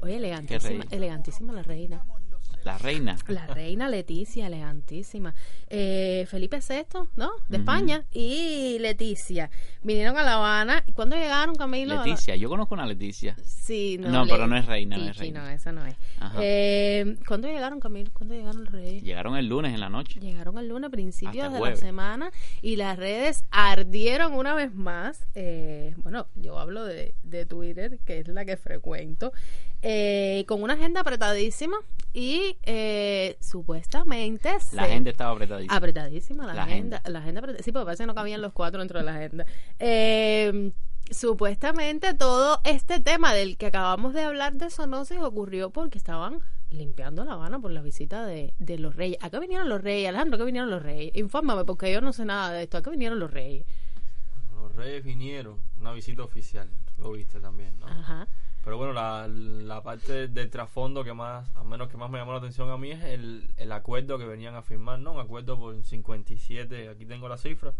Oye, 0.00 0.16
elegantísima, 0.16 0.86
elegantísima 0.90 1.52
la 1.52 1.62
reina. 1.62 2.02
La 2.64 2.78
reina. 2.78 3.16
La 3.28 3.46
reina 3.46 3.88
Leticia, 3.88 4.46
elegantísima. 4.46 5.34
Eh, 5.68 6.26
Felipe 6.30 6.60
VI, 6.66 7.08
¿no? 7.16 7.32
De. 7.48 7.58
España. 7.58 8.04
Y 8.12 8.78
Leticia. 8.80 9.50
Vinieron 9.82 10.16
a 10.16 10.22
La 10.22 10.34
Habana. 10.34 10.82
¿Y 10.86 10.92
cuándo 10.92 11.14
llegaron, 11.16 11.54
Camilo? 11.56 12.02
Leticia, 12.02 12.36
yo 12.36 12.48
conozco 12.48 12.74
una 12.74 12.86
Leticia. 12.86 13.36
Sí, 13.44 13.98
no. 13.98 14.08
No, 14.08 14.26
pero 14.26 14.46
no 14.46 14.56
es 14.56 14.64
reina, 14.64 14.96
no 14.96 15.04
es 15.04 15.16
reina. 15.18 15.42
no, 15.42 15.50
esa 15.50 15.72
no 15.72 15.84
es. 15.84 15.94
Ajá. 16.20 16.38
Eh, 16.40 17.16
¿Cuándo 17.26 17.48
llegaron, 17.48 17.80
Camilo? 17.80 18.10
¿Cuándo 18.14 18.34
llegaron 18.34 18.64
los 18.64 18.72
reyes? 18.72 19.02
Llegaron 19.02 19.36
el 19.36 19.46
lunes 19.46 19.74
en 19.74 19.80
la 19.80 19.90
noche. 19.90 20.20
Llegaron 20.20 20.56
el 20.58 20.68
lunes, 20.68 20.90
principios 20.90 21.52
de 21.52 21.60
la 21.60 21.76
semana, 21.76 22.30
y 22.62 22.76
las 22.76 22.96
redes 22.96 23.44
ardieron 23.50 24.32
una 24.32 24.54
vez 24.54 24.74
más. 24.74 25.26
Eh, 25.34 25.94
bueno, 25.98 26.28
yo 26.34 26.58
hablo 26.58 26.84
de, 26.84 27.14
de 27.22 27.44
Twitter, 27.44 27.98
que 28.06 28.20
es 28.20 28.28
la 28.28 28.44
que 28.44 28.56
frecuento, 28.56 29.32
eh, 29.86 30.44
con 30.48 30.62
una 30.62 30.72
agenda 30.74 31.00
apretadísima 31.02 31.76
y 32.12 32.56
eh, 32.62 33.36
supuestamente 33.40 34.50
La 34.72 34.84
se- 34.84 34.88
gente 34.92 35.10
estaba 35.10 35.32
apretadísima. 35.32 35.76
apretadísima 35.76 36.46
la, 36.46 36.54
La 36.54 36.62
agenda, 36.64 37.02
la 37.06 37.18
agenda 37.18 37.40
sí 37.62 37.70
porque 37.70 37.84
parece 37.84 38.02
que 38.04 38.06
no 38.06 38.14
cabían 38.14 38.40
los 38.42 38.52
cuatro 38.52 38.80
dentro 38.80 38.98
de 38.98 39.04
la 39.04 39.14
agenda 39.14 39.44
Eh, 39.78 40.72
supuestamente 41.10 42.14
todo 42.14 42.60
este 42.64 42.98
tema 43.00 43.34
del 43.34 43.56
que 43.58 43.66
acabamos 43.66 44.14
de 44.14 44.22
hablar 44.24 44.54
de 44.54 44.70
Sonosis 44.70 45.18
ocurrió 45.20 45.70
porque 45.70 45.98
estaban 45.98 46.40
limpiando 46.70 47.24
La 47.24 47.34
Habana 47.34 47.60
por 47.60 47.70
la 47.70 47.82
visita 47.82 48.24
de, 48.26 48.54
de 48.58 48.78
los 48.78 48.96
reyes. 48.96 49.18
¿A 49.22 49.30
qué 49.30 49.38
vinieron 49.38 49.68
los 49.68 49.80
reyes? 49.82 50.08
Alejandro, 50.08 50.36
¿a 50.36 50.38
qué 50.38 50.44
vinieron 50.46 50.70
los 50.70 50.82
reyes? 50.82 51.14
Infórmame 51.14 51.64
porque 51.64 51.92
yo 51.92 52.00
no 52.00 52.12
sé 52.12 52.24
nada 52.24 52.52
de 52.52 52.62
esto. 52.64 52.78
¿A 52.78 52.82
qué 52.82 52.90
vinieron 52.90 53.18
los 53.20 53.30
reyes? 53.30 53.64
Los 54.54 54.74
reyes 54.74 55.04
vinieron, 55.04 55.58
una 55.78 55.92
visita 55.92 56.22
oficial, 56.22 56.68
lo 56.98 57.12
viste 57.12 57.38
también, 57.38 57.78
¿no? 57.78 57.86
Ajá. 57.86 58.26
Pero 58.64 58.78
bueno, 58.78 58.94
la, 58.94 59.28
la 59.28 59.82
parte 59.82 60.28
del 60.28 60.48
trasfondo 60.48 61.04
que 61.04 61.12
más, 61.12 61.46
al 61.54 61.66
menos 61.66 61.90
que 61.90 61.98
más 61.98 62.10
me 62.10 62.18
llamó 62.18 62.32
la 62.32 62.38
atención 62.38 62.70
a 62.70 62.78
mí 62.78 62.92
es 62.92 63.04
el, 63.04 63.50
el 63.58 63.70
acuerdo 63.72 64.18
que 64.18 64.24
venían 64.24 64.54
a 64.54 64.62
firmar, 64.62 64.98
¿no? 64.98 65.12
Un 65.12 65.20
acuerdo 65.20 65.58
por 65.58 65.82
57, 65.84 66.88
aquí 66.88 67.04
tengo 67.04 67.28
la 67.28 67.36
cifra, 67.36 67.74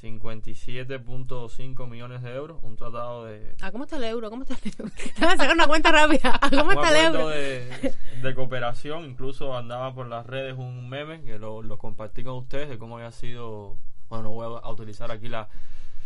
57.5 0.00 1.88
millones 1.88 2.22
de 2.22 2.32
euros, 2.32 2.62
un 2.62 2.76
tratado 2.76 3.24
de... 3.24 3.56
¿A 3.60 3.72
cómo 3.72 3.84
está 3.84 3.96
el 3.96 4.04
euro? 4.04 4.30
¿Cómo 4.30 4.44
está 4.44 4.56
el 4.62 4.72
euro? 4.78 4.92
Déjame 5.04 5.36
sacar 5.36 5.54
una 5.54 5.66
cuenta 5.66 5.90
rápida. 5.90 6.38
¿A 6.40 6.48
cómo 6.48 6.70
un 6.70 6.72
está 6.72 6.90
el 6.90 7.06
euro? 7.06 7.28
de, 7.30 7.94
de 8.22 8.34
cooperación, 8.36 9.06
incluso 9.06 9.56
andaba 9.56 9.92
por 9.94 10.06
las 10.06 10.26
redes 10.26 10.56
un 10.56 10.88
meme 10.88 11.22
que 11.22 11.40
lo, 11.40 11.60
lo 11.60 11.76
compartí 11.76 12.22
con 12.22 12.34
ustedes 12.34 12.68
de 12.68 12.78
cómo 12.78 12.98
había 12.98 13.10
sido, 13.10 13.78
bueno, 14.08 14.22
no 14.24 14.30
voy 14.30 14.60
a 14.62 14.70
utilizar 14.70 15.10
aquí 15.10 15.28
la, 15.28 15.48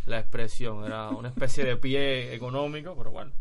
la 0.07 0.19
expresión, 0.19 0.87
era 0.87 1.11
una 1.11 1.29
especie 1.29 1.63
de 1.63 1.77
pie 1.77 2.35
económico, 2.35 2.95
pero 2.97 3.11
bueno. 3.11 3.33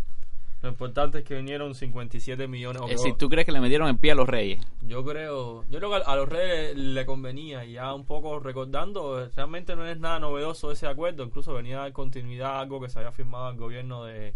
Lo 0.68 0.72
importante 0.74 1.20
es 1.20 1.24
que 1.24 1.34
vinieron 1.34 1.74
57 1.74 2.46
millones. 2.50 2.82
o 2.82 2.86
Es 2.86 2.92
creo- 2.92 3.04
decir, 3.04 3.18
¿tú 3.18 3.30
crees 3.30 3.46
que 3.46 3.54
le 3.54 3.62
metieron 3.62 3.88
el 3.88 3.98
pie 3.98 4.12
a 4.12 4.16
los 4.16 4.28
reyes? 4.28 4.60
yo 4.82 5.02
creo, 5.06 5.64
yo 5.70 5.80
creo 5.80 5.90
que 5.92 6.04
a, 6.06 6.16
los 6.18 6.28
reyes 6.28 6.76
le, 6.76 7.06
convenía, 7.06 7.64
y 7.64 7.72
ya 7.74 7.94
un 7.94 8.04
poco 8.06 8.40
recordando, 8.42 9.30
realmente 9.34 9.78
no 9.78 9.86
es 9.88 9.98
nada 9.98 10.20
novedoso 10.20 10.70
ese 10.70 10.86
acuerdo, 10.86 11.24
incluso 11.24 11.54
venía 11.54 11.78
a 11.78 11.82
dar 11.84 11.94
continuidad 11.94 12.58
a 12.58 12.60
algo 12.60 12.82
que 12.82 12.90
se 12.90 13.00
había 13.00 13.14
firmado 13.14 13.50
el 13.50 13.56
gobierno 13.56 14.04
de, 14.04 14.34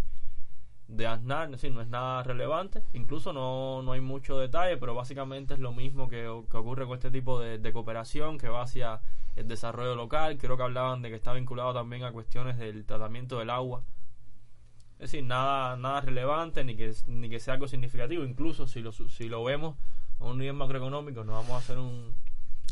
de 0.88 1.06
Aznar, 1.06 1.46
es 1.48 1.52
decir, 1.52 1.72
no 1.74 1.82
es 1.82 1.90
nada 1.90 2.24
relevante, 2.24 2.82
incluso 2.94 3.34
no, 3.34 3.82
no 3.82 3.92
hay 3.92 4.00
mucho 4.02 4.38
detalle, 4.38 4.78
pero 4.78 4.96
básicamente 4.96 5.54
es 5.56 5.60
lo 5.60 5.74
mismo 5.74 6.08
que, 6.08 6.22
que 6.50 6.58
ocurre 6.58 6.86
con 6.86 6.94
este 6.96 7.12
tipo 7.12 7.42
de, 7.42 7.58
de 7.58 7.74
cooperación 7.74 8.38
que 8.38 8.48
va 8.48 8.62
hacia 8.62 9.02
el 9.36 9.50
desarrollo 9.50 9.96
local, 9.96 10.38
creo 10.38 10.56
que 10.56 10.64
hablaban 10.64 11.02
de 11.02 11.10
que 11.10 11.16
está 11.16 11.34
vinculado 11.34 11.74
también 11.74 12.06
a 12.06 12.14
cuestiones 12.14 12.58
del 12.58 12.86
tratamiento 12.86 13.38
del 13.38 13.50
agua. 13.50 13.84
Es 15.02 15.12
decir, 15.12 15.24
nada, 15.24 15.76
nada 15.78 16.02
relevante 16.02 16.64
ni 16.64 16.76
que, 16.76 16.94
ni 17.08 17.28
que 17.28 17.40
sea 17.40 17.56
algo 17.56 17.68
significativo. 17.68 18.24
Incluso 18.24 18.68
si 18.68 18.82
lo, 18.82 18.92
si 18.92 19.28
lo 19.28 19.44
vemos 19.44 19.76
a 20.20 20.26
un 20.26 20.38
nivel 20.38 20.54
macroeconómico, 20.54 21.24
no 21.24 21.34
vamos 21.34 21.54
a 21.54 21.58
hacer 21.58 21.80
un. 21.80 22.14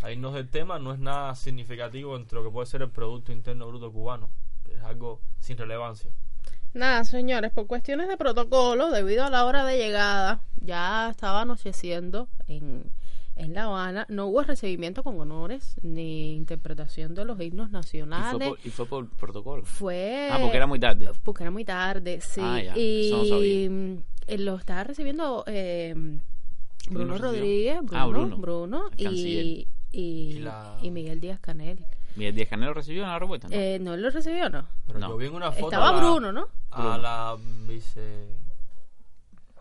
a 0.04 0.12
irnos 0.12 0.36
del 0.36 0.48
tema, 0.48 0.78
no 0.78 0.94
es 0.94 1.00
nada 1.00 1.34
significativo 1.34 2.16
entre 2.16 2.38
lo 2.38 2.44
que 2.44 2.52
puede 2.52 2.68
ser 2.68 2.84
el 2.84 2.92
Producto 2.92 3.32
Interno 3.32 3.68
Bruto 3.68 3.92
cubano. 3.92 4.30
Es 4.72 4.80
algo 4.84 5.20
sin 5.40 5.58
relevancia. 5.58 6.12
Nada, 6.76 7.04
señores, 7.04 7.52
por 7.52 7.66
cuestiones 7.66 8.08
de 8.08 8.16
protocolo, 8.16 8.92
debido 8.92 9.26
a 9.26 9.32
la 9.32 9.46
hora 9.46 9.66
de 9.66 9.80
llegada, 9.80 10.42
ya 10.58 11.10
estaba 11.10 11.42
anocheciendo 11.42 12.30
en, 12.48 12.92
en 13.40 13.54
La 13.54 13.64
Habana, 13.64 14.06
no 14.10 14.28
hubo 14.28 14.42
recibimiento 14.44 15.04
con 15.04 15.20
honores 15.20 15.76
ni 15.82 16.36
interpretación 16.36 17.16
de 17.16 17.26
los 17.26 17.40
himnos 17.42 17.68
Y 17.68 17.72
fue, 17.72 17.80
nacionales. 17.80 18.48
por, 18.50 18.60
y 18.64 18.70
fue 18.70 18.86
por 18.86 19.10
protocolo. 19.10 19.64
Fue... 19.66 20.30
Ah, 20.32 20.38
porque 20.42 20.58
era 20.58 20.68
muy 20.68 20.80
tarde. 20.80 21.10
Porque 21.24 21.44
era 21.44 21.52
muy 21.52 21.66
tarde, 21.66 22.20
sí. 22.22 22.42
Ah, 22.44 22.62
ya, 22.62 22.78
y 22.78 23.08
eso 23.08 23.18
no 23.18 23.26
sabía. 23.26 23.66
eh, 24.28 24.38
lo 24.38 24.56
estaba 24.56 24.84
recibiendo 24.84 25.44
eh, 25.48 25.96
Bruno 26.90 27.14
lo? 27.14 27.18
Rodríguez, 27.18 27.80
Bruno, 27.82 28.00
Ah, 28.02 28.06
Bruno, 28.08 28.38
Bruno 28.38 28.84
y, 28.98 29.08
y, 29.08 30.00
Y 30.00 30.40
la- 30.40 30.78
y 30.82 30.92
Miguel 30.92 31.20
Díaz 31.20 31.40
Canel. 31.40 31.86
¿Y 32.16 32.32
Díaz 32.32 32.50
Canelo 32.50 32.74
recibió 32.74 33.04
en 33.04 33.10
la 33.10 33.20
respuesta? 33.20 33.48
¿no? 33.48 33.56
Eh, 33.56 33.80
¿No 33.80 33.96
lo 33.96 34.10
recibió 34.10 34.50
no? 34.50 34.66
Pero 34.88 35.00
No. 35.00 35.10
yo 35.10 35.18
vi 35.18 35.28
en 35.28 35.36
una 35.36 35.52
foto. 35.52 35.68
Estaba 35.68 35.90
a 35.90 35.94
la- 35.94 35.98
Bruno, 36.00 36.32
¿no? 36.34 36.48
A 36.72 36.98
la 36.98 37.38
vice. 37.68 38.28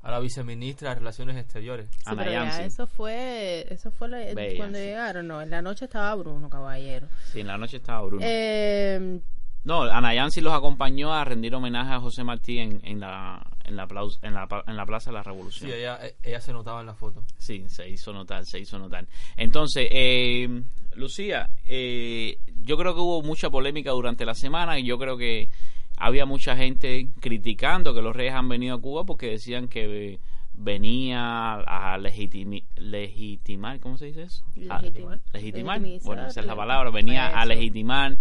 A 0.08 0.12
la 0.12 0.20
viceministra 0.20 0.90
de 0.90 0.94
Relaciones 0.96 1.36
Exteriores. 1.36 1.88
Sí, 1.98 2.02
Ana 2.06 2.30
ya 2.30 2.64
eso 2.64 2.86
fue, 2.86 3.66
eso 3.70 3.90
fue 3.90 4.08
la- 4.08 4.18
Bella, 4.34 4.56
cuando 4.56 4.78
sí. 4.78 4.84
llegaron, 4.84 5.26
no, 5.28 5.42
en 5.42 5.50
la 5.50 5.60
noche 5.60 5.84
estaba 5.84 6.14
Bruno, 6.14 6.48
caballero. 6.48 7.08
Sí, 7.30 7.40
en 7.40 7.46
la 7.46 7.58
noche 7.58 7.76
estaba 7.76 8.00
Bruno. 8.06 8.24
Eh, 8.26 9.20
No, 9.64 9.82
Ana 9.82 10.14
Yancy 10.14 10.40
los 10.40 10.54
acompañó 10.54 11.12
a 11.12 11.24
rendir 11.24 11.54
homenaje 11.54 11.92
a 11.92 12.00
José 12.00 12.24
Martí 12.24 12.58
en, 12.58 12.80
en 12.84 13.00
la 13.00 13.44
en 13.64 13.76
la, 13.76 13.86
plaus- 13.86 14.18
en, 14.22 14.32
la, 14.32 14.48
en 14.66 14.76
la 14.76 14.86
Plaza 14.86 15.10
de 15.10 15.16
la 15.18 15.22
Revolución. 15.22 15.68
Sí, 15.70 15.76
ella, 15.76 15.98
ella 16.22 16.40
se 16.40 16.54
notaba 16.54 16.80
en 16.80 16.86
la 16.86 16.94
foto. 16.94 17.22
Sí, 17.36 17.64
se 17.68 17.86
hizo 17.86 18.14
notar, 18.14 18.46
se 18.46 18.58
hizo 18.58 18.78
notar. 18.78 19.06
Entonces, 19.36 19.88
eh, 19.90 20.62
Lucía, 20.94 21.50
eh, 21.66 22.38
yo 22.62 22.78
creo 22.78 22.94
que 22.94 23.00
hubo 23.00 23.20
mucha 23.22 23.50
polémica 23.50 23.90
durante 23.90 24.24
la 24.24 24.34
semana 24.34 24.78
y 24.78 24.84
yo 24.86 24.98
creo 24.98 25.18
que 25.18 25.50
había 25.98 26.26
mucha 26.26 26.56
gente 26.56 27.08
criticando 27.20 27.94
que 27.94 28.02
los 28.02 28.14
reyes 28.14 28.34
han 28.34 28.48
venido 28.48 28.76
a 28.76 28.80
Cuba 28.80 29.04
porque 29.04 29.26
decían 29.30 29.68
que 29.68 30.14
eh, 30.14 30.18
venía 30.54 31.54
a 31.54 31.98
legitimi- 31.98 32.64
legitimar, 32.76 33.80
¿cómo 33.80 33.96
se 33.96 34.06
dice 34.06 34.22
eso? 34.24 34.44
A- 34.70 34.80
Legitimar. 34.80 35.20
legitimar, 35.32 35.80
Legitimizar, 35.80 36.06
bueno, 36.06 36.26
esa 36.26 36.40
es 36.40 36.46
la 36.46 36.56
palabra, 36.56 36.90
venía 36.90 37.28
a 37.28 37.46
legitimar. 37.46 38.16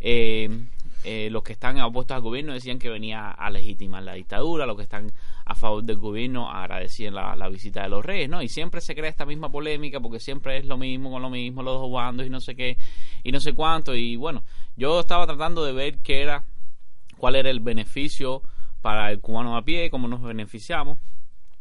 eh, 0.00 0.48
eh, 1.04 1.28
los 1.30 1.44
que 1.44 1.52
están 1.52 1.80
opuestos 1.80 2.14
al 2.16 2.22
gobierno 2.22 2.52
decían 2.52 2.78
que 2.80 2.88
venía 2.88 3.30
a 3.30 3.50
legitimar 3.50 4.02
la 4.02 4.14
dictadura, 4.14 4.66
los 4.66 4.76
que 4.76 4.82
están 4.82 5.12
a 5.44 5.54
favor 5.54 5.84
del 5.84 5.96
gobierno 5.96 6.50
agradecían 6.50 7.14
la, 7.14 7.36
la 7.36 7.48
visita 7.48 7.82
de 7.84 7.88
los 7.88 8.04
reyes, 8.04 8.28
¿no? 8.28 8.42
Y 8.42 8.48
siempre 8.48 8.80
se 8.80 8.96
crea 8.96 9.08
esta 9.08 9.24
misma 9.24 9.48
polémica 9.50 10.00
porque 10.00 10.18
siempre 10.18 10.56
es 10.58 10.66
lo 10.66 10.76
mismo 10.76 11.10
con 11.12 11.22
lo 11.22 11.30
mismo, 11.30 11.62
los 11.62 11.80
dos 11.80 11.90
bandos 11.92 12.26
y 12.26 12.30
no 12.30 12.40
sé 12.40 12.56
qué, 12.56 12.76
y 13.22 13.30
no 13.30 13.38
sé 13.38 13.52
cuánto. 13.54 13.94
Y 13.94 14.16
bueno, 14.16 14.42
yo 14.76 14.98
estaba 15.00 15.24
tratando 15.26 15.64
de 15.64 15.72
ver 15.72 15.98
qué 15.98 16.20
era, 16.20 16.44
cuál 17.18 17.36
era 17.36 17.50
el 17.50 17.60
beneficio 17.60 18.42
para 18.80 19.10
el 19.10 19.20
cubano 19.20 19.56
a 19.56 19.64
pie, 19.64 19.90
cómo 19.90 20.08
nos 20.08 20.22
beneficiamos. 20.22 20.98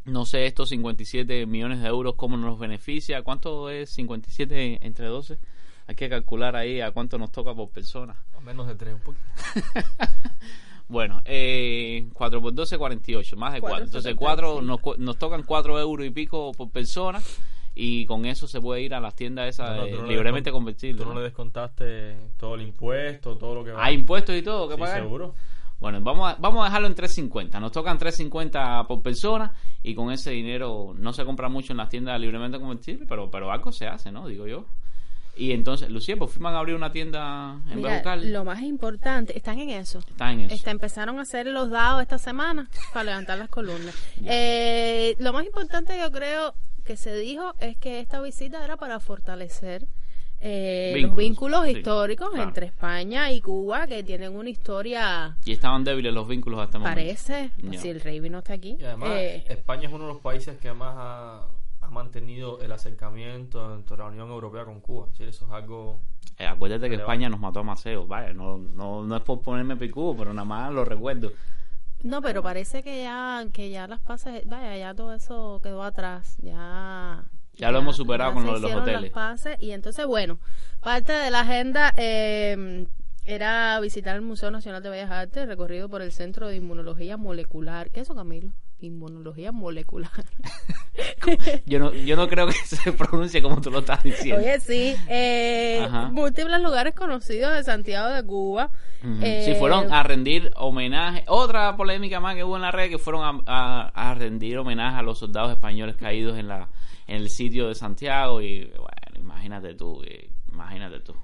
No 0.05 0.25
sé 0.25 0.45
estos 0.45 0.69
57 0.69 1.45
millones 1.45 1.81
de 1.81 1.87
euros, 1.89 2.15
cómo 2.15 2.37
nos 2.37 2.57
beneficia, 2.57 3.23
cuánto 3.23 3.69
es 3.69 3.89
57 3.89 4.85
entre 4.85 5.07
12. 5.07 5.37
Hay 5.87 5.95
que 5.95 6.09
calcular 6.09 6.55
ahí 6.55 6.79
a 6.79 6.91
cuánto 6.91 7.17
nos 7.17 7.31
toca 7.31 7.53
por 7.53 7.69
persona. 7.69 8.15
A 8.37 8.39
menos 8.41 8.67
de 8.67 8.75
tres, 8.75 8.93
un 8.93 9.01
poquito. 9.01 9.25
Bueno, 10.89 11.21
eh, 11.25 12.07
4 12.13 12.41
por 12.41 12.53
12, 12.53 12.77
48, 12.77 13.35
más 13.35 13.53
de 13.53 13.59
4. 13.59 13.83
Entonces, 13.83 14.15
4, 14.15 14.61
4.75. 14.61 14.63
nos, 14.63 14.97
nos 14.97 15.17
tocan 15.17 15.43
4 15.43 15.79
euros 15.81 16.07
y 16.07 16.11
pico 16.11 16.53
por 16.53 16.69
persona 16.69 17.19
y 17.79 18.07
con 18.07 18.25
eso 18.25 18.47
se 18.47 18.59
puede 18.59 18.81
ir 18.81 18.95
a 18.95 18.99
las 18.99 19.13
tiendas 19.13 19.47
esas 19.49 19.69
No, 19.69 19.75
no, 19.77 19.85
de 19.85 19.91
tú 19.91 19.97
no 19.97 20.03
le 20.07 20.13
libremente 20.13 20.51
convertibles. 20.51 21.03
Tú 21.03 21.07
no 21.07 21.19
le 21.19 21.25
descontaste 21.25 22.17
todo 22.35 22.55
el 22.55 22.63
impuesto, 22.63 23.37
todo 23.37 23.53
lo 23.53 23.63
que 23.63 23.71
va. 23.71 23.85
¿Hay 23.85 23.93
impuestos 23.93 24.35
y 24.35 24.41
todo 24.41 24.67
que 24.67 24.73
Sí, 24.73 24.81
pagar? 24.81 25.01
seguro. 25.01 25.35
Bueno, 25.79 26.01
vamos 26.01 26.33
a, 26.33 26.37
vamos 26.39 26.61
a 26.63 26.65
dejarlo 26.65 26.87
en 26.87 26.95
3.50. 26.95 27.59
Nos 27.59 27.71
tocan 27.71 27.99
3.50 27.99 28.87
por 28.87 29.03
persona 29.03 29.53
y 29.83 29.93
con 29.93 30.11
ese 30.11 30.31
dinero 30.31 30.95
no 30.97 31.13
se 31.13 31.23
compra 31.23 31.49
mucho 31.49 31.73
en 31.73 31.77
las 31.77 31.89
tiendas 31.89 32.19
libremente 32.19 32.59
convertibles, 32.59 33.07
pero, 33.07 33.29
pero 33.29 33.51
algo 33.51 33.71
se 33.71 33.85
hace, 33.85 34.11
¿no? 34.11 34.27
Digo 34.27 34.47
yo. 34.47 34.65
Y 35.35 35.51
entonces, 35.51 35.91
Lucía, 35.91 36.17
por 36.17 36.29
fin 36.29 36.41
van 36.41 36.55
a 36.55 36.57
abrir 36.57 36.73
una 36.73 36.91
tienda 36.91 37.61
en 37.69 37.75
mira, 37.77 38.15
lo 38.15 38.43
más 38.43 38.59
importante, 38.63 39.37
están 39.37 39.59
en 39.59 39.69
eso. 39.69 39.99
Están 39.99 40.39
en 40.39 40.49
eso. 40.49 40.67
Empezaron 40.67 41.19
a 41.19 41.21
hacer 41.21 41.45
los 41.45 41.69
dados 41.69 42.01
esta 42.01 42.17
semana 42.17 42.67
para 42.91 43.03
levantar 43.03 43.37
las 43.37 43.49
columnas. 43.49 43.93
Eh, 44.25 45.15
lo 45.19 45.31
más 45.33 45.45
importante 45.45 45.95
yo 45.99 46.11
creo 46.11 46.55
que 46.87 46.97
se 46.97 47.15
dijo 47.15 47.53
es 47.59 47.77
que 47.77 47.99
esta 47.99 48.21
visita 48.21 48.63
era 48.63 48.77
para 48.77 48.99
fortalecer 48.99 49.85
eh, 50.39 50.91
los 50.93 51.01
Vínculos, 51.01 51.17
vínculos 51.17 51.65
sí, 51.65 51.71
históricos 51.71 52.29
claro. 52.29 52.43
entre 52.47 52.67
España 52.67 53.31
y 53.31 53.41
Cuba, 53.41 53.87
que 53.87 54.03
tienen 54.03 54.35
una 54.35 54.49
historia, 54.49 55.35
Y 55.45 55.51
estaban 55.51 55.83
débiles 55.83 56.13
los 56.13 56.27
vínculos 56.27 56.59
hasta 56.61 56.79
momento. 56.79 56.95
parece, 56.95 57.51
si 57.79 57.89
el 57.89 57.99
rey 58.01 58.19
vino 58.19 58.37
hasta 58.37 58.53
aquí. 58.53 58.77
Y 58.79 58.83
además, 58.85 59.09
eh, 59.13 59.43
España 59.49 59.87
es 59.87 59.93
uno 59.93 60.07
de 60.07 60.13
los 60.13 60.21
países 60.21 60.57
que 60.59 60.71
más 60.73 60.93
ha, 60.95 61.47
ha 61.81 61.89
mantenido 61.89 62.61
el 62.61 62.71
acercamiento 62.71 63.73
entre 63.75 63.97
la 63.97 64.05
Unión 64.05 64.29
Europea 64.29 64.63
con 64.63 64.79
Cuba. 64.79 65.07
Es 65.07 65.11
decir, 65.13 65.27
eso 65.29 65.45
es 65.45 65.51
algo. 65.51 65.99
Eh, 66.37 66.45
acuérdate 66.45 66.87
que. 66.87 66.95
España 66.95 67.29
nos 67.29 67.39
mató 67.39 67.61
a 67.61 67.63
Maceo. 67.63 68.05
Vaya, 68.05 68.31
no, 68.31 68.57
no, 68.59 69.03
no 69.03 69.15
es 69.17 69.23
por 69.23 69.41
ponerme 69.41 69.75
picudo, 69.75 70.15
pero 70.15 70.33
nada 70.33 70.45
más 70.45 70.71
lo 70.71 70.85
recuerdo. 70.85 71.31
No, 72.03 72.21
pero 72.21 72.43
parece 72.43 72.83
que 72.83 73.03
ya, 73.03 73.45
que 73.51 73.69
ya 73.69 73.87
las 73.87 73.99
pases, 73.99 74.43
vaya, 74.45 74.77
ya 74.77 74.93
todo 74.93 75.13
eso 75.13 75.59
quedó 75.63 75.83
atrás, 75.83 76.37
ya... 76.41 77.25
Ya 77.55 77.71
lo 77.71 77.79
hemos 77.79 77.95
superado 77.95 78.35
con 78.35 78.45
lo 78.45 78.53
de 78.53 78.59
los 78.59 78.71
hoteles. 78.71 79.01
las 79.01 79.11
pases 79.11 79.57
y 79.59 79.71
entonces, 79.71 80.05
bueno, 80.05 80.39
parte 80.79 81.11
de 81.11 81.31
la 81.31 81.39
agenda 81.39 81.91
eh, 81.97 82.85
era 83.25 83.79
visitar 83.79 84.15
el 84.15 84.21
Museo 84.21 84.51
Nacional 84.51 84.83
de 84.83 84.89
Bellas 84.89 85.09
Artes, 85.09 85.47
recorrido 85.47 85.89
por 85.89 86.03
el 86.03 86.11
Centro 86.11 86.47
de 86.47 86.55
Inmunología 86.55 87.17
Molecular. 87.17 87.89
¿Qué 87.89 88.01
es 88.01 88.07
eso, 88.07 88.15
Camilo? 88.15 88.51
Inmunología 88.79 89.51
molecular. 89.51 90.11
Yo 91.65 91.79
no, 91.79 91.93
yo 91.93 92.15
no 92.15 92.27
creo 92.27 92.47
que 92.47 92.53
se 92.53 92.91
pronuncie 92.91 93.41
como 93.41 93.59
tú 93.61 93.69
lo 93.69 93.79
estás 93.79 94.01
diciendo. 94.03 94.41
Oye, 94.41 94.59
sí. 94.59 94.95
eh, 95.07 95.87
múltiples 96.11 96.59
lugares 96.61 96.95
conocidos 96.95 97.53
de 97.55 97.63
Santiago 97.63 98.09
de 98.09 98.23
Cuba. 98.23 98.69
Eh, 99.21 99.43
Sí, 99.45 99.55
fueron 99.59 99.91
a 99.93 100.01
rendir 100.03 100.51
homenaje. 100.55 101.23
Otra 101.27 101.75
polémica 101.75 102.19
más 102.19 102.35
que 102.35 102.43
hubo 102.43 102.55
en 102.55 102.63
la 102.63 102.71
red 102.71 102.89
que 102.89 102.97
fueron 102.97 103.23
a, 103.23 103.41
a- 103.45 104.09
a 104.11 104.13
rendir 104.15 104.57
homenaje 104.57 104.97
a 104.97 105.01
los 105.03 105.19
soldados 105.19 105.51
españoles 105.51 105.95
caídos 105.97 106.37
en 106.37 106.47
la 106.47 106.69
en 107.07 107.17
el 107.17 107.29
sitio 107.29 107.67
de 107.67 107.75
Santiago 107.75 108.41
y 108.41 108.65
bueno, 108.65 109.19
imagínate 109.19 109.75
tú, 109.75 110.01
eh, 110.03 110.29
imagínate 110.51 110.99
tú. 111.01 111.15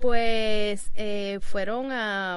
Pues 0.00 0.90
eh, 0.96 1.38
fueron 1.40 1.90
a, 1.92 2.34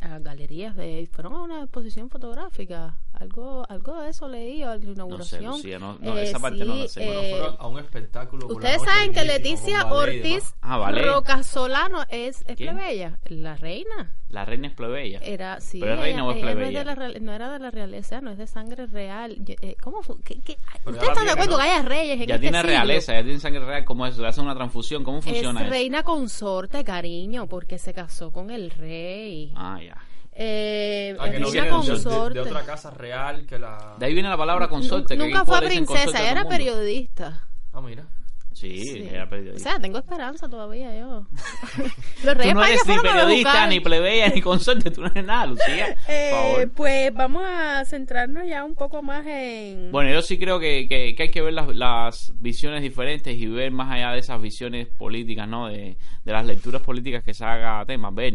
a 0.00 0.18
galerías 0.20 0.74
de 0.76 1.08
fueron 1.12 1.34
a 1.34 1.42
una 1.42 1.60
exposición 1.62 2.08
fotográfica 2.08 2.96
algo 3.24 3.66
algo 3.68 4.00
de 4.00 4.10
eso 4.10 4.28
leí 4.28 4.62
o 4.64 4.70
a 4.70 4.76
la 4.76 4.78
No 4.78 4.84
sé, 4.84 4.90
inauguración 4.92 5.44
Lucía, 5.44 5.78
no, 5.78 5.98
no, 6.00 6.16
Eh, 6.16 6.22
esa 6.24 6.38
parte 6.38 6.64
no 6.64 6.74
la 6.76 6.82
sí, 6.84 6.88
sé. 6.88 7.02
eh, 7.04 7.30
Fueron 7.36 7.56
a 7.58 7.66
un 7.66 7.78
espectáculo. 7.78 8.46
por 8.48 8.62
la 8.62 8.68
ustedes 8.76 8.82
saben 8.90 9.12
que 9.12 9.24
Leticia 9.24 9.86
Ortiz. 9.92 10.54
Ah, 10.62 10.76
ballet. 10.78 11.04
Rocasolano 11.06 12.02
es, 12.08 12.44
es 12.46 12.56
plebeya 12.56 13.18
la 13.26 13.56
reina 13.56 14.12
La 14.28 14.44
reina 14.44 14.68
es 14.68 14.74
plebeya. 14.74 15.18
era 15.22 15.60
sí 15.60 15.80
¿Pero 15.80 15.94
es 15.94 16.00
reina 16.00 16.24
o 16.26 16.30
es 16.32 16.36
ella- 16.38 16.46
ella 16.50 16.54
no, 16.54 16.60
plebeya? 16.60 16.78
de 16.80 16.84
la 16.84 16.94
real- 16.94 17.24
no 17.24 17.32
era 17.32 17.52
de 17.52 17.58
la 17.58 17.70
realeza 17.70 18.20
no 18.20 18.30
es 18.30 18.38
de 18.38 18.46
sangre 18.46 18.86
real 18.86 19.36
Yo- 19.44 19.54
eh, 19.60 19.76
¿cómo 19.82 20.02
fue? 20.02 20.16
¿Qué- 20.24 20.40
qué? 20.40 20.58
Pero 20.84 20.90
ustedes 20.96 21.08
están 21.10 21.26
de 21.26 21.32
acuerdo 21.32 21.52
¿no? 21.52 21.56
que 21.58 21.62
haya 21.64 21.82
reyes 21.82 22.20
en 22.20 22.26
Ya 22.26 22.34
este 22.34 22.38
tiene 22.40 22.58
siglo? 22.58 22.70
realeza, 22.70 23.12
ya 23.14 23.22
tiene 23.22 23.40
sangre 23.40 23.64
real. 23.64 23.84
¿Cómo 23.84 24.06
es? 24.06 24.16
Le 24.18 24.26
hacen 24.28 24.44
una 24.44 24.54
transfusión. 24.54 25.02
¿Cómo 25.04 25.22
funciona 25.22 25.60
es 25.60 25.66
eso? 25.66 25.70
reina 25.72 26.02
consorte 26.02 26.84
cariño 26.84 27.46
porque 27.48 27.78
se 27.78 27.92
casó 27.94 28.30
con 28.32 28.50
el 28.50 28.70
rey 28.70 29.52
Ah, 29.56 29.78
ya. 29.82 29.96
Eh, 30.36 31.16
Ah, 31.18 31.30
que 31.30 31.38
no 31.40 31.50
viene 31.50 31.66
de- 31.68 31.72
de, 31.72 31.76
consorte 31.78 32.34
de 32.34 32.40
otra 32.40 32.64
casa 32.64 32.90
real 32.90 33.46
que 33.46 33.58
la... 33.58 33.94
De 33.98 34.06
ahí 34.06 34.14
viene 34.14 34.28
la 34.28 34.36
palabra 34.36 34.68
consorte. 34.68 35.16
que 35.16 35.22
nunca 35.24 35.44
fue 35.44 35.60
princesa 35.62 36.28
era 36.30 36.44
periodista 36.48 37.42
Ah, 37.72 37.80
mira. 37.80 38.04
Sí, 38.52 38.84
Sí. 38.84 39.08
era 39.10 39.24
O 39.24 39.28
periodista. 39.30 39.70
sea, 39.70 39.80
tengo 39.80 39.98
esperanza 39.98 40.48
todavía 40.48 40.96
yo. 40.96 41.26
Los 42.24 42.34
Tú 42.34 42.38
reyes 42.38 42.54
no 42.54 42.62
España 42.64 42.68
eres 42.68 42.86
ni 42.86 43.02
periodista, 43.02 43.66
ni 43.66 43.80
plebeya, 43.80 44.28
ni 44.28 44.40
consorte. 44.40 44.90
Tú 44.92 45.00
no 45.00 45.08
eres 45.08 45.24
nada, 45.24 45.46
Lucía. 45.46 45.86
Por 46.06 46.14
Eh, 46.14 46.30
favor. 46.30 46.70
pues 46.76 47.14
vamos 47.14 47.42
a 47.44 47.84
centrarnos 47.84 48.46
ya 48.46 48.64
un 48.64 48.76
poco 48.76 49.02
más 49.02 49.26
en... 49.26 49.90
Bueno, 49.90 50.12
yo 50.12 50.22
sí 50.22 50.38
creo 50.38 50.60
que, 50.60 50.86
que, 50.88 51.16
que 51.16 51.22
hay 51.24 51.30
que 51.32 51.42
ver 51.42 51.52
las, 51.52 51.66
las 51.74 52.32
visiones 52.40 52.82
diferentes 52.82 53.36
y 53.36 53.46
ver 53.48 53.72
más 53.72 53.90
allá 53.92 54.12
de 54.12 54.20
esas 54.20 54.40
visiones 54.40 54.86
políticas, 54.86 55.48
¿no? 55.48 55.66
De, 55.66 55.96
de 56.24 56.32
las 56.32 56.46
lecturas 56.46 56.80
políticas 56.82 57.24
que 57.24 57.34
se 57.34 57.44
haga 57.44 57.80
a 57.80 57.86
temas. 57.86 58.14
Ver, 58.14 58.34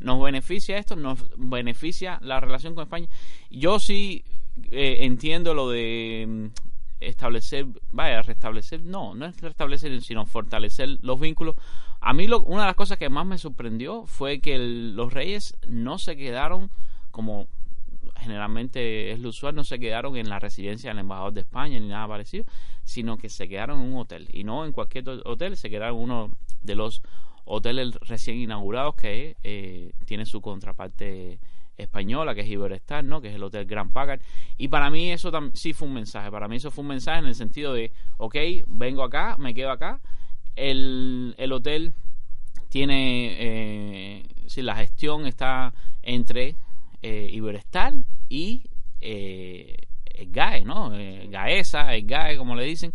¿nos 0.00 0.22
beneficia 0.22 0.78
esto? 0.78 0.96
¿Nos 0.96 1.24
beneficia 1.36 2.18
la 2.22 2.40
relación 2.40 2.74
con 2.74 2.82
España? 2.82 3.08
Yo 3.50 3.78
sí 3.78 4.24
eh, 4.70 4.98
entiendo 5.00 5.54
lo 5.54 5.70
de 5.70 6.26
mm, 6.28 6.46
establecer, 7.00 7.66
vaya, 7.92 8.22
restablecer, 8.22 8.82
no, 8.82 9.14
no 9.14 9.26
es 9.26 9.40
restablecer, 9.40 10.00
sino 10.02 10.26
fortalecer 10.26 10.98
los 11.02 11.20
vínculos. 11.20 11.54
A 12.00 12.12
mí 12.12 12.26
lo, 12.26 12.42
una 12.42 12.62
de 12.62 12.66
las 12.68 12.76
cosas 12.76 12.98
que 12.98 13.08
más 13.08 13.26
me 13.26 13.38
sorprendió 13.38 14.06
fue 14.06 14.40
que 14.40 14.58
los 14.58 15.12
reyes 15.12 15.56
no 15.66 15.98
se 15.98 16.16
quedaron 16.16 16.70
como 17.10 17.46
generalmente 18.16 19.12
es 19.12 19.20
lo 19.20 19.30
usual, 19.30 19.54
no 19.54 19.64
se 19.64 19.78
quedaron 19.78 20.16
en 20.16 20.28
la 20.28 20.38
residencia 20.38 20.90
del 20.90 21.00
embajador 21.00 21.32
de 21.32 21.40
España 21.40 21.78
ni 21.78 21.88
nada 21.88 22.06
parecido, 22.06 22.44
sino 22.84 23.16
que 23.16 23.28
se 23.28 23.48
quedaron 23.48 23.80
en 23.80 23.92
un 23.92 24.00
hotel. 24.00 24.28
Y 24.32 24.44
no 24.44 24.64
en 24.64 24.72
cualquier 24.72 25.08
hotel, 25.24 25.56
se 25.56 25.70
quedaron 25.70 25.98
uno 25.98 26.30
de 26.62 26.74
los 26.74 27.02
hoteles 27.50 27.96
recién 28.02 28.38
inaugurados 28.38 28.94
que 28.94 29.36
eh, 29.42 29.92
tiene 30.06 30.24
su 30.24 30.40
contraparte 30.40 31.40
española, 31.76 32.34
que 32.34 32.42
es 32.42 32.48
Iberestar, 32.48 33.02
¿no? 33.02 33.20
que 33.20 33.28
es 33.28 33.34
el 33.34 33.42
Hotel 33.42 33.66
Grand 33.66 33.92
Packard. 33.92 34.20
Y 34.56 34.68
para 34.68 34.88
mí 34.88 35.10
eso 35.10 35.32
sí 35.54 35.72
fue 35.72 35.88
un 35.88 35.94
mensaje. 35.94 36.30
Para 36.30 36.46
mí 36.46 36.56
eso 36.56 36.70
fue 36.70 36.82
un 36.82 36.88
mensaje 36.88 37.18
en 37.18 37.26
el 37.26 37.34
sentido 37.34 37.72
de, 37.72 37.90
ok, 38.18 38.36
vengo 38.68 39.02
acá, 39.02 39.36
me 39.38 39.52
quedo 39.52 39.70
acá. 39.70 40.00
El, 40.54 41.34
el 41.38 41.52
hotel 41.52 41.92
tiene, 42.68 43.36
eh, 43.38 44.26
sí, 44.46 44.62
la 44.62 44.76
gestión 44.76 45.26
está 45.26 45.74
entre 46.02 46.54
eh, 47.02 47.28
Iberestar 47.32 47.94
y 48.28 48.62
eh, 49.00 49.76
GAE, 50.28 50.64
¿no? 50.64 50.94
Eh, 50.94 51.26
GAESA, 51.30 51.94
el 51.94 52.06
GAE, 52.06 52.36
como 52.36 52.54
le 52.54 52.64
dicen, 52.64 52.92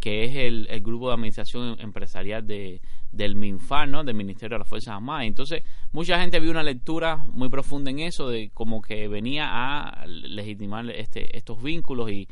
que 0.00 0.24
es 0.24 0.36
el, 0.36 0.68
el 0.70 0.80
grupo 0.80 1.08
de 1.08 1.14
administración 1.14 1.76
empresarial 1.80 2.46
de, 2.46 2.80
del 3.12 3.34
MINFAR, 3.34 3.88
¿no? 3.88 4.04
Del 4.04 4.14
Ministerio 4.14 4.56
de 4.56 4.60
las 4.60 4.68
Fuerzas 4.68 4.94
Armadas. 4.94 5.26
Entonces, 5.26 5.62
mucha 5.92 6.20
gente 6.20 6.40
vio 6.40 6.50
una 6.50 6.62
lectura 6.62 7.16
muy 7.16 7.48
profunda 7.48 7.90
en 7.90 8.00
eso, 8.00 8.28
de 8.28 8.50
como 8.52 8.82
que 8.82 9.08
venía 9.08 9.46
a 9.48 10.06
legitimar 10.06 10.88
este, 10.90 11.36
estos 11.36 11.62
vínculos 11.62 12.10
y, 12.10 12.28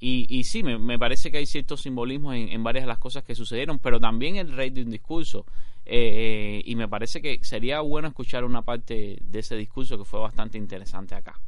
y, 0.00 0.44
sí, 0.44 0.62
me, 0.62 0.78
me 0.78 0.98
parece 0.98 1.30
que 1.30 1.38
hay 1.38 1.46
ciertos 1.46 1.80
simbolismos 1.80 2.34
en, 2.34 2.50
en 2.50 2.62
varias 2.62 2.84
de 2.84 2.88
las 2.88 2.98
cosas 2.98 3.24
que 3.24 3.34
sucedieron, 3.34 3.78
pero 3.78 3.98
también 3.98 4.36
el 4.36 4.52
rey 4.52 4.70
de 4.70 4.82
un 4.82 4.90
discurso. 4.90 5.46
eh, 5.86 6.62
y 6.64 6.76
me 6.76 6.88
parece 6.88 7.20
que 7.20 7.38
sería 7.42 7.80
bueno 7.80 8.08
escuchar 8.08 8.44
una 8.44 8.62
parte 8.62 9.18
de 9.20 9.38
ese 9.38 9.56
discurso 9.56 9.98
que 9.98 10.04
fue 10.04 10.20
bastante 10.20 10.58
interesante 10.58 11.14
acá. 11.14 11.38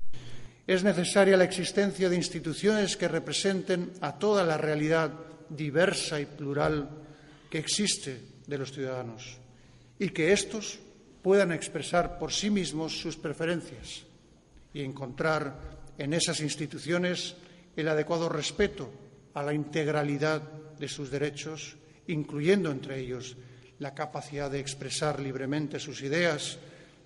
Es 0.67 0.83
necesaria 0.83 1.37
la 1.37 1.45
existencia 1.45 2.09
de 2.09 2.17
instituciones 2.17 2.97
que 2.97 3.09
representen 3.09 3.93
a 4.01 4.19
toda 4.19 4.43
la 4.45 4.57
realidad 4.59 5.13
diversa 5.49 6.21
y 6.21 6.27
plural 6.27 6.91
que 7.49 7.59
existe 7.59 8.36
de 8.47 8.59
los 8.59 8.73
ciudadanos 8.73 9.39
y 9.99 10.11
que 10.11 10.33
éstos 10.33 10.79
puedan 11.23 11.53
expresar 11.53 12.19
por 12.19 12.33
sí 12.33 12.51
mismos 12.51 13.01
sus 13.01 13.17
preferencias 13.17 14.05
y 14.73 14.83
encontrar 14.83 15.59
en 15.99 16.13
esas 16.13 16.41
instituciones 16.41 17.35
el 17.75 17.89
adecuado 17.89 18.29
respeto 18.29 18.91
a 19.35 19.43
la 19.43 19.53
integralidad 19.53 20.43
de 20.79 20.89
sus 20.89 21.11
derechos, 21.11 21.77
incluyendo 22.07 22.71
entre 22.71 23.01
ellos 23.01 23.37
la 23.79 23.95
capacidad 23.95 24.51
de 24.51 24.61
expresar 24.61 25.21
libremente 25.21 25.79
sus 25.79 26.03
ideas, 26.03 26.59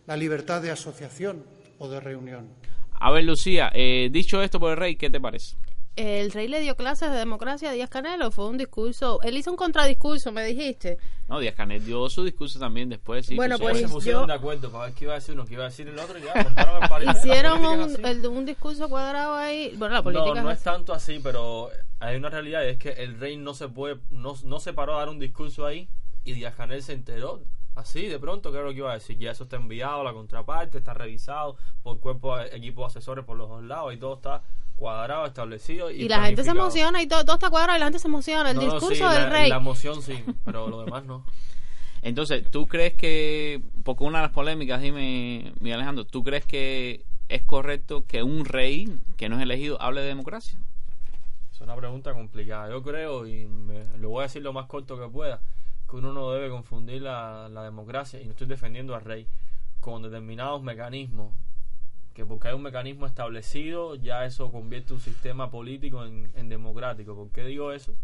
la 0.06 0.16
libertad 0.16 0.62
de 0.62 0.70
asociación 0.70 1.44
o 1.78 1.88
de 1.88 2.00
reunión. 2.00 2.48
A 2.92 3.10
ver, 3.10 3.24
Lucía, 3.24 3.70
eh, 3.74 4.10
dicho 4.12 4.42
esto 4.42 4.60
por 4.60 4.72
el 4.72 4.76
rey, 4.76 4.96
¿qué 4.96 5.10
te 5.10 5.20
parece? 5.20 5.56
El 5.96 6.30
rey 6.30 6.48
le 6.48 6.60
dio 6.60 6.76
clases 6.76 7.10
de 7.10 7.16
democracia 7.16 7.70
a 7.70 7.72
Díaz 7.72 7.90
Canelo, 7.90 8.30
fue 8.30 8.46
un 8.46 8.56
discurso, 8.56 9.20
él 9.22 9.36
hizo 9.36 9.50
un 9.50 9.56
contradiscurso, 9.56 10.32
me 10.32 10.44
dijiste. 10.44 10.98
No, 11.28 11.38
Díaz 11.40 11.54
Canel 11.54 11.84
dio 11.84 12.08
su 12.08 12.24
discurso 12.24 12.58
también 12.58 12.88
después. 12.88 13.26
Sí, 13.26 13.36
Bueno, 13.36 13.58
pues, 13.58 13.78
se 13.78 13.88
pusieron 13.88 14.22
yo- 14.22 14.26
de 14.26 14.32
acuerdo 14.32 14.70
para 14.70 14.86
ver 14.86 14.94
qué 14.94 15.04
iba 15.04 15.12
a 15.12 15.16
decir 15.16 15.34
uno, 15.34 15.44
qué 15.44 15.54
iba 15.54 15.64
a 15.64 15.68
decir 15.68 15.88
el 15.88 15.98
otro 15.98 16.18
y 16.18 16.22
ya. 16.22 17.12
Hicieron 17.12 17.64
un, 17.64 18.04
el, 18.04 18.46
discurso 18.46 18.88
cuadrado 18.88 19.34
ahí, 19.34 19.74
bueno, 19.76 19.94
la 19.94 20.02
política 20.02 20.34
No, 20.34 20.42
no 20.42 20.50
es 20.50 20.62
tanto 20.62 20.92
así, 20.92 21.20
pero 21.22 21.70
hay 21.98 22.16
una 22.16 22.30
realidad 22.30 22.62
y 22.64 22.68
es 22.68 22.78
que 22.78 22.90
el 22.90 23.18
rey 23.18 23.36
no 23.36 23.54
se 23.54 23.68
puede, 23.68 23.98
no, 24.10 24.34
no 24.44 24.60
se 24.60 24.72
paró 24.72 24.94
a 24.94 25.00
dar 25.00 25.08
un 25.08 25.18
discurso 25.18 25.66
ahí 25.66 25.88
y 26.24 26.32
Díaz 26.32 26.54
Canel 26.54 26.82
se 26.82 26.94
enteró 26.94 27.42
así 27.74 28.06
de 28.06 28.18
pronto, 28.18 28.50
claro 28.50 28.70
que 28.70 28.78
iba 28.78 28.90
a 28.90 28.94
decir, 28.94 29.18
ya 29.18 29.30
eso 29.30 29.44
está 29.44 29.56
enviado 29.56 30.00
a 30.00 30.04
la 30.04 30.12
contraparte, 30.12 30.78
está 30.78 30.94
revisado 30.94 31.56
por 31.82 32.00
cuerpo, 32.00 32.38
equipo 32.40 32.82
de 32.82 32.86
asesores 32.88 33.24
por 33.24 33.36
los 33.36 33.48
dos 33.48 33.62
lados 33.62 33.94
y 33.94 33.96
todo 33.96 34.14
está 34.14 34.42
cuadrado, 34.80 35.26
establecido. 35.26 35.90
Y, 35.90 36.02
Y 36.02 36.08
la 36.08 36.24
gente 36.24 36.42
se 36.42 36.50
emociona 36.50 37.02
y 37.02 37.06
todo, 37.06 37.24
todo 37.24 37.34
está 37.36 37.50
cuadrado 37.50 37.76
y 37.76 37.80
la 37.80 37.86
gente 37.86 37.98
se 38.00 38.08
emociona. 38.08 38.50
El 38.50 38.56
No, 38.56 38.62
no, 38.62 38.72
discurso 38.72 38.94
sí, 39.08 39.14
del 39.14 39.22
la, 39.24 39.30
rey. 39.30 39.48
La 39.50 39.56
emoción 39.56 40.02
sí, 40.02 40.24
pero 40.44 40.68
lo 40.68 40.82
demás 40.84 41.04
no. 41.04 41.24
Entonces, 42.02 42.50
¿tú 42.50 42.66
crees 42.66 42.94
que, 42.94 43.60
porque 43.84 44.04
una 44.04 44.18
de 44.18 44.24
las 44.24 44.32
polémicas, 44.32 44.80
dime, 44.80 45.52
Miguel 45.60 45.76
Alejandro, 45.80 46.04
¿tú 46.06 46.24
crees 46.24 46.46
que 46.46 47.04
es 47.28 47.42
correcto 47.42 48.04
que 48.08 48.22
un 48.22 48.44
rey 48.46 48.98
que 49.18 49.28
no 49.28 49.36
es 49.36 49.42
elegido 49.42 49.80
hable 49.82 50.00
de 50.00 50.06
democracia? 50.08 50.58
Es 51.52 51.60
una 51.60 51.76
pregunta 51.76 52.14
complicada. 52.14 52.70
Yo 52.70 52.82
creo, 52.82 53.26
y 53.26 53.44
me- 53.46 53.84
lo 53.98 54.08
voy 54.08 54.20
a 54.20 54.22
decir 54.24 54.42
lo 54.42 54.52
más 54.54 54.66
corto 54.66 54.98
que 54.98 55.08
pueda, 55.08 55.42
que 55.88 55.96
uno 55.96 56.12
no 56.14 56.30
debe 56.32 56.48
confundir 56.48 57.02
la, 57.02 57.48
la 57.50 57.62
democracia, 57.64 58.20
y 58.20 58.24
no 58.24 58.30
estoy 58.30 58.46
defendiendo 58.46 58.94
al 58.94 59.02
rey, 59.04 59.26
con 59.80 60.02
determinados 60.02 60.62
mecanismos. 60.62 61.34
Que 62.14 62.26
porque 62.26 62.48
hay 62.48 62.54
un 62.54 62.62
mecanismo 62.62 63.06
establecido, 63.06 63.94
ya 63.94 64.24
eso 64.24 64.50
convierte 64.50 64.92
un 64.92 65.00
sistema 65.00 65.50
político 65.50 66.04
en, 66.04 66.30
en 66.34 66.48
democrático. 66.48 67.14
¿Por 67.14 67.30
qué 67.30 67.44
digo 67.44 67.72
eso? 67.72 67.94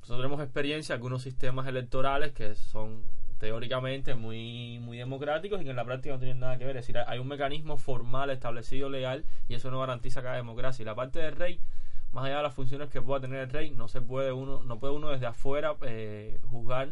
Nosotros 0.00 0.18
tenemos 0.18 0.40
experiencia 0.40 0.94
de 0.94 0.98
algunos 0.98 1.22
sistemas 1.22 1.66
electorales 1.66 2.32
que 2.32 2.54
son 2.54 3.02
teóricamente 3.38 4.14
muy, 4.14 4.78
muy 4.78 4.98
democráticos 4.98 5.60
y 5.60 5.64
que 5.64 5.70
en 5.70 5.76
la 5.76 5.84
práctica 5.84 6.14
no 6.14 6.20
tienen 6.20 6.40
nada 6.40 6.58
que 6.58 6.64
ver. 6.64 6.76
Es 6.76 6.86
decir, 6.86 7.02
hay 7.06 7.18
un 7.18 7.28
mecanismo 7.28 7.76
formal 7.76 8.30
establecido 8.30 8.88
legal 8.88 9.24
y 9.48 9.54
eso 9.54 9.70
no 9.70 9.80
garantiza 9.80 10.22
cada 10.22 10.36
democracia. 10.36 10.82
Y 10.82 10.86
la 10.86 10.94
parte 10.94 11.18
del 11.18 11.36
rey, 11.36 11.60
más 12.12 12.24
allá 12.24 12.38
de 12.38 12.42
las 12.44 12.54
funciones 12.54 12.88
que 12.88 13.02
pueda 13.02 13.20
tener 13.20 13.40
el 13.40 13.50
rey, 13.50 13.70
no 13.70 13.88
se 13.88 14.00
puede 14.00 14.32
uno, 14.32 14.62
no 14.62 14.78
puede 14.78 14.94
uno 14.94 15.08
desde 15.08 15.26
afuera 15.26 15.74
eh, 15.82 16.40
juzgar 16.50 16.90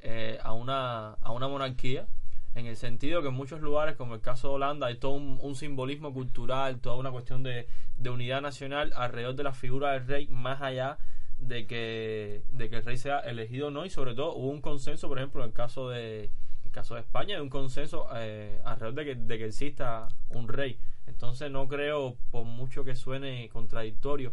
eh, 0.00 0.38
a 0.42 0.52
una, 0.52 1.14
a 1.14 1.30
una 1.32 1.48
monarquía 1.48 2.06
en 2.54 2.66
el 2.66 2.76
sentido 2.76 3.22
que 3.22 3.28
en 3.28 3.34
muchos 3.34 3.60
lugares, 3.60 3.96
como 3.96 4.14
el 4.14 4.20
caso 4.20 4.48
de 4.48 4.54
Holanda, 4.54 4.88
hay 4.88 4.96
todo 4.96 5.12
un, 5.12 5.54
simbolismo 5.54 6.12
cultural, 6.12 6.80
toda 6.80 6.96
una 6.96 7.10
cuestión 7.12 7.42
de, 7.42 7.68
de 7.98 8.10
unidad 8.10 8.40
nacional 8.42 8.92
alrededor 8.96 9.34
de 9.36 9.44
la 9.44 9.52
figura 9.52 9.92
del 9.92 10.06
rey, 10.06 10.26
más 10.28 10.60
allá 10.60 10.98
de 11.38 11.66
que, 11.66 12.42
de 12.50 12.68
que 12.68 12.76
el 12.76 12.84
rey 12.84 12.96
sea 12.96 13.20
elegido 13.20 13.68
o 13.68 13.70
no, 13.70 13.84
y 13.84 13.90
sobre 13.90 14.14
todo 14.14 14.34
hubo 14.34 14.48
un 14.48 14.60
consenso, 14.60 15.08
por 15.08 15.18
ejemplo, 15.18 15.42
en 15.42 15.48
el 15.50 15.54
caso 15.54 15.88
de, 15.90 16.24
en 16.24 16.30
el 16.66 16.70
caso 16.72 16.94
de 16.94 17.00
España, 17.00 17.36
hay 17.36 17.40
un 17.40 17.50
consenso 17.50 18.08
eh, 18.16 18.60
alrededor 18.64 18.94
de 18.94 19.04
que, 19.04 19.14
de 19.14 19.38
que 19.38 19.46
exista 19.46 20.08
un 20.30 20.48
rey. 20.48 20.78
Entonces 21.06 21.50
no 21.50 21.68
creo, 21.68 22.16
por 22.30 22.44
mucho 22.44 22.84
que 22.84 22.94
suene 22.94 23.48
contradictorio, 23.48 24.32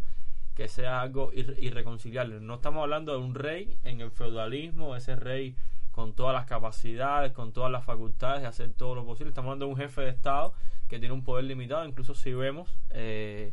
que 0.56 0.68
sea 0.68 1.02
algo 1.02 1.32
irre- 1.34 1.56
irreconciliable. 1.60 2.40
No 2.40 2.56
estamos 2.56 2.82
hablando 2.82 3.12
de 3.12 3.20
un 3.20 3.36
rey 3.36 3.78
en 3.84 4.02
el 4.02 4.10
feudalismo, 4.12 4.96
ese 4.96 5.16
rey 5.16 5.56
con 5.98 6.14
todas 6.14 6.32
las 6.32 6.46
capacidades, 6.46 7.32
con 7.32 7.54
todas 7.54 7.72
las 7.72 7.84
facultades 7.84 8.44
de 8.44 8.48
hacer 8.48 8.72
todo 8.72 8.94
lo 8.94 9.04
posible. 9.04 9.30
Estamos 9.30 9.48
hablando 9.48 9.66
de 9.66 9.72
un 9.72 9.78
jefe 9.78 10.02
de 10.02 10.10
Estado 10.10 10.54
que 10.88 11.00
tiene 11.00 11.12
un 11.12 11.24
poder 11.24 11.46
limitado. 11.46 11.84
Incluso 11.86 12.14
si 12.14 12.34
vemos, 12.34 12.70
eh, 12.92 13.52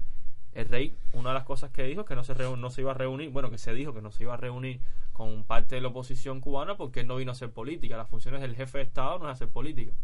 el 0.52 0.68
rey, 0.68 0.94
una 1.14 1.30
de 1.30 1.36
las 1.36 1.44
cosas 1.44 1.70
que 1.70 1.84
dijo 1.84 2.02
es 2.02 2.06
que 2.06 2.14
no 2.14 2.22
se, 2.22 2.34
no 2.34 2.68
se 2.68 2.82
iba 2.82 2.90
a 2.90 2.94
reunir, 2.94 3.30
bueno, 3.30 3.50
que 3.50 3.56
se 3.56 3.72
dijo 3.72 3.94
que 3.94 4.02
no 4.02 4.10
se 4.10 4.24
iba 4.24 4.34
a 4.34 4.36
reunir 4.36 4.82
con 5.14 5.44
parte 5.44 5.76
de 5.76 5.80
la 5.80 5.88
oposición 5.88 6.42
cubana 6.42 6.76
porque 6.76 7.00
él 7.00 7.06
no 7.06 7.16
vino 7.16 7.30
a 7.30 7.32
hacer 7.32 7.50
política. 7.50 7.96
Las 7.96 8.10
funciones 8.10 8.42
del 8.42 8.54
jefe 8.54 8.76
de 8.76 8.84
Estado 8.84 9.18
no 9.18 9.24
es 9.24 9.32
hacer 9.32 9.48
política. 9.48 9.94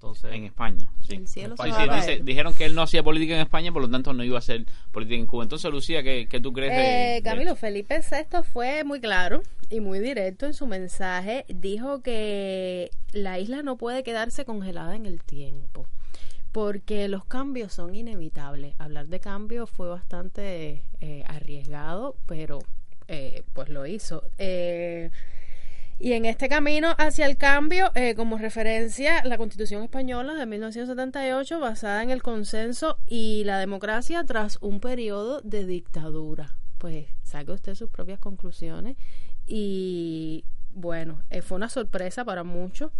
Entonces, 0.00 0.32
En 0.32 0.44
España, 0.44 0.88
sí. 1.02 1.14
El 1.16 1.28
cielo 1.28 1.56
se 1.58 1.62
va 1.62 1.76
sí, 1.76 1.82
a 1.82 1.86
caer. 1.86 2.00
dice- 2.00 2.24
dijeron 2.24 2.54
que 2.54 2.64
él 2.64 2.74
no 2.74 2.80
hacía 2.80 3.02
política 3.02 3.34
en 3.34 3.42
España, 3.42 3.70
por 3.70 3.82
lo 3.82 3.90
tanto 3.90 4.14
no 4.14 4.24
iba 4.24 4.36
a 4.36 4.38
hacer 4.38 4.64
política 4.92 5.16
en 5.20 5.26
Cuba. 5.26 5.42
Entonces, 5.42 5.70
Lucía, 5.70 6.02
¿qué, 6.02 6.26
qué 6.26 6.40
tú 6.40 6.54
crees 6.54 6.72
Eh, 6.72 7.14
de, 7.16 7.22
Camilo, 7.22 7.54
Felipe 7.54 8.00
VI 8.00 8.42
fue 8.42 8.82
muy 8.84 8.98
claro 9.00 9.42
y 9.68 9.80
muy 9.80 9.98
directo 9.98 10.46
en 10.46 10.54
su 10.54 10.66
mensaje. 10.66 11.44
Dijo 11.48 12.00
que 12.00 12.90
la 13.12 13.38
isla 13.38 13.62
no 13.62 13.76
puede 13.76 14.02
quedarse 14.02 14.46
congelada 14.46 14.96
en 14.96 15.04
el 15.04 15.22
tiempo 15.22 15.86
porque 16.50 17.06
los 17.08 17.26
cambios 17.26 17.74
son 17.74 17.94
inevitables. 17.94 18.74
Hablar 18.78 19.06
de 19.08 19.20
cambio 19.20 19.66
fue 19.66 19.88
bastante 19.88 20.82
eh, 21.02 21.24
arriesgado, 21.26 22.16
pero 22.26 22.60
eh, 23.06 23.42
pues 23.52 23.68
lo 23.68 23.86
hizo. 23.86 24.22
Eh, 24.38 25.10
y 26.02 26.14
en 26.14 26.24
este 26.24 26.48
camino 26.48 26.94
hacia 26.96 27.26
el 27.26 27.36
cambio, 27.36 27.92
eh, 27.94 28.14
como 28.14 28.38
referencia, 28.38 29.22
la 29.24 29.36
Constitución 29.36 29.82
española 29.82 30.32
de 30.32 30.46
1978, 30.46 31.60
basada 31.60 32.02
en 32.02 32.08
el 32.08 32.22
consenso 32.22 32.96
y 33.06 33.44
la 33.44 33.58
democracia 33.58 34.24
tras 34.24 34.56
un 34.62 34.80
periodo 34.80 35.42
de 35.42 35.66
dictadura. 35.66 36.56
Pues 36.78 37.06
saque 37.22 37.52
usted 37.52 37.74
sus 37.74 37.90
propias 37.90 38.18
conclusiones. 38.18 38.96
Y 39.46 40.46
bueno, 40.70 41.22
eh, 41.28 41.42
fue 41.42 41.56
una 41.56 41.68
sorpresa 41.68 42.24
para 42.24 42.44
muchos. 42.44 42.92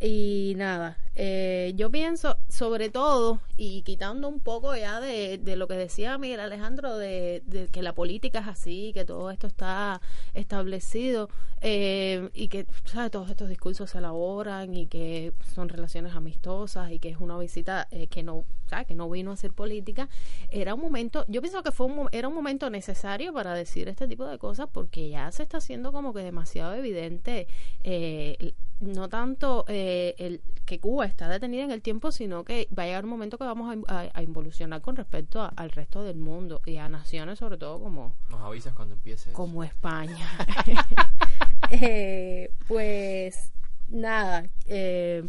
Y 0.00 0.54
nada, 0.56 0.96
eh, 1.20 1.72
yo 1.74 1.90
pienso, 1.90 2.38
sobre 2.48 2.90
todo, 2.90 3.40
y 3.56 3.82
quitando 3.82 4.28
un 4.28 4.38
poco 4.38 4.76
ya 4.76 5.00
de, 5.00 5.38
de 5.38 5.56
lo 5.56 5.66
que 5.66 5.74
decía 5.74 6.16
Miguel 6.16 6.38
Alejandro, 6.38 6.96
de, 6.96 7.42
que 7.72 7.82
la 7.82 7.92
política 7.92 8.38
es 8.38 8.46
así, 8.46 8.92
que 8.94 9.04
todo 9.04 9.28
esto 9.32 9.48
está 9.48 10.00
establecido, 10.34 11.28
eh, 11.60 12.30
y 12.34 12.46
que 12.46 12.66
¿sabes? 12.84 13.10
todos 13.10 13.30
estos 13.30 13.48
discursos 13.48 13.90
se 13.90 13.98
elaboran 13.98 14.76
y 14.76 14.86
que 14.86 15.32
son 15.56 15.68
relaciones 15.68 16.14
amistosas 16.14 16.92
y 16.92 17.00
que 17.00 17.08
es 17.08 17.16
una 17.18 17.36
visita 17.36 17.88
eh, 17.90 18.06
que 18.06 18.22
no 18.22 18.44
¿sabes? 18.68 18.86
que 18.86 18.94
no 18.94 19.10
vino 19.10 19.32
a 19.32 19.34
hacer 19.34 19.52
política, 19.52 20.08
era 20.50 20.74
un 20.74 20.80
momento, 20.80 21.24
yo 21.26 21.40
pienso 21.40 21.64
que 21.64 21.72
fue 21.72 21.86
un, 21.86 22.08
era 22.12 22.28
un 22.28 22.34
momento 22.34 22.70
necesario 22.70 23.32
para 23.32 23.54
decir 23.54 23.88
este 23.88 24.06
tipo 24.06 24.24
de 24.26 24.38
cosas 24.38 24.68
porque 24.72 25.08
ya 25.08 25.32
se 25.32 25.42
está 25.42 25.56
haciendo 25.56 25.90
como 25.90 26.14
que 26.14 26.20
demasiado 26.20 26.74
evidente 26.74 27.48
eh, 27.82 28.54
no 28.80 29.08
tanto 29.08 29.64
eh, 29.68 30.14
el 30.18 30.40
que 30.64 30.78
Cuba 30.78 31.06
está 31.08 31.28
detenida 31.28 31.64
en 31.64 31.70
el 31.70 31.82
tiempo, 31.82 32.12
sino 32.12 32.44
que 32.44 32.68
va 32.76 32.84
a 32.84 32.86
llegar 32.86 33.04
un 33.04 33.10
momento 33.10 33.38
que 33.38 33.44
vamos 33.44 33.76
a, 33.88 34.00
a- 34.02 34.10
a 34.14 34.22
involucionar 34.22 34.80
con 34.80 34.96
respecto 34.96 35.40
a- 35.42 35.48
al 35.56 35.70
resto 35.70 36.02
del 36.04 36.16
mundo 36.18 36.60
y 36.66 36.76
a 36.76 36.88
naciones 36.88 37.38
sobre 37.38 37.56
todo 37.58 37.80
como, 37.80 38.14
nos 38.30 38.40
avisas 38.40 38.74
cuando 38.74 38.94
empiece. 38.94 39.30
eso. 39.30 39.36
como 39.36 39.64
España. 39.64 40.26
Eh, 41.70 42.50
pues 42.66 43.52
nada, 43.90 44.44
eh, 44.66 45.24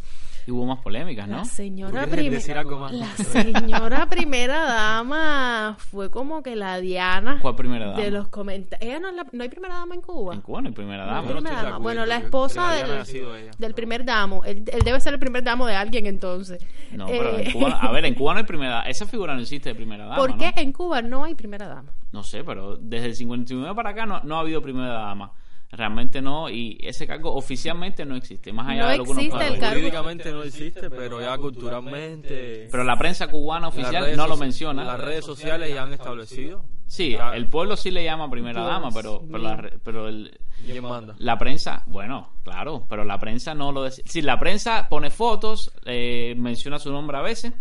Y 0.47 0.51
hubo 0.51 0.65
más 0.65 0.79
polémicas, 0.81 1.27
¿no? 1.27 1.37
la 1.37 1.45
señora 1.45 2.05
la 2.05 3.07
señora 3.17 4.05
primera 4.07 4.63
dama 4.63 5.75
fue 5.77 6.09
como 6.09 6.41
que 6.43 6.55
la 6.55 6.79
Diana 6.79 7.39
¿Cuál 7.41 7.55
primera 7.55 7.87
dama? 7.91 8.01
de 8.01 8.11
los 8.11 8.27
comentarios. 8.29 8.89
Ella 8.89 8.99
no, 8.99 9.09
es 9.09 9.15
la- 9.15 9.27
no 9.31 9.43
hay 9.43 9.49
primera 9.49 9.75
dama 9.75 9.95
en 9.95 10.01
Cuba. 10.01 10.33
En 10.33 10.41
Cuba 10.41 10.61
no 10.61 10.67
hay 10.69 10.73
primera 10.73 11.05
No 11.05 11.09
hay 11.11 11.15
dama. 11.27 11.33
No 11.33 11.41
de 11.41 11.55
dama. 11.55 11.77
Bueno, 11.77 12.05
la 12.05 12.17
esposa 12.17 12.73
del, 12.73 12.91
ha 12.99 13.05
sido 13.05 13.35
ella. 13.35 13.51
del 13.57 13.73
primer 13.73 14.03
damo. 14.05 14.43
Él, 14.43 14.63
él 14.71 14.81
debe 14.83 14.99
ser 14.99 15.13
el 15.13 15.19
primer 15.19 15.43
damo 15.43 15.65
de 15.67 15.75
alguien 15.75 16.05
entonces. 16.07 16.65
No, 16.91 17.05
pero 17.07 17.37
en 17.37 17.47
Eh, 17.47 17.49
Cuba, 17.53 17.79
a 17.79 17.91
ver, 17.91 18.05
en 18.05 18.15
Cuba 18.15 18.33
no 18.33 18.39
hay 18.39 18.45
primera 18.45 18.71
dama. 18.75 18.87
Esa 18.89 19.05
figura 19.05 19.33
no 19.35 19.41
existe 19.41 19.69
de 19.69 19.75
primera 19.75 20.03
dama. 20.05 20.15
¿Por 20.17 20.31
¿no? 20.31 20.37
qué 20.37 20.53
en 20.61 20.71
Cuba 20.73 21.01
no 21.01 21.23
hay 21.25 21.35
primera 21.35 21.67
dama? 21.67 21.91
No 22.11 22.23
sé, 22.23 22.43
pero 22.43 22.75
desde 22.77 23.05
el 23.07 23.15
59 23.15 23.75
para 23.75 23.91
acá 23.91 24.05
no, 24.05 24.19
no 24.23 24.37
ha 24.37 24.39
habido 24.39 24.61
primera 24.61 24.93
dama. 24.93 25.31
Realmente 25.71 26.19
no, 26.19 26.49
y 26.49 26.79
ese 26.81 27.05
cargo 27.05 27.35
oficialmente 27.35 28.03
no 28.03 28.15
existe, 28.15 28.51
más 28.51 28.67
allá 28.69 28.83
No 28.85 28.89
de 28.89 28.97
lo 28.97 29.03
que 29.03 29.11
uno 29.11 29.19
existe 29.19 29.37
pueda 29.37 29.53
el 29.53 29.59
cargo. 29.59 29.75
Jurídicamente 29.75 30.31
no 30.31 30.41
existe, 30.43 30.89
pero 30.89 31.21
ya 31.21 31.37
culturalmente. 31.37 32.67
Pero 32.71 32.83
la 32.83 32.97
prensa 32.97 33.27
cubana 33.27 33.67
oficial 33.67 34.15
no 34.17 34.27
lo 34.27 34.35
menciona. 34.37 34.83
Las 34.83 34.99
redes 34.99 35.25
sociales 35.25 35.73
ya 35.73 35.83
han 35.83 35.93
establecido. 35.93 36.65
Sí, 36.87 37.11
Ya- 37.11 37.35
el 37.35 37.47
pueblo 37.47 37.77
sí 37.77 37.91
le 37.91 38.03
llama 38.03 38.29
primera 38.31 38.63
dama, 38.63 38.89
pero, 38.91 39.21
pero, 39.27 39.37
la, 39.43 39.55
re- 39.57 39.77
pero 39.83 40.07
el- 40.07 40.39
¿Quién 40.65 40.83
manda? 40.83 41.13
la 41.19 41.37
prensa, 41.37 41.83
bueno, 41.85 42.33
claro, 42.43 42.85
pero 42.89 43.03
la 43.03 43.19
prensa 43.19 43.53
no 43.53 43.71
lo 43.71 43.83
dice. 43.85 44.01
Sí, 44.05 44.23
la 44.23 44.39
prensa 44.39 44.87
pone 44.89 45.11
fotos, 45.11 45.71
eh, 45.85 46.33
menciona 46.35 46.79
su 46.79 46.91
nombre 46.91 47.15
a 47.17 47.21
veces, 47.21 47.53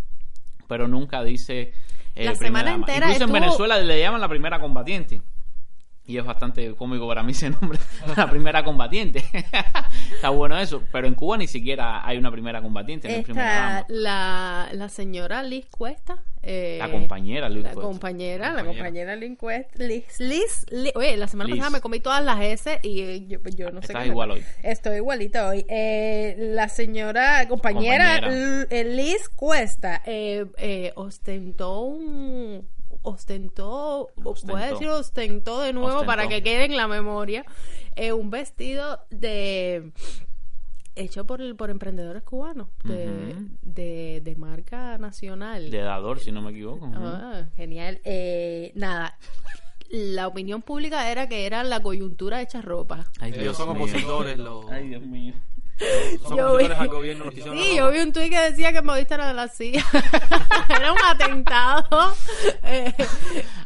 pero 0.67 0.89
nunca 0.89 1.23
dice 1.23 1.75
eh, 2.15 2.25
La 2.25 2.33
primera 2.33 2.37
semana 2.37 2.71
dama. 2.71 2.87
entera 2.87 3.07
Incluso 3.13 3.25
en 3.27 3.33
Venezuela 3.43 3.79
le 3.79 4.01
llaman 4.01 4.21
la 4.23 4.29
primera 4.31 4.59
combatiente. 4.59 5.21
Y 6.09 6.17
es 6.17 6.25
bastante 6.25 6.75
cómico 6.75 7.07
para 7.07 7.23
mí 7.23 7.33
ese 7.33 7.51
nombre, 7.51 7.79
la 8.17 8.29
primera 8.31 8.65
combatiente. 8.65 9.23
Está 10.15 10.31
bueno 10.31 10.59
eso, 10.59 10.83
pero 10.91 11.07
en 11.07 11.15
Cuba 11.15 11.37
ni 11.37 11.47
siquiera 11.47 12.05
hay 12.05 12.17
una 12.17 12.31
primera 12.33 12.61
combatiente, 12.63 13.23
primera 13.23 13.85
la, 13.89 14.69
la 14.73 14.89
señora 14.89 15.43
Liz 15.43 15.67
Cuesta. 15.71 16.25
eh, 16.43 16.77
La 16.81 16.91
compañera 16.91 17.49
Liz 17.51 17.63
La 17.63 17.73
Cuesta. 17.75 17.83
compañera, 17.89 18.47
la 18.47 18.65
Compañera. 18.65 18.75
compañera 18.85 19.17
Liz 19.17 19.39
Cuesta. 19.39 19.85
Liz, 19.85 20.19
Liz, 20.19 20.67
Liz- 20.71 20.93
Oye, 20.97 21.17
la 21.19 21.29
semana 21.29 21.49
Liz. 21.51 21.59
pasada 21.59 21.77
me 21.77 21.81
comí 21.83 22.01
todas 22.01 22.25
las 22.25 22.41
S 22.41 22.81
y 22.83 23.01
eh, 23.03 23.27
yo, 23.29 23.39
yo 23.55 23.71
no 23.71 23.83
sé 23.83 23.89
Estás 23.89 24.03
qué 24.05 24.09
me- 24.09 24.13
igual 24.15 24.31
hoy. 24.31 24.43
Estoy 24.63 24.97
igualita 24.97 25.47
hoy. 25.47 25.67
Eh, 25.69 26.37
la 26.39 26.69
señora 26.71 27.47
compañera, 27.49 28.19
eh, 28.71 28.85
Liz 28.85 29.29
Cuesta 29.29 30.01
eh, 30.07 30.47
eh, 30.57 30.93
ostentó 30.97 31.81
un 31.83 32.67
ostentó, 33.09 34.09
voy 34.17 34.33
Ostentó. 34.33 34.57
a 34.57 34.67
decir 34.67 34.89
ostentó 34.89 35.61
de 35.61 35.73
nuevo 35.73 35.89
Ostentó. 35.89 36.07
para 36.07 36.29
que 36.29 36.43
quede 36.43 36.65
en 36.65 36.77
la 36.77 36.89
memoria 36.89 37.45
eh, 37.97 38.13
un 38.13 38.31
vestido 38.31 39.01
de 39.11 39.93
hecho 40.97 41.25
por 41.27 41.41
el- 41.41 41.55
por 41.57 41.71
emprendedores 41.71 42.23
cubanos 42.25 42.69
de, 42.85 43.35
de, 43.63 44.21
de 44.25 44.37
marca 44.37 44.99
nacional 44.99 45.71
De 45.71 45.79
dador, 45.79 46.19
si 46.21 46.33
no 46.33 46.43
me 46.43 46.51
equivoco. 46.51 46.91
Ah, 46.95 47.45
genial. 47.57 48.01
Eh, 48.05 48.73
nada, 48.75 49.17
la 49.91 50.27
opinión 50.27 50.61
pública 50.63 51.11
era 51.11 51.29
que 51.29 51.47
era 51.47 51.63
la 51.65 51.81
coyuntura 51.83 52.43
hecha 52.43 52.61
ropa. 52.63 53.07
Ay, 53.21 53.31
Ellos 53.31 53.43
Dios 53.43 53.57
son 53.57 53.73
mío. 53.75 53.85
opositores, 53.85 54.39
los, 54.39 54.69
Ay, 54.71 54.89
Dios 54.89 55.03
mío. 55.03 55.35
Son 56.27 56.37
Yo 56.37 56.57
vi- 56.57 56.65
al 56.67 56.89
gobierno. 56.89 57.25
los 57.27 57.35
que 57.35 57.41
hicieron 57.41 57.59
Sí, 57.63 57.71
la 57.71 57.77
yo 57.77 57.91
vi 57.91 57.99
un 58.01 58.13
tuit 58.13 58.31
que 58.31 58.41
decía 58.41 58.73
que 58.73 58.83
Modista 58.83 59.15
era 59.17 59.29
de 59.29 59.35
la 59.35 59.49
CIA. 59.49 59.85
era 60.69 60.93
un 60.93 60.99
atentado. 61.09 62.15
eh, 62.65 62.93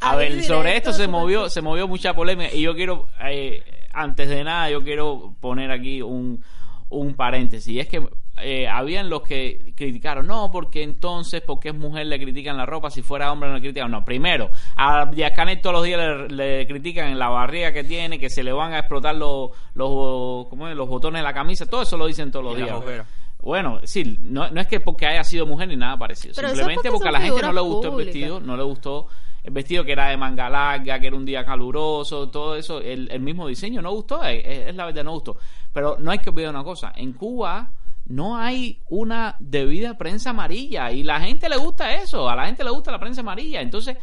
A 0.01 0.17
ver, 0.17 0.33
directo 0.33 0.55
sobre 0.55 0.77
esto 0.77 0.93
se 0.93 1.09
movió, 1.09 1.49
se 1.51 1.63
movió 1.63 1.89
mucha 1.89 2.15
polémica 2.15 2.53
y 2.55 2.63
yo 2.63 2.75
quiero, 2.75 3.09
eh, 3.25 3.63
antes 3.93 4.29
de 4.29 4.45
nada, 4.45 4.71
yo 4.71 4.83
quiero 4.83 5.35
poner 5.41 5.71
aquí 5.71 6.03
un, 6.03 6.43
un 6.89 7.15
paréntesis. 7.15 7.69
Y 7.69 7.81
es 7.81 7.89
que 7.89 8.07
eh, 8.43 8.69
habían 8.69 9.09
los 9.09 9.23
que 9.23 9.73
criticaron, 9.77 10.27
no, 10.27 10.51
porque 10.51 10.83
entonces, 10.83 11.43
porque 11.47 11.71
es 11.71 11.75
mujer 11.75 12.07
le 12.07 12.21
critican 12.21 12.57
la 12.57 12.67
ropa, 12.67 12.91
si 12.91 13.03
fuera 13.03 13.33
hombre 13.33 13.49
no 13.49 13.57
le 13.57 13.61
critican. 13.61 13.91
No, 13.91 14.05
primero, 14.05 14.51
a 14.77 15.07
Díaz 15.07 15.33
Canel 15.33 15.61
todos 15.61 15.75
los 15.75 15.85
días 15.85 15.99
le, 15.99 16.29
le 16.29 16.67
critican 16.67 17.09
en 17.09 17.19
la 17.19 17.29
barriga 17.29 17.73
que 17.73 17.85
tiene, 17.85 18.19
que 18.19 18.31
se 18.31 18.43
le 18.43 18.53
van 18.53 18.73
a 18.73 18.81
explotar 18.81 19.15
los, 19.15 19.51
los, 19.75 20.47
¿cómo 20.49 20.69
es? 20.69 20.77
los 20.77 20.89
botones 20.89 21.21
de 21.21 21.25
la 21.25 21.35
camisa, 21.35 21.67
todo 21.67 21.83
eso 21.83 21.97
lo 21.97 22.07
dicen 22.07 22.31
todos 22.31 22.45
los 22.45 22.59
Y 22.59 22.63
días. 22.63 23.07
Bueno, 23.41 23.81
sí, 23.83 24.19
no, 24.21 24.49
no 24.51 24.61
es 24.61 24.69
que 24.69 24.79
porque 24.79 25.07
haya 25.07 25.25
sido 25.25 25.47
mujer 25.47 25.67
ni 25.67 25.77
nada 25.77 25.97
parecido. 25.97 26.33
Pero 26.37 26.49
eso 26.49 26.55
es 26.55 26.59
Simplemente 26.61 26.91
porque 26.91 27.05
porque 27.05 27.09
a 27.09 27.13
la 27.19 27.21
gente 27.21 27.43
no 27.43 27.53
le 27.53 27.61
gustó 27.61 27.99
el 27.99 28.05
vestido, 28.05 28.41
no 28.41 28.57
le 28.57 28.63
gustó 28.63 29.09
el 29.43 29.53
vestido 29.53 29.85
que 29.85 29.93
era 29.93 30.09
de 30.09 30.17
manga 30.17 30.49
larga, 30.49 31.01
que 31.01 31.09
era 31.09 31.17
un 31.17 31.25
día 31.25 31.45
caluroso, 31.45 32.29
todo 32.29 32.55
eso, 32.55 32.81
el, 32.81 33.11
el 33.11 33.21
mismo 33.21 33.49
diseño 33.49 33.83
no 33.83 33.91
gustó, 33.91 34.23
es, 34.23 34.45
es 34.69 34.75
la 34.77 34.87
verdad, 34.87 35.03
no 35.03 35.13
gustó. 35.13 35.37
Pero 35.73 35.97
no 35.99 36.13
hay 36.13 36.19
que 36.21 36.31
olvidar 36.31 36.51
una 36.51 36.63
cosa, 36.63 36.93
en 36.95 37.13
Cuba 37.13 37.73
no 38.13 38.37
hay 38.37 38.83
una 38.91 39.37
debida 39.41 39.97
prensa 39.97 40.31
amarilla 40.31 40.93
y 40.93 41.03
la 41.03 41.19
gente 41.21 41.49
le 41.49 41.57
gusta 41.57 41.95
eso, 41.95 42.29
a 42.29 42.37
la 42.37 42.45
gente 42.45 42.63
le 42.63 42.71
gusta 42.71 42.93
la 42.93 43.01
prensa 43.01 43.23
amarilla. 43.23 43.63
Entonces, 43.63 43.97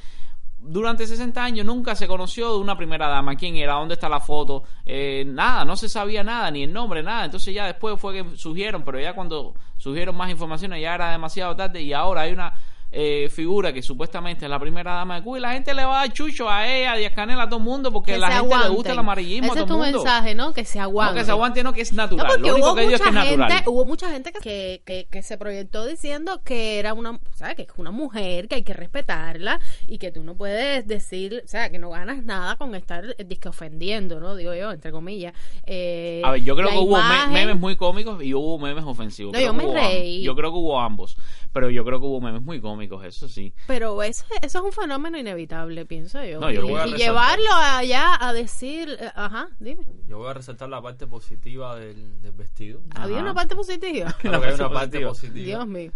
durante 0.57 1.05
60 1.05 1.43
años 1.43 1.63
nunca 1.63 1.93
se 1.93 2.07
conoció 2.07 2.53
de 2.53 2.57
una 2.57 2.75
primera 2.75 3.07
dama, 3.07 3.35
quién 3.35 3.55
era, 3.55 3.73
dónde 3.73 3.93
está 3.93 4.09
la 4.09 4.19
foto, 4.19 4.63
eh, 4.83 5.23
nada, 5.27 5.63
no 5.63 5.75
se 5.75 5.87
sabía 5.87 6.23
nada, 6.23 6.49
ni 6.49 6.63
el 6.63 6.73
nombre, 6.73 7.03
nada. 7.03 7.25
Entonces 7.25 7.53
ya 7.53 7.67
después 7.67 7.99
fue 7.99 8.13
que 8.15 8.35
surgieron, 8.35 8.83
pero 8.83 8.99
ya 8.99 9.13
cuando 9.13 9.53
surgieron 9.77 10.17
más 10.17 10.31
informaciones 10.31 10.81
ya 10.81 10.95
era 10.95 11.11
demasiado 11.11 11.55
tarde 11.55 11.81
y 11.83 11.93
ahora 11.93 12.21
hay 12.21 12.33
una 12.33 12.51
eh, 12.91 13.29
figura 13.31 13.71
que 13.71 13.81
supuestamente 13.83 14.45
es 14.45 14.49
la 14.49 14.59
primera 14.59 14.95
dama 14.95 15.15
de 15.17 15.23
Cuba 15.23 15.37
y 15.37 15.41
la 15.41 15.51
gente 15.53 15.73
le 15.75 15.85
va 15.85 16.01
a 16.01 16.07
dar 16.07 16.13
chucho 16.13 16.49
a 16.49 16.67
ella, 16.67 16.93
a 16.93 16.97
Díaz 16.97 17.13
Canel, 17.13 17.39
a 17.39 17.47
todo 17.47 17.59
el 17.59 17.65
mundo 17.65 17.91
porque 17.91 18.13
que 18.13 18.17
la 18.17 18.31
gente 18.31 18.55
le 18.57 18.69
gusta 18.69 18.91
el 18.93 18.99
amarillismo 18.99 19.47
Ese 19.51 19.59
a 19.59 19.61
es 19.61 19.67
tu 19.67 19.77
mundo. 19.77 19.97
mensaje, 19.99 20.33
¿no? 20.35 20.53
Que 20.53 20.65
se 20.65 20.79
aguante. 20.79 21.13
No 21.13 21.19
que 21.19 21.25
se 21.25 21.31
aguante, 21.31 21.63
no 21.63 21.73
que 21.73 21.81
es 21.81 21.93
No, 21.93 22.03
natural. 22.03 22.27
porque 22.27 22.47
Lo 22.47 22.53
único 22.55 22.67
hubo 22.69 22.75
que 22.75 22.81
digo 22.81 22.93
es 22.95 23.01
que 23.01 23.07
mucha, 23.11 23.23
es 23.23 23.29
natural. 23.37 23.51
gente, 23.51 23.69
hubo 23.69 23.85
mucha 23.85 24.09
gente 24.11 24.31
que, 24.31 24.81
que, 24.85 25.07
que 25.09 25.21
se 25.21 25.37
proyectó 25.37 25.85
diciendo 25.85 26.41
que 26.43 26.79
era 26.79 26.93
una, 26.93 27.19
sea, 27.35 27.53
que 27.53 27.61
es 27.63 27.67
una 27.77 27.91
mujer, 27.91 28.47
que 28.47 28.55
hay 28.55 28.63
que 28.63 28.73
respetarla 28.73 29.59
y 29.87 29.99
que 29.99 30.11
tú 30.11 30.23
no 30.23 30.35
puedes 30.35 30.87
decir, 30.87 31.43
o 31.45 31.47
sea, 31.47 31.69
que 31.69 31.77
no 31.77 31.91
ganas 31.91 32.23
nada 32.23 32.55
con 32.55 32.73
estar 32.73 33.05
eh, 33.17 33.23
disque 33.23 33.49
ofendiendo, 33.49 34.19
¿no? 34.19 34.35
Digo 34.35 34.55
yo, 34.55 34.71
entre 34.71 34.91
comillas. 34.91 35.33
Eh, 35.67 36.21
A 36.25 36.31
ver, 36.31 36.43
yo 36.43 36.55
creo 36.55 36.69
que 36.69 36.77
hubo 36.77 36.97
imagen- 36.97 37.33
memes 37.33 37.59
muy 37.59 37.75
cómicos 37.75 38.23
y 38.23 38.33
hubo 38.33 38.57
memes 38.57 38.83
ofensivos. 38.83 39.33
No, 39.33 39.39
yo 39.39 39.53
me 39.53 39.71
reí. 39.71 40.23
Yo 40.23 40.35
creo 40.35 40.51
que 40.51 40.57
hubo 40.57 40.79
ambos. 40.79 41.17
Pero 41.53 41.69
yo 41.69 41.83
creo 41.85 41.99
que 41.99 42.05
hubo 42.07 42.19
memes 42.19 42.41
muy 42.41 42.59
cómicos. 42.59 42.78
Económicos, 42.83 43.05
eso 43.05 43.27
sí. 43.27 43.53
Pero 43.67 44.01
eso, 44.03 44.25
eso 44.41 44.57
es 44.59 44.63
un 44.63 44.71
fenómeno 44.71 45.17
inevitable, 45.17 45.85
pienso 45.85 46.23
yo. 46.23 46.39
No, 46.39 46.51
yo 46.51 46.61
y, 46.85 46.93
llevarlo 46.95 47.49
allá 47.53 48.17
a 48.19 48.33
decir, 48.33 48.89
eh, 48.99 49.11
ajá, 49.15 49.49
dime. 49.59 49.85
Yo 50.07 50.17
voy 50.17 50.29
a 50.29 50.33
resaltar 50.33 50.69
la 50.69 50.81
parte 50.81 51.07
positiva 51.07 51.75
del, 51.75 52.21
del 52.21 52.31
vestido. 52.33 52.81
¿Había 52.95 53.17
Ajá. 53.17 53.25
una 53.25 53.33
parte 53.33 53.55
positiva? 53.55 54.13
Claro 54.19 54.41
que 54.41 54.47
hay 54.47 54.53
una 54.53 54.69
parte 54.71 54.99
positiva. 55.01 55.09
positiva. 55.09 55.45
Dios 55.45 55.67
mío. 55.67 55.91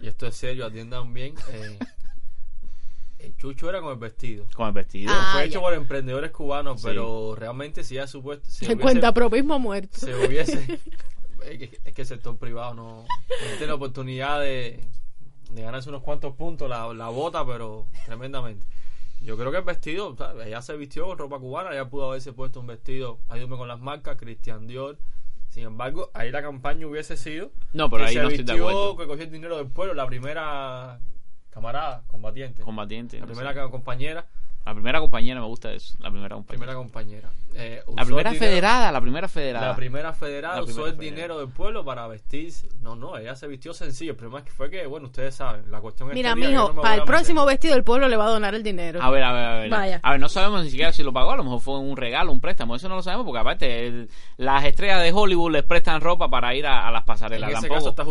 Y 0.00 0.08
esto 0.08 0.26
es 0.26 0.36
serio, 0.36 0.66
atiendan 0.66 1.12
bien. 1.14 1.34
eh, 1.52 1.78
el 3.18 3.34
chucho 3.36 3.70
era 3.70 3.80
con 3.80 3.92
el 3.92 3.98
vestido. 3.98 4.46
Con 4.54 4.66
el 4.68 4.72
vestido. 4.74 5.10
Ah, 5.14 5.30
Fue 5.32 5.42
ya. 5.42 5.46
hecho 5.46 5.60
por 5.60 5.72
emprendedores 5.72 6.30
cubanos, 6.30 6.80
Sí. 6.80 6.86
pero 6.88 7.34
realmente 7.34 7.82
si 7.82 7.94
ya 7.94 8.06
supuesto... 8.06 8.46
Si 8.50 8.66
Se 8.66 8.72
hubiese- 8.72 8.80
cuenta 8.82 9.12
propismo 9.14 9.58
muerto. 9.58 9.96
se 9.98 10.14
hubiese 10.14 10.78
es 11.44 11.58
que, 11.58 11.80
es 11.84 11.94
que 11.94 12.02
el 12.02 12.06
sector 12.08 12.36
privado 12.36 12.74
no, 12.74 12.84
no 13.02 13.06
tiene 13.52 13.66
la 13.68 13.74
oportunidad 13.74 14.40
de, 14.40 14.80
de 15.54 15.62
ganarse 15.62 15.88
unos 15.88 16.02
cuantos 16.02 16.34
puntos 16.34 16.68
la, 16.68 16.92
la 16.94 17.08
bota 17.08 17.44
pero 17.46 17.86
tremendamente 18.06 18.66
yo 19.22 19.36
creo 19.38 19.50
que 19.50 19.58
el 19.58 19.64
vestido 19.64 20.14
sea, 20.16 20.34
ella 20.44 20.60
se 20.60 20.76
vistió 20.76 21.06
con 21.06 21.16
ropa 21.18 21.38
cubana 21.38 21.70
ella 21.72 21.88
pudo 21.88 22.08
haberse 22.10 22.32
puesto 22.32 22.60
un 22.60 22.66
vestido 22.66 23.18
ayúdame 23.28 23.56
con 23.56 23.68
las 23.68 23.80
marcas 23.80 24.16
Christian 24.18 24.66
Dior 24.66 24.98
sin 25.50 25.64
embargo 25.64 26.10
ahí 26.14 26.30
la 26.30 26.42
campaña 26.42 26.86
hubiese 26.86 27.16
sido 27.16 27.50
No, 27.72 27.88
pero 27.88 28.04
que 28.04 28.08
ahí 28.08 28.14
se 28.14 28.20
no 28.22 28.28
estoy 28.28 28.44
de 28.44 28.52
vistió, 28.52 28.96
que 28.96 29.06
cogió 29.06 29.24
el 29.24 29.30
dinero 29.30 29.56
del 29.56 29.68
pueblo 29.68 29.94
la 29.94 30.06
primera 30.06 30.98
camarada 31.50 32.02
combatiente 32.08 32.62
Combatiente. 32.62 33.16
la 33.20 33.26
no 33.26 33.32
primera 33.32 33.54
sé. 33.54 33.70
compañera 33.70 34.26
La 34.66 34.72
primera 34.72 34.98
compañera 35.00 35.40
me 35.40 35.46
gusta 35.46 35.72
eso. 35.72 35.94
La 36.00 36.10
primera 36.10 36.34
compañera. 36.36 36.58
primera 36.64 36.74
compañera 36.78 37.30
Eh, 37.56 37.82
La 37.94 38.04
primera 38.04 38.30
dinero- 38.30 38.46
federada, 38.46 38.90
la 38.90 39.00
primera 39.00 39.28
federada. 39.28 39.68
la 39.68 39.76
primera 39.76 40.12
federada 40.12 40.56
La 40.56 40.62
usó 40.62 40.66
primera 40.72 40.88
el 40.90 40.96
federada. 40.96 41.14
dinero 41.16 41.38
del 41.38 41.48
pueblo 41.50 41.84
para 41.84 42.08
vestirse. 42.08 42.68
No, 42.80 42.96
no, 42.96 43.16
ella 43.16 43.36
se 43.36 43.46
vistió 43.46 43.72
sencillo. 43.74 44.12
El 44.12 44.16
problema 44.16 44.38
es 44.40 44.44
que 44.46 44.50
fue 44.50 44.70
que, 44.70 44.86
bueno, 44.86 45.06
ustedes 45.06 45.36
saben, 45.36 45.70
la 45.70 45.80
cuestión 45.80 46.08
Mira, 46.12 46.30
estética, 46.30 46.46
yo 46.46 46.50
mijo, 46.50 46.62
no 46.62 46.68
me 46.68 46.74
voy 46.74 46.82
para 46.82 46.94
el 46.96 47.00
meter. 47.02 47.14
próximo 47.14 47.46
vestido 47.46 47.76
el 47.76 47.84
pueblo 47.84 48.08
le 48.08 48.16
va 48.16 48.24
a 48.26 48.30
donar 48.30 48.54
el 48.56 48.62
dinero. 48.64 49.00
A 49.00 49.10
ver, 49.10 49.22
a 49.22 49.32
ver, 49.32 49.44
a 49.44 49.54
ver. 49.58 49.70
Vaya. 49.70 50.00
A 50.02 50.10
ver, 50.10 50.20
no 50.20 50.28
sabemos 50.28 50.64
ni 50.64 50.70
siquiera 50.70 50.92
si 50.92 51.02
lo 51.04 51.12
pagó. 51.12 51.30
A 51.30 51.36
lo 51.36 51.44
mejor 51.44 51.60
fue 51.60 51.78
un 51.78 51.96
regalo, 51.96 52.32
un 52.32 52.40
préstamo. 52.40 52.74
Eso 52.74 52.88
no 52.88 52.96
lo 52.96 53.02
sabemos 53.02 53.24
porque, 53.26 53.38
aparte, 53.40 53.86
el- 53.86 54.10
las 54.36 54.64
estrellas 54.64 55.00
de 55.02 55.12
Hollywood 55.12 55.52
les 55.52 55.62
prestan 55.62 56.00
ropa 56.00 56.28
para 56.28 56.54
ir 56.56 56.66
a, 56.66 56.88
a 56.88 56.90
las 56.90 57.02
En 57.02 57.06
pasarelas. 57.06 57.50
ese 57.50 57.60
tampoco 57.60 57.74
caso 57.74 57.88
está 57.90 58.02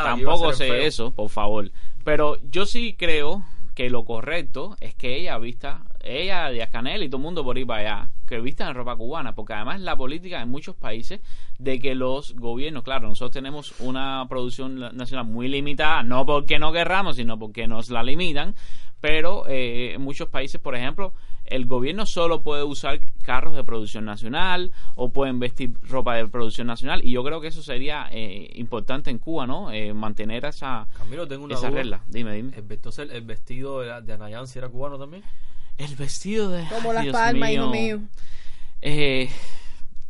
a 0.00 0.04
tampoco 0.04 0.52
sé 0.52 0.66
feo. 0.68 0.74
eso, 0.74 1.10
por 1.14 1.30
favor. 1.30 1.70
Pero 2.04 2.36
yo 2.50 2.66
sí 2.66 2.94
creo 2.98 3.42
que 3.74 3.88
lo 3.88 4.04
correcto 4.04 4.76
es 4.80 4.94
que 4.94 5.16
ella 5.16 5.38
vista, 5.38 5.82
ella, 6.02 6.50
Díaz 6.50 6.70
Canel 6.70 7.02
y 7.02 7.08
todo 7.08 7.18
el 7.18 7.24
mundo 7.24 7.44
por 7.44 7.58
ir 7.58 7.66
para 7.66 7.80
allá, 7.80 8.10
que 8.26 8.40
vistan 8.40 8.74
ropa 8.74 8.96
cubana, 8.96 9.34
porque 9.34 9.52
además 9.52 9.80
la 9.80 9.96
política 9.96 10.40
en 10.40 10.48
muchos 10.48 10.76
países 10.76 11.20
de 11.58 11.78
que 11.78 11.94
los 11.94 12.34
gobiernos, 12.36 12.82
claro, 12.82 13.08
nosotros 13.08 13.32
tenemos 13.32 13.74
una 13.80 14.26
producción 14.28 14.78
nacional 14.96 15.26
muy 15.26 15.48
limitada, 15.48 16.02
no 16.02 16.24
porque 16.24 16.58
no 16.58 16.72
querramos, 16.72 17.16
sino 17.16 17.38
porque 17.38 17.66
nos 17.66 17.90
la 17.90 18.02
limitan, 18.02 18.54
pero 19.00 19.46
eh, 19.48 19.94
en 19.94 20.02
muchos 20.02 20.28
países, 20.28 20.60
por 20.60 20.74
ejemplo, 20.74 21.14
el 21.46 21.66
gobierno 21.66 22.06
solo 22.06 22.42
puede 22.42 22.62
usar 22.62 23.00
carros 23.22 23.56
de 23.56 23.64
producción 23.64 24.04
nacional 24.04 24.72
o 24.94 25.10
pueden 25.10 25.40
vestir 25.40 25.72
ropa 25.82 26.14
de 26.14 26.28
producción 26.28 26.66
nacional 26.66 27.00
y 27.04 27.10
yo 27.12 27.24
creo 27.24 27.40
que 27.40 27.48
eso 27.48 27.62
sería 27.62 28.08
eh, 28.10 28.50
importante 28.54 29.10
en 29.10 29.18
Cuba, 29.18 29.46
¿no? 29.46 29.72
Eh, 29.72 29.92
mantener 29.92 30.44
esa, 30.44 30.86
Camilo, 30.96 31.26
tengo 31.26 31.44
una 31.44 31.54
esa 31.54 31.68
duda. 31.68 31.78
regla. 31.78 32.00
Dime, 32.06 32.34
dime. 32.34 32.52
El, 32.56 32.70
entonces, 32.70 33.10
el 33.10 33.22
vestido 33.22 33.80
de, 33.80 34.00
de 34.02 34.12
Anayan 34.12 34.46
si 34.46 34.58
era 34.58 34.68
cubano 34.68 34.98
también. 34.98 35.24
El 35.80 35.96
vestido 35.96 36.50
de... 36.50 36.66
Como 36.68 36.92
las 36.92 37.04
Dios 37.04 37.14
palmas, 37.14 37.50
hijo 37.50 37.68
mío. 37.70 38.00
Eh, 38.82 39.30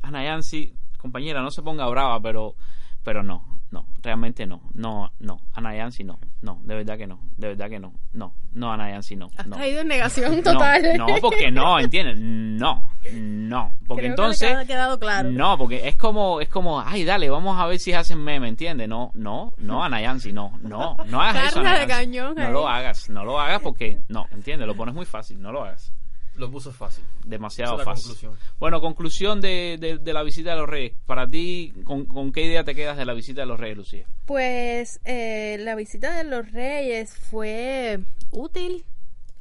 Ana 0.03 0.25
Yancy, 0.25 0.75
compañera, 0.97 1.43
no 1.43 1.53
se 1.53 1.63
ponga 1.63 1.87
brava, 1.87 2.21
pero, 2.21 2.57
pero 3.05 3.23
no, 3.23 3.45
no, 3.71 3.87
realmente 4.03 4.47
no, 4.47 4.61
no, 4.75 5.13
no, 5.21 5.41
Ana 5.53 5.77
Yancy 5.77 6.03
no, 6.03 6.19
no, 6.43 6.61
de 6.65 6.75
verdad 6.75 6.99
que 6.99 7.07
no, 7.07 7.21
de 7.37 7.49
verdad 7.49 7.69
que 7.69 7.79
no, 7.79 7.93
no, 8.13 8.35
no, 8.53 8.73
Ana 8.73 8.91
Yancy 8.91 9.15
no. 9.15 9.29
Has 9.37 9.47
no. 9.47 9.57
caído 9.57 9.81
en 9.81 9.89
negación 9.89 10.43
total. 10.43 10.83
No, 10.97 11.07
no, 11.07 11.15
porque 11.21 11.51
no, 11.51 11.79
¿entiendes? 11.79 12.19
No, 12.19 12.91
no, 13.13 13.73
porque 13.87 14.03
Creo 14.03 14.13
entonces... 14.13 14.49
que 14.49 14.55
le 14.55 14.61
ha 14.63 14.65
quedado 14.67 14.99
claro. 14.99 15.31
No, 15.31 15.57
porque 15.57 15.87
es 15.87 15.95
como, 15.97 16.41
es 16.41 16.49
como, 16.49 16.81
ay, 16.81 17.05
dale, 17.05 17.31
vamos 17.31 17.59
a 17.59 17.67
ver 17.67 17.79
si 17.79 17.93
hacen 17.93 18.23
meme, 18.23 18.49
¿entiendes? 18.49 18.89
No, 18.89 19.13
no, 19.15 19.55
no, 19.59 19.85
Ana 19.85 20.01
Yancy, 20.01 20.33
no, 20.33 20.59
no, 20.63 20.97
no 21.07 21.21
hagas 21.21 21.49
eso, 21.49 21.55
Carne 21.57 21.69
Ana 21.69 21.81
de 21.81 21.87
Yancy. 21.87 22.05
cañón 22.05 22.35
No 22.35 22.51
lo 22.51 22.69
hagas, 22.69 23.09
no 23.09 23.25
lo 23.25 23.39
hagas 23.39 23.61
porque, 23.63 24.01
no, 24.09 24.27
¿entiendes? 24.33 24.67
Lo 24.67 24.75
pones 24.75 24.95
muy 24.95 25.07
fácil, 25.07 25.41
no 25.41 25.53
lo 25.53 25.63
hagas. 25.63 25.93
Lo 26.41 26.51
puso 26.51 26.73
fácil. 26.73 27.05
Demasiado 27.25 27.75
Esa 27.75 27.83
es 27.83 27.87
la 27.87 27.93
fácil. 27.93 28.05
conclusión. 28.17 28.35
Bueno, 28.59 28.81
conclusión 28.81 29.41
de, 29.41 29.77
de, 29.79 29.99
de 29.99 30.13
la 30.13 30.23
visita 30.23 30.51
de 30.51 30.57
los 30.57 30.69
Reyes. 30.69 30.93
Para 31.07 31.27
ti, 31.27 31.73
¿con, 31.85 32.07
con 32.07 32.33
qué 32.33 32.45
idea 32.47 32.65
te 32.65 32.75
quedas 32.75 32.97
de 32.97 33.05
la 33.05 33.13
visita 33.15 33.43
de 33.43 33.47
los 33.47 33.61
Reyes, 33.61 33.77
Lucía? 33.77 34.07
Pues 34.27 35.01
eh, 35.05 35.57
la 35.61 35.75
visita 35.75 36.17
de 36.17 36.25
los 36.25 36.51
reyes 36.51 37.15
fue 37.17 38.01
útil 38.31 38.85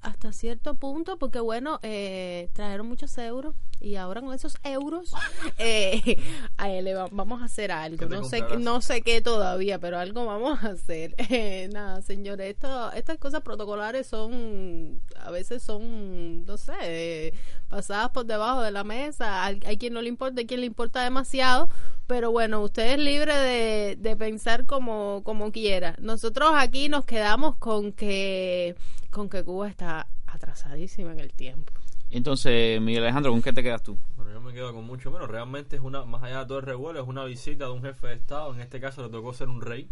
hasta 0.02 0.32
cierto 0.34 0.76
punto 0.76 1.18
porque 1.18 1.39
bueno, 1.39 1.80
eh, 1.84 2.50
trajeron 2.54 2.88
muchos 2.88 3.18
euros 3.18 3.56
y 3.82 3.95
ahora 3.95 4.20
con 4.22 4.34
esos 4.34 4.58
euros 4.64 5.14
eh, 5.58 6.18
a 6.58 6.70
él 6.70 6.86
le 6.86 6.93
va- 6.95 7.08
vamos 7.12 7.41
a 7.41 7.45
hacer 7.45 7.72
algo. 7.72 7.97
¿Qué 7.97 8.06
te 8.08 8.16
No 8.16 8.24
sé, 8.24 8.43
no 8.60 8.82
sé 8.82 9.02
qué 9.02 9.22
todavía, 9.22 9.80
pero 9.80 9.97
algo 10.00 10.26
vamos 10.26 10.64
a 10.64 10.70
hacer. 10.70 11.16
Eh, 11.30 11.70
nada, 11.72 12.02
señores, 12.02 12.50
esto, 12.50 12.91
estas 12.93 13.18
cosas 13.18 13.41
protocolares 13.41 14.08
son, 14.08 15.02
a 15.20 15.30
veces 15.32 15.62
son, 15.64 16.43
no 16.45 16.58
sé, 16.58 16.74
eh, 16.82 17.34
pasadas 17.70 18.10
por 18.10 18.26
debajo 18.26 18.62
de 18.62 18.72
la 18.72 18.84
mesa. 18.84 19.45
Hay, 19.45 19.60
hay 19.66 19.78
quien 19.78 19.93
no 19.93 20.02
le 20.02 20.10
importa, 20.10 20.39
hay 20.41 20.47
quien 20.47 20.60
le 20.62 20.66
importa 20.66 21.04
demasiado. 21.04 21.70
Pero 22.08 22.32
bueno, 22.32 22.62
usted 22.64 22.93
es 22.93 23.00
libre 23.00 23.36
de, 23.38 23.95
de 24.00 24.16
pensar 24.18 24.66
como, 24.66 25.22
como 25.24 25.52
quiera. 25.52 25.95
Nosotros 26.00 26.50
aquí 26.56 26.89
nos 26.89 27.06
quedamos 27.06 27.56
con 27.58 27.91
que, 27.93 28.76
con 29.10 29.30
que 29.30 29.43
Cuba 29.43 29.68
está 29.68 30.07
atrasadísima 30.26 31.12
en 31.12 31.20
el 31.20 31.34
tiempo. 31.34 31.74
Entonces, 32.10 32.82
Miguel 32.82 33.03
Alejandro, 33.03 33.32
¿con 33.32 33.41
qué 33.41 33.53
te 33.53 33.62
quedas 33.62 33.84
tú? 33.84 33.97
Bueno, 34.16 34.32
yo 34.32 34.41
me 34.41 34.51
quedo 34.53 34.74
con 34.74 34.86
mucho 34.86 35.12
menos. 35.12 35.30
Realmente 35.30 35.76
es 35.76 35.82
una, 35.82 36.05
más 36.05 36.24
allá 36.24 36.39
de 36.39 36.45
todo 36.47 36.60
el 36.60 36.66
revuelo, 36.66 36.99
es 36.99 37.07
una 37.07 37.24
visita 37.24 37.66
de 37.66 37.72
un 37.72 37.82
jefe 37.82 38.07
de 38.07 38.14
Estado. 38.14 38.53
En 38.53 38.62
este 38.62 38.80
caso 38.80 39.03
le 39.03 39.10
tocó 39.10 39.34
ser 39.34 39.49
un 39.49 39.62
rey. 39.62 39.89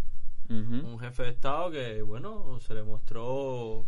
Un 0.49 0.97
jefe 0.99 1.23
de 1.23 1.29
Estado 1.29 1.71
que, 1.71 2.01
bueno, 2.01 2.59
se 2.61 2.73
le 2.73 2.81
mostró 2.81 3.85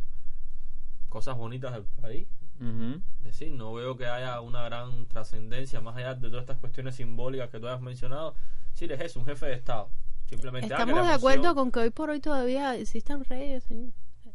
cosas 1.08 1.38
bonitas 1.38 1.72
del 1.72 1.84
país. 1.84 2.28
Ujú. 2.60 3.02
Es 3.20 3.24
decir, 3.24 3.54
no 3.54 3.74
veo 3.74 3.96
que 3.96 4.06
haya 4.06 4.42
una 4.42 4.64
gran 4.64 5.06
trascendencia 5.06 5.80
más 5.80 5.96
allá 5.96 6.16
de 6.16 6.28
todas 6.28 6.44
estas 6.44 6.58
cuestiones 6.58 6.96
simbólicas 6.96 7.50
que 7.50 7.60
tú 7.60 7.68
has 7.68 7.82
mencionado. 7.82 8.36
Sí, 8.74 8.86
es 8.86 9.00
eso, 9.00 9.22
un 9.22 9.26
jefe 9.26 9.46
de 9.46 9.54
Estado. 9.54 9.90
Simplemente 10.30 10.74
ah, 10.74 10.80
Estamos 10.80 11.08
de 11.08 11.14
acuerdo 11.14 11.56
con 11.56 11.72
que 11.72 11.80
hoy 11.80 11.90
por 11.90 12.10
hoy 12.10 12.20
todavía 12.20 12.76
existan 12.76 13.24
reyes 13.24 13.64
señor, 13.64 13.94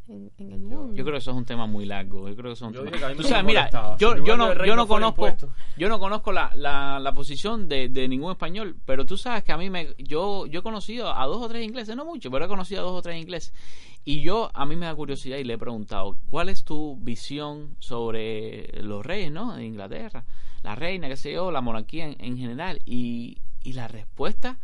en, 0.09 0.30
en 0.38 0.52
el 0.52 0.61
mundo. 0.61 0.94
Yo 0.94 1.02
creo 1.05 1.12
que 1.14 1.18
eso 1.18 1.30
es 1.30 1.36
un 1.36 1.44
tema 1.44 1.66
muy 1.66 1.86
largo. 1.86 2.28
Yo 2.28 2.34
creo 2.36 2.50
que 2.50 2.52
eso 2.52 2.66
es 2.66 2.68
un 2.70 2.74
Yo 2.74 2.84
tema- 2.90 3.14
Tú 3.14 3.22
sabes, 3.22 3.44
mira, 3.44 3.70
yo, 3.98 4.16
yo 4.24 4.36
no, 4.36 4.52
yo 4.66 4.76
no 4.76 4.86
conozco, 4.88 5.22
yo 5.76 5.88
no 5.88 5.98
conozco 5.98 6.32
la, 6.32 6.50
la, 6.55 6.98
la 7.00 7.14
posición 7.14 7.68
de, 7.68 7.88
de 7.88 8.07
ningún 8.09 8.30
español, 8.32 8.76
pero 8.84 9.07
tú 9.07 9.16
sabes 9.16 9.42
que 9.44 9.52
a 9.52 9.57
mí 9.57 9.70
me, 9.70 9.94
yo, 9.98 10.46
yo 10.46 10.61
he 10.61 10.62
conocido 10.62 11.14
a 11.14 11.24
dos 11.26 11.42
o 11.42 11.48
tres 11.48 11.64
ingleses, 11.64 11.96
no 11.96 12.05
mucho, 12.05 12.30
pero 12.30 12.44
he 12.44 12.48
conocido 12.48 12.80
a 12.82 12.84
dos 12.84 12.92
o 12.92 13.02
tres 13.02 13.20
ingleses. 13.20 13.55
Y 14.05 14.20
yo, 14.20 14.50
a 14.52 14.66
mí 14.66 14.76
me 14.76 14.84
da 14.86 14.94
curiosidad 14.94 15.38
y 15.38 15.44
le 15.44 15.55
he 15.55 15.59
preguntado, 15.59 16.18
¿cuál 16.26 16.50
es 16.50 16.64
tu 16.64 16.96
visión 17.00 17.76
sobre 17.78 18.68
los 18.82 19.05
reyes, 19.07 19.32
no? 19.32 19.55
De 19.57 19.64
Inglaterra, 19.64 20.24
la 20.62 20.74
reina, 20.74 21.09
qué 21.09 21.16
sé 21.16 21.32
yo, 21.32 21.50
la 21.50 21.62
monarquía 21.62 22.07
en, 22.07 22.16
en 22.18 22.36
general. 22.36 22.80
Y, 22.84 23.38
y 23.62 23.72
la 23.72 23.88
respuesta 23.88 24.59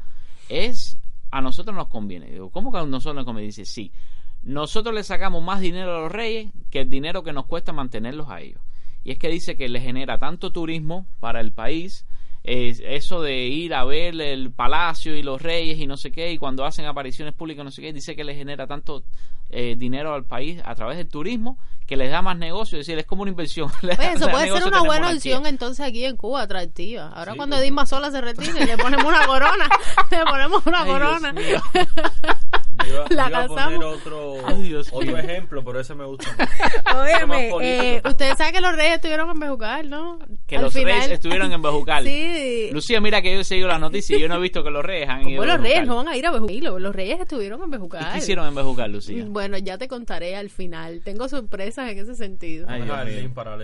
es, 0.51 0.99
a 1.30 1.41
nosotros 1.41 1.74
nos 1.74 1.88
conviene. 1.88 2.30
Digo, 2.30 2.51
¿cómo 2.51 2.70
que 2.70 2.78
a 2.78 2.84
nosotros 2.84 3.14
nos 3.16 3.24
conviene? 3.24 3.47
Dice, 3.47 3.64
sí. 3.64 3.91
Nosotros 4.43 4.95
le 4.95 5.05
sacamos 5.05 5.43
más 5.43 5.61
dinero 5.61 5.97
a 5.97 6.01
los 6.01 6.12
reyes 6.12 6.51
que 6.70 6.80
el 6.80 6.91
dinero 6.91 7.22
que 7.22 7.32
nos 7.32 7.47
cuesta 7.47 7.72
mantenerlos 7.72 8.28
a 8.30 8.41
ellos. 8.41 8.61
Y 9.05 9.12
es 9.12 9.18
que 9.18 9.28
dice 9.28 9.57
que 9.57 9.68
le 9.68 9.80
genera 9.80 10.18
tanto 10.18 10.51
turismo 10.51 11.07
para 11.20 11.41
el 11.41 11.53
país, 11.53 12.07
es 12.43 12.82
eso 12.84 13.20
de 13.20 13.47
ir 13.47 13.74
a 13.74 13.84
ver 13.84 14.18
el 14.20 14.51
palacio 14.51 15.14
y 15.14 15.22
los 15.22 15.41
reyes 15.43 15.78
y 15.78 15.86
no 15.86 15.97
sé 15.97 16.11
qué, 16.11 16.32
y 16.32 16.38
cuando 16.38 16.64
hacen 16.64 16.86
apariciones 16.86 17.34
públicas 17.34 17.64
no 17.64 17.70
sé 17.70 17.82
qué, 17.82 17.93
dice 17.93 18.16
que 18.16 18.24
le 18.24 18.34
genera 18.34 18.66
tanto 18.66 19.05
eh, 19.51 19.74
dinero 19.76 20.14
al 20.14 20.24
país 20.24 20.61
a 20.64 20.74
través 20.74 20.97
del 20.97 21.09
turismo 21.09 21.59
que 21.86 21.97
les 21.97 22.11
da 22.11 22.22
más 22.22 22.38
negocio, 22.38 22.78
es 22.78 22.86
decir, 22.86 23.01
es 23.01 23.05
como 23.05 23.22
una 23.22 23.32
inversión. 23.32 23.68
Oye, 23.82 24.12
eso 24.14 24.28
puede 24.30 24.49
ser 24.49 24.68
una 24.68 24.82
buena 24.82 25.11
opción 25.11 25.45
entonces 25.45 25.84
aquí 25.84 26.05
en 26.05 26.16
Cuba, 26.16 26.43
atractiva. 26.43 27.09
Ahora 27.09 27.32
Sí, 27.32 27.36
cuando 27.36 27.57
pues. 27.57 27.68
Edith 27.68 27.86
Sola 27.86 28.11
se 28.12 28.20
retire, 28.20 28.64
le 28.64 28.78
ponemos 28.78 29.07
una 29.07 29.26
corona. 29.26 29.68
le 30.11 30.24
ponemos 30.24 30.66
una 30.66 30.82
Ay, 30.82 30.88
corona. 30.88 31.34
Yo 32.91 33.05
La 33.11 33.24
yo 33.30 33.45
iba 33.45 33.64
a 33.64 33.88
otro, 33.91 34.34
Ay, 34.47 34.62
Dios 34.62 34.88
otro 34.93 35.16
ejemplo, 35.18 35.62
pero 35.64 35.80
ese 35.80 35.95
me 35.95 36.05
gusta 36.05 36.26
más. 36.84 36.97
Óyeme, 36.97 37.51
eh, 37.62 38.03
ustedes 38.05 38.36
saben 38.36 38.53
que 38.55 38.61
los 38.61 38.74
reyes 38.74 38.95
estuvieron 38.97 39.30
en 39.30 39.38
Bejucal, 39.38 39.88
¿no? 39.91 40.18
Que 40.47 40.57
Al 40.57 40.62
los 40.62 40.72
final- 40.72 40.95
reyes 40.95 41.11
estuvieron 41.12 41.53
en 41.53 41.62
Bejucal. 41.62 42.05
Sí. 42.05 42.70
Lucía, 42.72 43.01
mira 43.01 43.22
que 43.22 43.32
yo 43.34 43.41
he 43.41 43.45
seguido 43.45 43.68
las 43.68 43.80
noticias 43.80 44.18
y 44.18 44.22
yo 44.22 44.28
no 44.28 44.36
he 44.36 44.41
visto 44.41 44.62
que 44.64 44.70
los 44.70 44.84
reyes 44.84 45.09
han 45.09 45.28
ido 45.28 45.43
a 45.43 45.47
los 45.47 45.61
reyes 45.61 45.86
no 45.86 45.97
van 45.97 46.09
a 46.09 46.16
ir 46.16 46.26
a 46.26 46.30
Bejucal. 46.32 46.82
Los 46.82 46.95
reyes 46.95 47.20
estuvieron 47.20 47.62
en 47.62 47.70
Bejucal. 47.70 48.07
¿Y 48.09 48.12
qué 48.12 48.18
hicieron 48.18 48.47
en 48.49 48.55
Bejucal, 48.55 48.93
Lucía? 48.93 49.24
Bueno, 49.28 49.57
ya 49.59 49.78
te 49.78 49.88
contaré 49.88 50.36
al 50.36 50.51
final. 50.51 51.01
Tengo 51.05 51.28
sorpresas 51.28 51.91
en 51.91 51.99
ese 51.99 52.14
sentido. 52.14 52.66
Ay, 52.68 52.82
Deja 52.82 53.05
Dios 53.05 53.07
el 53.07 53.12
mío. 53.14 53.22
link 53.24 53.34
para 53.34 53.57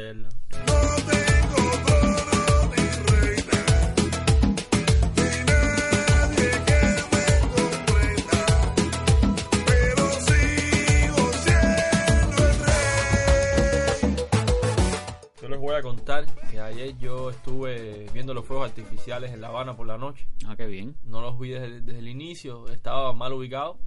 contar 15.82 16.26
que 16.50 16.60
ayer 16.60 16.96
yo 16.98 17.30
estuve 17.30 18.06
viendo 18.12 18.32
los 18.34 18.44
fuegos 18.44 18.68
artificiales 18.68 19.32
en 19.32 19.40
La 19.40 19.48
Habana 19.48 19.76
por 19.76 19.86
la 19.86 19.98
noche. 19.98 20.26
Ah, 20.46 20.56
qué 20.56 20.66
bien. 20.66 20.96
No 21.04 21.20
los 21.20 21.38
vi 21.38 21.50
desde, 21.50 21.80
desde 21.80 21.98
el 21.98 22.08
inicio, 22.08 22.68
estaba 22.68 23.12
mal 23.12 23.32
ubicado. 23.32 23.78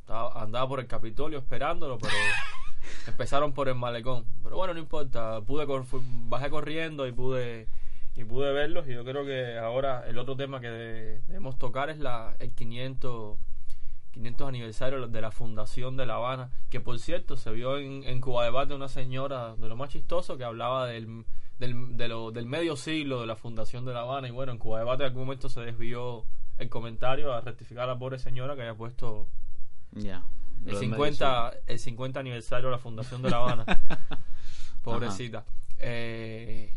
Estaba, 0.00 0.42
andaba 0.42 0.68
por 0.68 0.80
el 0.80 0.86
Capitolio 0.86 1.38
esperándolo, 1.38 1.98
pero 1.98 2.14
empezaron 3.06 3.52
por 3.52 3.68
el 3.68 3.74
malecón. 3.76 4.24
Pero 4.42 4.56
bueno, 4.56 4.74
no 4.74 4.80
importa, 4.80 5.40
pude 5.42 5.66
cor- 5.66 5.84
bajé 6.28 6.50
corriendo 6.50 7.06
y 7.06 7.12
pude 7.12 7.68
y 8.14 8.24
pude 8.24 8.52
verlos 8.52 8.86
y 8.88 8.92
yo 8.92 9.04
creo 9.04 9.24
que 9.24 9.56
ahora 9.58 10.04
el 10.06 10.18
otro 10.18 10.36
tema 10.36 10.60
que 10.60 10.68
de- 10.68 11.22
debemos 11.22 11.56
tocar 11.58 11.88
es 11.88 11.98
la 11.98 12.34
el 12.40 12.52
500 12.52 13.38
500 14.12 14.48
aniversario 14.48 15.06
de 15.08 15.20
la 15.20 15.30
fundación 15.30 15.96
de 15.96 16.06
La 16.06 16.14
Habana, 16.16 16.50
que 16.70 16.80
por 16.80 16.98
cierto 16.98 17.36
se 17.36 17.50
vio 17.50 17.78
en, 17.78 18.04
en 18.04 18.20
Cuba 18.20 18.44
Debate 18.44 18.74
una 18.74 18.88
señora 18.88 19.56
de 19.56 19.68
lo 19.68 19.76
más 19.76 19.88
chistoso 19.90 20.36
que 20.36 20.44
hablaba 20.44 20.86
del, 20.86 21.24
del, 21.58 21.96
de 21.96 22.08
lo- 22.08 22.30
del 22.30 22.46
medio 22.46 22.76
siglo 22.76 23.20
de 23.20 23.26
la 23.26 23.36
fundación 23.36 23.84
de 23.84 23.92
La 23.94 24.00
Habana 24.02 24.28
y 24.28 24.30
bueno, 24.30 24.52
en 24.52 24.58
Cuba 24.58 24.78
Debate 24.78 25.02
en 25.04 25.08
algún 25.08 25.24
momento 25.24 25.48
se 25.48 25.60
desvió 25.62 26.24
el 26.58 26.68
comentario 26.68 27.32
a 27.32 27.40
rectificar 27.40 27.84
a 27.84 27.94
la 27.94 27.98
pobre 27.98 28.18
señora 28.18 28.54
que 28.54 28.60
había 28.62 28.74
puesto 28.74 29.26
Ya. 29.92 30.22
el 30.66 30.72
Lo 30.72 30.78
del 30.78 30.80
50, 30.80 31.52
el 31.66 31.78
50 31.78 32.20
aniversario 32.20 32.66
de 32.68 32.72
la 32.72 32.78
fundación 32.78 33.22
de 33.22 33.30
La 33.30 33.36
Habana. 33.38 33.64
Pobrecita. 34.82 35.44
Eh, 35.78 36.72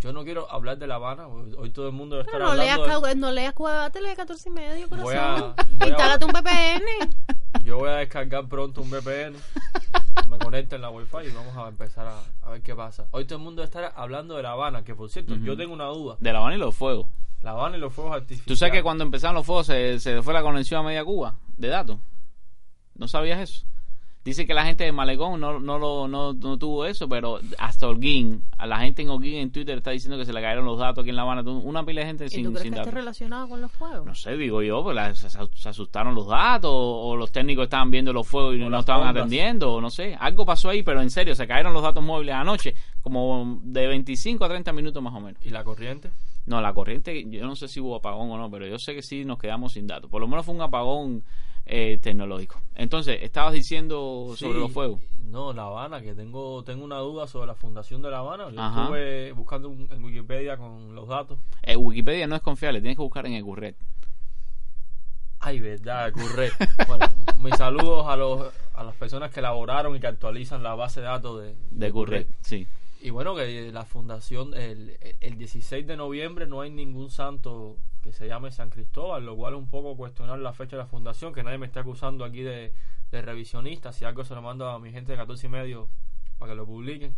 yo 0.00 0.12
no 0.12 0.24
quiero 0.24 0.50
hablar 0.50 0.78
de 0.78 0.86
La 0.86 0.96
Habana, 0.96 1.26
hoy 1.28 1.70
todo 1.70 1.86
el 1.86 1.92
mundo 1.92 2.22
Pero 2.30 2.38
no 2.46 2.54
leas, 2.54 2.78
hablando 2.78 3.06
de- 3.06 3.14
no 3.16 3.30
leas 3.32 3.52
Cuba, 3.54 3.88
lee 3.88 4.16
14 4.16 4.48
y 4.48 4.52
medio, 4.52 4.88
corazón. 4.88 5.04
Voy 5.04 5.14
a- 5.16 5.34
voy 5.36 5.54
a- 5.80 5.88
Instálate 5.88 6.24
un 6.24 6.32
VPN. 6.32 6.84
Yo 7.64 7.76
voy 7.78 7.88
a 7.90 7.96
descargar 7.96 8.46
pronto 8.48 8.80
un 8.80 8.90
VPN, 8.90 9.36
me 10.28 10.38
conecto 10.38 10.76
en 10.76 10.82
la 10.82 10.90
Wi-Fi 10.90 11.26
y 11.28 11.32
vamos 11.32 11.56
a 11.56 11.68
empezar 11.68 12.06
a, 12.06 12.20
a 12.46 12.50
ver 12.50 12.62
qué 12.62 12.74
pasa. 12.74 13.06
Hoy 13.10 13.24
todo 13.26 13.38
el 13.38 13.44
mundo 13.44 13.62
estar 13.62 13.92
hablando 13.96 14.36
de 14.36 14.42
La 14.42 14.52
Habana, 14.52 14.82
que 14.84 14.94
por 14.94 15.10
cierto, 15.10 15.34
yo 15.36 15.56
tengo 15.56 15.74
una 15.74 15.86
duda. 15.86 16.16
De 16.20 16.32
La 16.32 16.38
Habana 16.38 16.54
y 16.56 16.58
los 16.58 16.74
fuegos. 16.74 17.06
La 17.42 17.50
Habana 17.52 17.76
y 17.76 17.80
los 17.80 17.92
fuegos 17.92 18.14
artificiales. 18.14 18.46
¿Tú 18.46 18.54
sabes 18.56 18.72
que 18.72 18.82
cuando 18.82 19.02
empezaron 19.04 19.34
los 19.34 19.44
fuegos 19.46 19.66
se, 19.66 19.98
se 19.98 20.22
fue 20.22 20.32
la 20.32 20.42
conexión 20.42 20.80
a 20.80 20.82
media 20.84 21.04
Cuba 21.04 21.34
de 21.56 21.68
datos? 21.68 21.98
¿No 22.94 23.08
sabías 23.08 23.40
eso? 23.40 23.66
Dice 24.22 24.46
que 24.46 24.52
la 24.52 24.66
gente 24.66 24.84
de 24.84 24.92
Malecón 24.92 25.40
no, 25.40 25.58
no, 25.60 25.78
lo, 25.78 26.06
no, 26.06 26.34
no 26.34 26.58
tuvo 26.58 26.84
eso, 26.84 27.08
pero 27.08 27.40
hasta 27.58 27.88
Holguín, 27.88 28.42
a 28.58 28.66
la 28.66 28.78
gente 28.80 29.00
en 29.00 29.08
Holguín 29.08 29.36
en 29.36 29.50
Twitter 29.50 29.78
está 29.78 29.92
diciendo 29.92 30.18
que 30.18 30.26
se 30.26 30.32
le 30.34 30.42
cayeron 30.42 30.66
los 30.66 30.78
datos 30.78 31.00
aquí 31.02 31.08
en 31.08 31.16
La 31.16 31.22
Habana. 31.22 31.40
Una 31.50 31.86
pila 31.86 32.02
de 32.02 32.06
gente 32.08 32.26
¿Y 32.26 32.28
sin, 32.28 32.44
tú 32.44 32.50
crees 32.50 32.62
sin 32.64 32.72
que 32.74 32.78
esté 32.80 32.88
datos. 32.90 32.94
relacionado 33.00 33.48
con 33.48 33.62
los 33.62 33.72
fuegos? 33.72 34.04
No 34.04 34.14
sé, 34.14 34.36
digo 34.36 34.60
yo, 34.62 34.82
pues 34.82 34.94
la- 34.94 35.14
se, 35.14 35.30
se 35.30 35.68
asustaron 35.70 36.14
los 36.14 36.26
datos 36.26 36.70
o, 36.70 37.16
los 37.16 37.32
técnicos 37.32 37.64
estaban 37.64 37.90
viendo 37.90 38.12
los 38.12 38.28
fuegos 38.28 38.56
y 38.56 38.58
no 38.58 38.78
estaban 38.78 39.08
ondas. 39.08 39.22
atendiendo, 39.22 39.72
o 39.72 39.80
no 39.80 39.88
sé. 39.88 40.14
Algo 40.20 40.44
pasó 40.44 40.68
ahí, 40.68 40.82
pero 40.82 41.00
en 41.00 41.08
serio, 41.08 41.34
se 41.34 41.46
cayeron 41.46 41.72
los 41.72 41.82
datos 41.82 42.04
móviles 42.04 42.34
anoche, 42.34 42.74
como 43.00 43.58
de 43.62 43.86
25 43.86 44.44
a 44.44 44.48
30 44.50 44.70
minutos 44.74 45.02
más 45.02 45.14
o 45.14 45.20
menos. 45.20 45.40
¿Y 45.46 45.48
la 45.48 45.64
corriente? 45.64 46.10
No, 46.44 46.60
la 46.60 46.74
corriente, 46.74 47.24
yo 47.30 47.46
no 47.46 47.56
sé 47.56 47.68
si 47.68 47.80
hubo 47.80 47.96
apagón 47.96 48.30
o 48.30 48.36
no, 48.36 48.50
pero 48.50 48.66
yo 48.66 48.78
sé 48.78 48.94
que 48.94 49.00
sí 49.02 49.24
nos 49.24 49.38
quedamos 49.38 49.72
sin 49.72 49.86
datos. 49.86 50.10
Por 50.10 50.20
lo 50.20 50.28
menos 50.28 50.44
fue 50.44 50.54
un 50.54 50.60
apagón 50.60 51.22
eh, 51.66 51.98
tecnológico. 52.02 52.60
Entonces, 52.74 53.18
estabas 53.22 53.52
diciendo 53.52 54.32
sobre 54.36 54.54
Sí, 54.54 54.60
los 54.60 54.72
fuegos. 54.72 55.00
No, 55.24 55.52
La 55.52 55.64
Habana, 55.64 56.00
que 56.02 56.14
tengo 56.14 56.64
tengo 56.64 56.84
una 56.84 56.98
duda 56.98 57.26
sobre 57.28 57.46
la 57.46 57.54
fundación 57.54 58.02
de 58.02 58.10
La 58.10 58.18
Habana. 58.18 58.50
Yo 58.50 58.60
Ajá. 58.60 58.82
estuve 58.82 59.32
buscando 59.32 59.68
un- 59.68 59.88
en 59.92 60.02
Wikipedia 60.02 60.56
con 60.56 60.94
los 60.94 61.06
datos. 61.06 61.38
Eh, 61.62 61.76
Wikipedia 61.76 62.26
no 62.26 62.34
es 62.36 62.42
confiable, 62.42 62.80
tienes 62.80 62.96
que 62.96 63.02
buscar 63.02 63.26
en 63.26 63.34
Ecurret. 63.34 63.76
Ay, 65.42 65.58
verdad, 65.60 66.12
Curret. 66.12 66.52
bueno, 66.88 67.06
mis 67.38 67.56
saludos 67.56 68.06
a 68.06 68.16
los 68.16 68.52
a 68.74 68.84
las 68.84 68.94
personas 68.96 69.30
que 69.30 69.40
elaboraron 69.40 69.94
y 69.96 70.00
que 70.00 70.06
actualizan 70.06 70.62
la 70.62 70.74
base 70.74 71.00
de 71.00 71.06
datos 71.06 71.42
de, 71.42 71.54
De. 71.70 71.86
Ecurret, 71.86 72.28
sí. 72.40 72.66
Y 73.02 73.08
bueno, 73.10 73.34
que 73.34 73.70
la 73.72 73.84
fundación, 73.84 74.52
el, 74.54 74.98
el 75.20 75.38
16 75.38 75.86
de 75.86 75.96
noviembre 75.96 76.46
no 76.46 76.60
hay 76.60 76.70
ningún 76.70 77.10
santo 77.10 77.76
que 78.02 78.12
se 78.12 78.26
llame 78.26 78.50
San 78.50 78.70
Cristóbal, 78.70 79.24
lo 79.26 79.36
cual 79.36 79.54
es 79.54 79.58
un 79.58 79.68
poco 79.68 79.96
cuestionar 79.96 80.38
la 80.38 80.52
fecha 80.52 80.76
de 80.76 80.82
la 80.82 80.86
fundación, 80.88 81.32
que 81.32 81.42
nadie 81.42 81.58
me 81.58 81.66
esté 81.66 81.80
acusando 81.80 82.24
aquí 82.24 82.42
de, 82.42 82.72
de 83.10 83.22
revisionista, 83.22 83.92
si 83.92 84.04
algo 84.04 84.24
se 84.24 84.34
lo 84.34 84.42
mando 84.42 84.68
a 84.68 84.78
mi 84.78 84.90
gente 84.92 85.12
de 85.12 85.18
14 85.18 85.46
y 85.46 85.50
medio 85.50 85.88
para 86.38 86.52
que 86.52 86.56
lo 86.56 86.66
publiquen. 86.66 87.14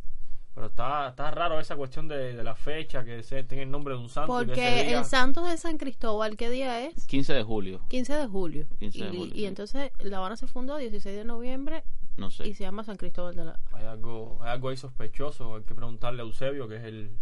Pero 0.54 0.66
está, 0.66 1.08
está 1.08 1.30
raro 1.30 1.58
esa 1.60 1.76
cuestión 1.76 2.08
de, 2.08 2.34
de 2.34 2.44
la 2.44 2.54
fecha, 2.54 3.04
que 3.04 3.22
se 3.22 3.42
tenga 3.44 3.62
el 3.62 3.70
nombre 3.70 3.94
de 3.94 4.00
un 4.00 4.10
santo. 4.10 4.38
que 4.40 4.44
Porque 4.46 4.60
día- 4.60 4.98
el 4.98 5.04
santo 5.06 5.42
de 5.46 5.56
San 5.56 5.78
Cristóbal, 5.78 6.36
¿qué 6.36 6.50
día 6.50 6.84
es? 6.84 7.06
15 7.06 7.32
de 7.32 7.42
julio, 7.42 7.80
15 7.88 8.14
de 8.14 8.26
julio. 8.26 8.66
15 8.78 8.98
de 9.04 9.08
julio, 9.10 9.34
y 9.34 9.38
sí. 9.38 9.46
entonces 9.46 9.92
La 10.00 10.18
Habana 10.18 10.36
se 10.36 10.46
fundó 10.46 10.76
16 10.76 11.16
de 11.16 11.24
noviembre 11.24 11.84
no 12.18 12.30
sé. 12.30 12.46
y 12.46 12.52
se 12.52 12.64
llama 12.64 12.84
San 12.84 12.98
Cristóbal 12.98 13.34
de 13.34 13.46
la... 13.46 13.58
Hay 13.72 13.86
algo, 13.86 14.38
hay 14.42 14.50
algo 14.50 14.68
ahí 14.68 14.76
sospechoso, 14.76 15.56
hay 15.56 15.62
que 15.62 15.74
preguntarle 15.74 16.20
a 16.20 16.26
Eusebio, 16.26 16.68
que 16.68 16.76
es 16.76 16.84
el, 16.84 17.16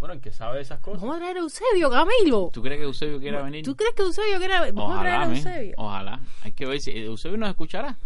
bueno, 0.00 0.14
el 0.14 0.20
que 0.20 0.30
sabe 0.32 0.56
de 0.56 0.62
esas 0.62 0.80
cosas. 0.80 1.00
Vamos 1.00 1.16
a 1.16 1.18
traer 1.20 1.36
a 1.36 1.40
Eusebio, 1.40 1.90
Camilo. 1.90 2.50
¿Tú 2.52 2.62
crees 2.62 2.78
que 2.78 2.84
Eusebio 2.84 3.18
quiera 3.18 3.42
venir? 3.42 3.64
¿Tú 3.64 3.74
crees 3.76 3.94
que 3.94 4.02
Eusebio 4.02 4.38
quiere 4.38 4.54
Vamos 4.72 4.96
a 4.96 5.00
traer 5.00 5.16
Ojalá, 5.16 5.32
a 5.32 5.36
Eusebio. 5.36 5.74
ojalá. 5.76 6.20
Hay 6.42 6.52
que 6.52 6.66
ver 6.66 6.80
si 6.80 6.90
Eusebio 6.92 7.36
nos 7.38 7.48
escuchará. 7.48 7.96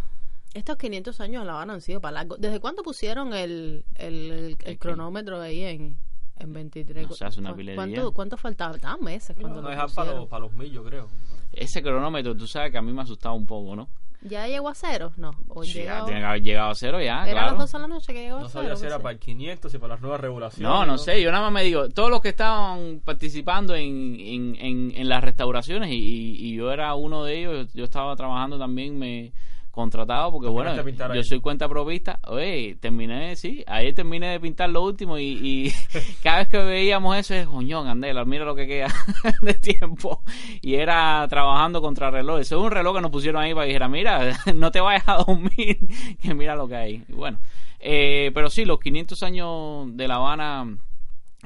Estos 0.55 0.77
500 0.77 1.21
años 1.21 1.43
de 1.43 1.47
La 1.47 1.53
Habana 1.55 1.75
han 1.75 1.81
sido 1.81 2.01
para 2.01 2.13
largo. 2.13 2.37
¿Desde 2.37 2.61
cuándo 2.61 2.83
pusieron 2.83 3.33
el, 3.35 3.85
el, 3.95 4.31
el- 4.33 4.57
el 4.65 4.79
cronómetro 4.79 5.41
ahí 5.41 5.63
en, 5.65 5.97
en 6.39 6.53
23? 6.53 7.09
No 7.09 7.15
sé, 7.15 7.25
hace 7.25 7.41
una 7.41 7.51
¿Cu- 7.53 7.57
pila 7.57 7.71
de 7.73 7.77
¿Cuánto. 7.77 8.13
¿Cuánto 8.13 8.37
faltaba? 8.37 8.75
Estaban 8.77 9.01
meses 9.03 9.35
cuando 9.39 9.57
No 9.61 9.63
lo 9.63 9.71
dejar 9.71 9.91
para 9.95 10.13
los, 10.13 10.29
para 10.29 10.41
los 10.45 10.53
mil, 10.53 10.71
yo 10.71 10.85
creo. 10.85 11.09
Ese 11.53 11.83
cronómetro, 11.83 12.35
tú 12.37 12.47
sabes 12.47 12.71
que 12.71 12.79
a 12.79 12.83
mí 12.83 12.93
me 12.93 13.03
asustaba 13.03 13.35
un 13.35 13.47
poco, 13.47 13.75
¿no? 13.77 13.89
¿Ya 14.25 14.47
llegó 14.47 14.69
a 14.69 14.75
cero? 14.75 15.13
No. 15.17 15.33
¿O 15.49 15.65
Sí, 15.65 15.83
ya 15.83 15.95
llegó- 15.97 16.07
tiene 16.07 16.21
que 16.21 16.27
haber 16.27 16.43
llegado 16.43 16.71
a 16.71 16.75
cero 16.77 16.99
ya, 17.01 17.05
Era 17.05 17.23
a 17.23 17.27
las 17.27 17.33
claro. 17.45 17.57
12 17.59 17.77
de 17.77 17.81
la 17.83 17.89
noche 17.89 18.13
que 18.15 18.21
llegó 18.23 18.37
a 18.39 18.41
No 18.43 18.49
cero. 18.49 18.63
sabía 18.63 18.77
si 18.77 18.83
no 18.83 18.87
era 18.89 18.97
sé. 18.99 19.03
para 19.03 19.13
el 19.15 19.19
500 19.19 19.75
y 19.75 19.79
para 19.79 19.95
las 19.95 20.01
nuevas 20.01 20.21
regulaciones. 20.21 20.63
No, 20.69 20.87
no 20.87 20.97
sé, 20.99 21.21
yo 21.21 21.31
nada 21.33 21.43
más 21.45 21.53
me 21.53 21.63
digo, 21.65 21.89
todos 21.89 22.09
los 22.11 22.21
que 22.21 22.29
estaban 22.29 23.01
participando 23.05 23.75
en, 23.75 24.17
en, 24.21 24.57
en, 24.61 24.93
en 24.97 25.09
las 25.09 25.25
restauraciones 25.25 25.91
y- 25.91 26.37
y 26.39 26.55
yo 26.55 26.71
era 26.73 26.95
uno 26.95 27.25
de 27.25 27.39
ellos, 27.41 27.73
yo 27.75 27.83
estaba 27.85 28.15
trabajando 28.15 28.59
también, 28.59 28.97
me 28.99 29.33
contratado 29.73 30.31
porque 30.31 30.49
bueno, 30.49 30.75
yo 31.15 31.25
soy 31.25 31.41
cuenta 31.41 31.69
provista, 31.69 32.21
oye, 32.29 32.77
terminé, 32.79 33.35
sí, 33.37 33.65
ayer 33.67 33.95
terminé 33.95 34.29
de 34.29 34.39
pintar 34.39 34.69
lo 34.71 34.83
último 34.83 35.19
y, 35.19 35.39
y 35.43 35.73
cada 36.23 36.39
vez 36.39 36.49
que 36.49 36.59
veíamos 36.59 37.17
eso 37.17 37.35
es, 37.35 37.47
coñón, 37.47 37.89
Andela, 37.89 38.25
mira 38.25 38.45
lo 38.45 38.55
que 38.55 38.67
queda 38.67 38.95
de 39.43 39.55
tiempo 39.55 40.23
y 40.61 40.75
era 40.75 41.27
trabajando 41.29 41.81
contra 41.81 42.11
reloj, 42.11 42.41
eso 42.41 42.59
es 42.59 42.63
un 42.65 42.71
reloj 42.71 42.97
que 42.97 43.03
nos 43.03 43.11
pusieron 43.11 43.43
ahí 43.43 43.55
para 43.55 43.65
que 43.65 43.69
dijera, 43.69 43.89
mira, 43.89 44.39
no 44.55 44.71
te 44.71 44.81
vayas 44.81 45.09
a 45.09 45.25
dormir, 45.25 45.79
que 46.21 46.35
mira 46.35 46.55
lo 46.55 46.69
que 46.69 46.77
hay, 46.77 47.05
y 47.09 47.13
bueno, 47.13 47.41
eh, 47.81 48.31
pero 48.35 48.51
sí, 48.51 48.67
los 48.67 48.79
500 48.79 49.23
años 49.23 49.97
de 49.97 50.07
La 50.07 50.17
Habana 50.17 50.77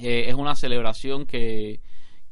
eh, 0.03 0.24
es 0.29 0.35
una 0.35 0.57
celebración 0.57 1.27
que, 1.27 1.81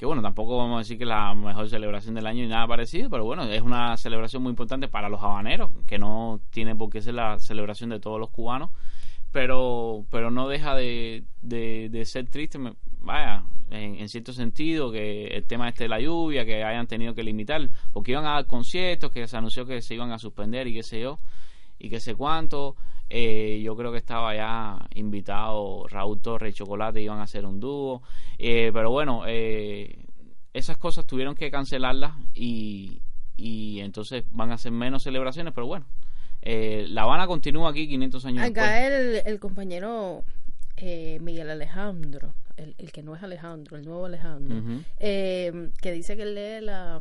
bueno, 0.04 0.22
tampoco 0.22 0.56
vamos 0.56 0.76
a 0.76 0.78
decir 0.78 0.98
que 0.98 1.04
es 1.04 1.08
la 1.08 1.34
mejor 1.34 1.68
celebración 1.68 2.14
del 2.14 2.26
año 2.26 2.42
ni 2.42 2.48
nada 2.48 2.66
parecido, 2.66 3.10
pero 3.10 3.24
bueno, 3.24 3.44
es 3.44 3.62
una 3.62 3.96
celebración 3.96 4.42
muy 4.42 4.50
importante 4.50 4.88
para 4.88 5.08
los 5.08 5.22
habaneros, 5.22 5.70
que 5.86 5.98
no 5.98 6.40
tiene 6.50 6.74
por 6.74 6.90
qué 6.90 7.00
ser 7.00 7.14
la 7.14 7.38
celebración 7.38 7.90
de 7.90 8.00
todos 8.00 8.18
los 8.18 8.30
cubanos, 8.30 8.70
pero 9.32 10.04
pero 10.10 10.30
no 10.30 10.48
deja 10.48 10.74
de, 10.74 11.24
de, 11.42 12.04
ser 12.04 12.28
triste, 12.28 12.58
vaya, 13.00 13.44
en, 13.70 13.96
en 13.96 14.08
cierto 14.08 14.32
sentido, 14.32 14.92
que 14.92 15.26
el 15.26 15.44
tema 15.44 15.68
este 15.68 15.84
de 15.84 15.88
la 15.88 16.00
lluvia, 16.00 16.44
que 16.44 16.62
hayan 16.64 16.86
tenido 16.86 17.14
que 17.14 17.22
limitar, 17.22 17.68
porque 17.92 18.12
iban 18.12 18.26
a 18.26 18.34
dar 18.34 18.46
conciertos, 18.46 19.10
que 19.10 19.26
se 19.26 19.36
anunció 19.36 19.66
que 19.66 19.82
se 19.82 19.94
iban 19.94 20.12
a 20.12 20.18
suspender 20.18 20.66
y 20.68 20.74
qué 20.74 20.82
sé 20.82 21.00
yo, 21.00 21.18
y 21.78 21.90
qué 21.90 22.00
sé 22.00 22.14
cuánto. 22.14 22.76
Eh, 23.10 23.60
yo 23.62 23.76
creo 23.76 23.92
que 23.92 23.98
estaba 23.98 24.34
ya 24.34 24.88
invitado 24.94 25.86
Raúl 25.88 26.20
Torres 26.20 26.54
y 26.54 26.58
Chocolate, 26.58 27.02
iban 27.02 27.18
a 27.18 27.24
hacer 27.24 27.44
un 27.44 27.60
dúo. 27.60 28.02
Eh, 28.38 28.70
pero 28.72 28.90
bueno, 28.90 29.24
eh, 29.26 30.04
esas 30.52 30.78
cosas 30.78 31.06
tuvieron 31.06 31.34
que 31.34 31.50
cancelarlas 31.50 32.14
y, 32.34 33.02
y 33.36 33.80
entonces 33.80 34.24
van 34.30 34.52
a 34.52 34.58
ser 34.58 34.72
menos 34.72 35.02
celebraciones, 35.02 35.52
pero 35.54 35.66
bueno. 35.66 35.86
Eh, 36.42 36.86
la 36.88 37.02
Habana 37.02 37.26
continúa 37.26 37.70
aquí 37.70 37.88
500 37.88 38.24
años. 38.26 38.44
Acá 38.44 38.86
el, 38.86 39.22
el 39.24 39.40
compañero 39.40 40.24
eh, 40.76 41.18
Miguel 41.20 41.48
Alejandro, 41.50 42.34
el, 42.56 42.74
el 42.78 42.92
que 42.92 43.02
no 43.02 43.14
es 43.16 43.22
Alejandro, 43.22 43.76
el 43.76 43.84
nuevo 43.84 44.06
Alejandro, 44.06 44.62
que 44.98 45.92
dice 45.92 46.16
que 46.16 46.26
lee 46.26 46.64
la, 46.64 47.00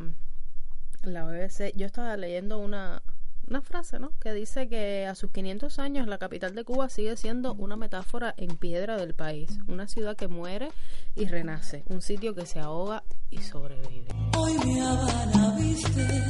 la 1.02 1.24
BBC. 1.24 1.72
Yo 1.76 1.86
estaba 1.86 2.16
leyendo 2.16 2.58
una, 2.58 3.02
una 3.48 3.62
frase, 3.62 3.98
¿no? 3.98 4.10
Que 4.20 4.32
dice 4.32 4.68
que 4.68 5.06
a 5.06 5.14
sus 5.14 5.30
500 5.30 5.78
años 5.78 6.06
la 6.06 6.18
capital 6.18 6.54
de 6.54 6.64
Cuba 6.64 6.88
sigue 6.88 7.16
siendo 7.16 7.54
una 7.54 7.76
metáfora 7.76 8.34
en 8.36 8.56
piedra 8.56 8.96
del 8.96 9.14
país, 9.14 9.58
una 9.66 9.86
ciudad 9.86 10.16
que 10.16 10.28
muere 10.28 10.70
y 11.14 11.26
renace, 11.26 11.84
un 11.88 12.00
sitio 12.00 12.34
que 12.34 12.46
se 12.46 12.60
ahoga 12.60 13.02
y 13.30 13.38
sobrevive. 13.38 14.08
Hoy 14.36 14.54
mi 14.64 14.80
Habana 14.80 15.56
viste 15.58 16.24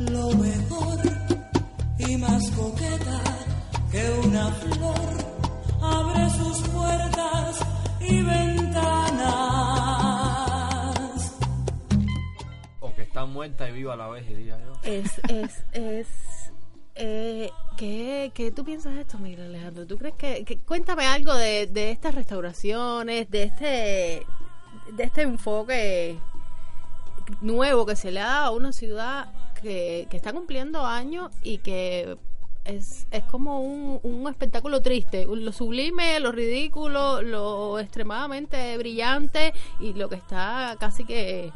lo 0.00 0.30
mejor 0.32 0.98
y 1.98 2.16
más 2.16 2.50
coqueta 2.50 3.22
que 3.90 4.10
una 4.26 4.50
flor. 4.52 5.34
Abre 5.80 6.30
sus 6.30 6.68
puertas 6.68 7.60
y 8.00 8.22
ventanas. 8.22 9.73
Está 13.14 13.26
muerta 13.26 13.68
y 13.68 13.72
viva 13.72 13.94
a 13.94 13.96
la 13.96 14.08
vez, 14.08 14.26
diría 14.26 14.58
yo. 14.58 14.72
Es, 14.82 15.20
es, 15.28 15.64
es 15.72 16.08
Eh, 16.96 17.48
¿qué, 17.76 18.32
¿Qué 18.34 18.50
tú 18.50 18.64
piensas 18.64 18.94
de 18.94 19.02
esto, 19.02 19.18
Miguel 19.18 19.42
Alejandro? 19.46 19.86
¿Tú 19.86 19.96
crees 19.96 20.14
que, 20.16 20.44
que- 20.44 20.58
cuéntame 20.58 21.06
algo 21.06 21.32
de, 21.34 21.66
de 21.68 21.90
estas 21.92 22.14
restauraciones, 22.14 23.30
de 23.30 23.42
este 23.44 24.26
de 24.96 25.04
este 25.04 25.22
enfoque 25.22 26.18
nuevo 27.40 27.86
que 27.86 27.96
se 27.96 28.10
le 28.10 28.20
dado 28.20 28.46
a 28.46 28.50
una 28.50 28.72
ciudad 28.72 29.32
que, 29.62 30.06
que 30.10 30.16
está 30.16 30.32
cumpliendo 30.32 30.84
años 30.84 31.30
y 31.42 31.58
que 31.58 32.16
es, 32.64 33.06
es 33.10 33.24
como 33.24 33.60
un, 33.60 34.00
un 34.02 34.28
espectáculo 34.28 34.80
triste, 34.82 35.26
lo 35.26 35.52
sublime, 35.52 36.18
lo 36.20 36.32
ridículo, 36.32 37.22
lo 37.22 37.78
extremadamente 37.78 38.76
brillante 38.78 39.52
y 39.80 39.94
lo 39.94 40.08
que 40.08 40.16
está 40.16 40.76
casi 40.80 41.04
que, 41.04 41.52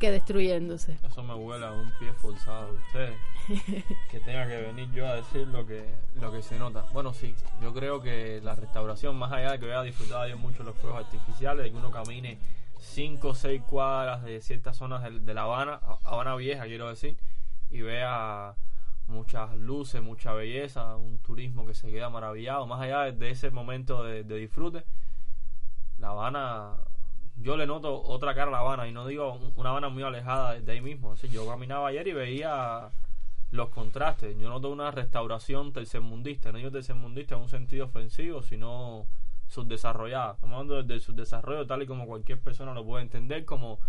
que 0.00 0.10
destruyéndose. 0.10 0.98
Eso 1.06 1.22
me 1.22 1.34
huele 1.34 1.66
a 1.66 1.72
un 1.72 1.92
pie 1.98 2.12
forzado 2.14 2.72
de 2.72 2.78
ustedes. 2.78 3.16
que 4.10 4.20
tenga 4.20 4.48
que 4.48 4.56
venir 4.56 4.90
yo 4.92 5.06
a 5.06 5.16
decir 5.16 5.46
lo 5.46 5.66
que, 5.66 5.84
lo 6.18 6.32
que 6.32 6.42
se 6.42 6.58
nota. 6.58 6.86
Bueno, 6.92 7.12
sí, 7.12 7.34
yo 7.60 7.74
creo 7.74 8.00
que 8.00 8.40
la 8.42 8.56
restauración, 8.56 9.16
más 9.16 9.30
allá 9.30 9.52
de 9.52 9.60
que 9.60 9.66
vaya 9.66 9.80
a 9.80 9.84
disfrutar 9.84 10.26
de 10.26 10.34
mucho 10.34 10.62
los 10.62 10.74
fuegos 10.76 11.04
artificiales, 11.04 11.64
de 11.64 11.70
que 11.70 11.76
uno 11.76 11.90
camine 11.90 12.38
5 12.78 13.28
o 13.28 13.34
6 13.34 13.62
cuadras 13.68 14.24
de 14.24 14.40
ciertas 14.40 14.78
zonas 14.78 15.02
de, 15.02 15.20
de 15.20 15.34
La 15.34 15.42
Habana, 15.42 15.80
Habana 16.04 16.34
Vieja 16.34 16.64
quiero 16.64 16.88
decir, 16.88 17.16
y 17.70 17.82
vea 17.82 18.54
muchas 19.06 19.54
luces, 19.56 20.02
mucha 20.02 20.32
belleza, 20.32 20.96
un 20.96 21.18
turismo 21.18 21.66
que 21.66 21.74
se 21.74 21.90
queda 21.90 22.08
maravillado, 22.08 22.66
más 22.66 22.80
allá 22.80 23.02
de, 23.02 23.12
de 23.12 23.30
ese 23.30 23.50
momento 23.50 24.02
de, 24.02 24.24
de 24.24 24.36
disfrute, 24.36 24.84
La 25.98 26.08
Habana, 26.08 26.76
yo 27.42 27.56
le 27.56 27.66
noto 27.66 28.02
otra 28.02 28.34
cara 28.34 28.48
a 28.48 28.50
La 28.52 28.58
Habana 28.58 28.86
y 28.88 28.92
no 28.92 29.06
digo 29.06 29.34
un- 29.34 29.52
una 29.56 29.70
Habana 29.70 29.88
muy 29.88 30.02
alejada 30.02 30.60
de, 30.60 30.72
ahí 30.72 30.80
mismo. 30.80 31.12
Decir, 31.12 31.30
yo 31.30 31.46
caminaba 31.46 31.88
ayer 31.88 32.06
y 32.08 32.12
veía 32.12 32.90
los 33.50 33.68
contrastes. 33.70 34.38
Yo 34.38 34.48
noto 34.48 34.70
una 34.70 34.90
restauración 34.90 35.72
tercermundista, 35.72 36.52
no 36.52 36.58
digo 36.58 36.70
tercermundista 36.70 37.34
en 37.34 37.42
un 37.42 37.48
sentido 37.48 37.86
ofensivo, 37.86 38.42
sino 38.42 39.06
subdesarrollada. 39.48 40.34
Estamos 40.34 40.54
hablando 40.60 40.82
del- 40.82 41.00
subdesarrollo 41.00 41.66
tal 41.66 41.82
y 41.82 41.86
como 41.86 42.06
cualquier 42.06 42.40
persona 42.40 42.72
lo 42.74 42.84
puede 42.84 43.02
entender, 43.02 43.44
como 43.44 43.80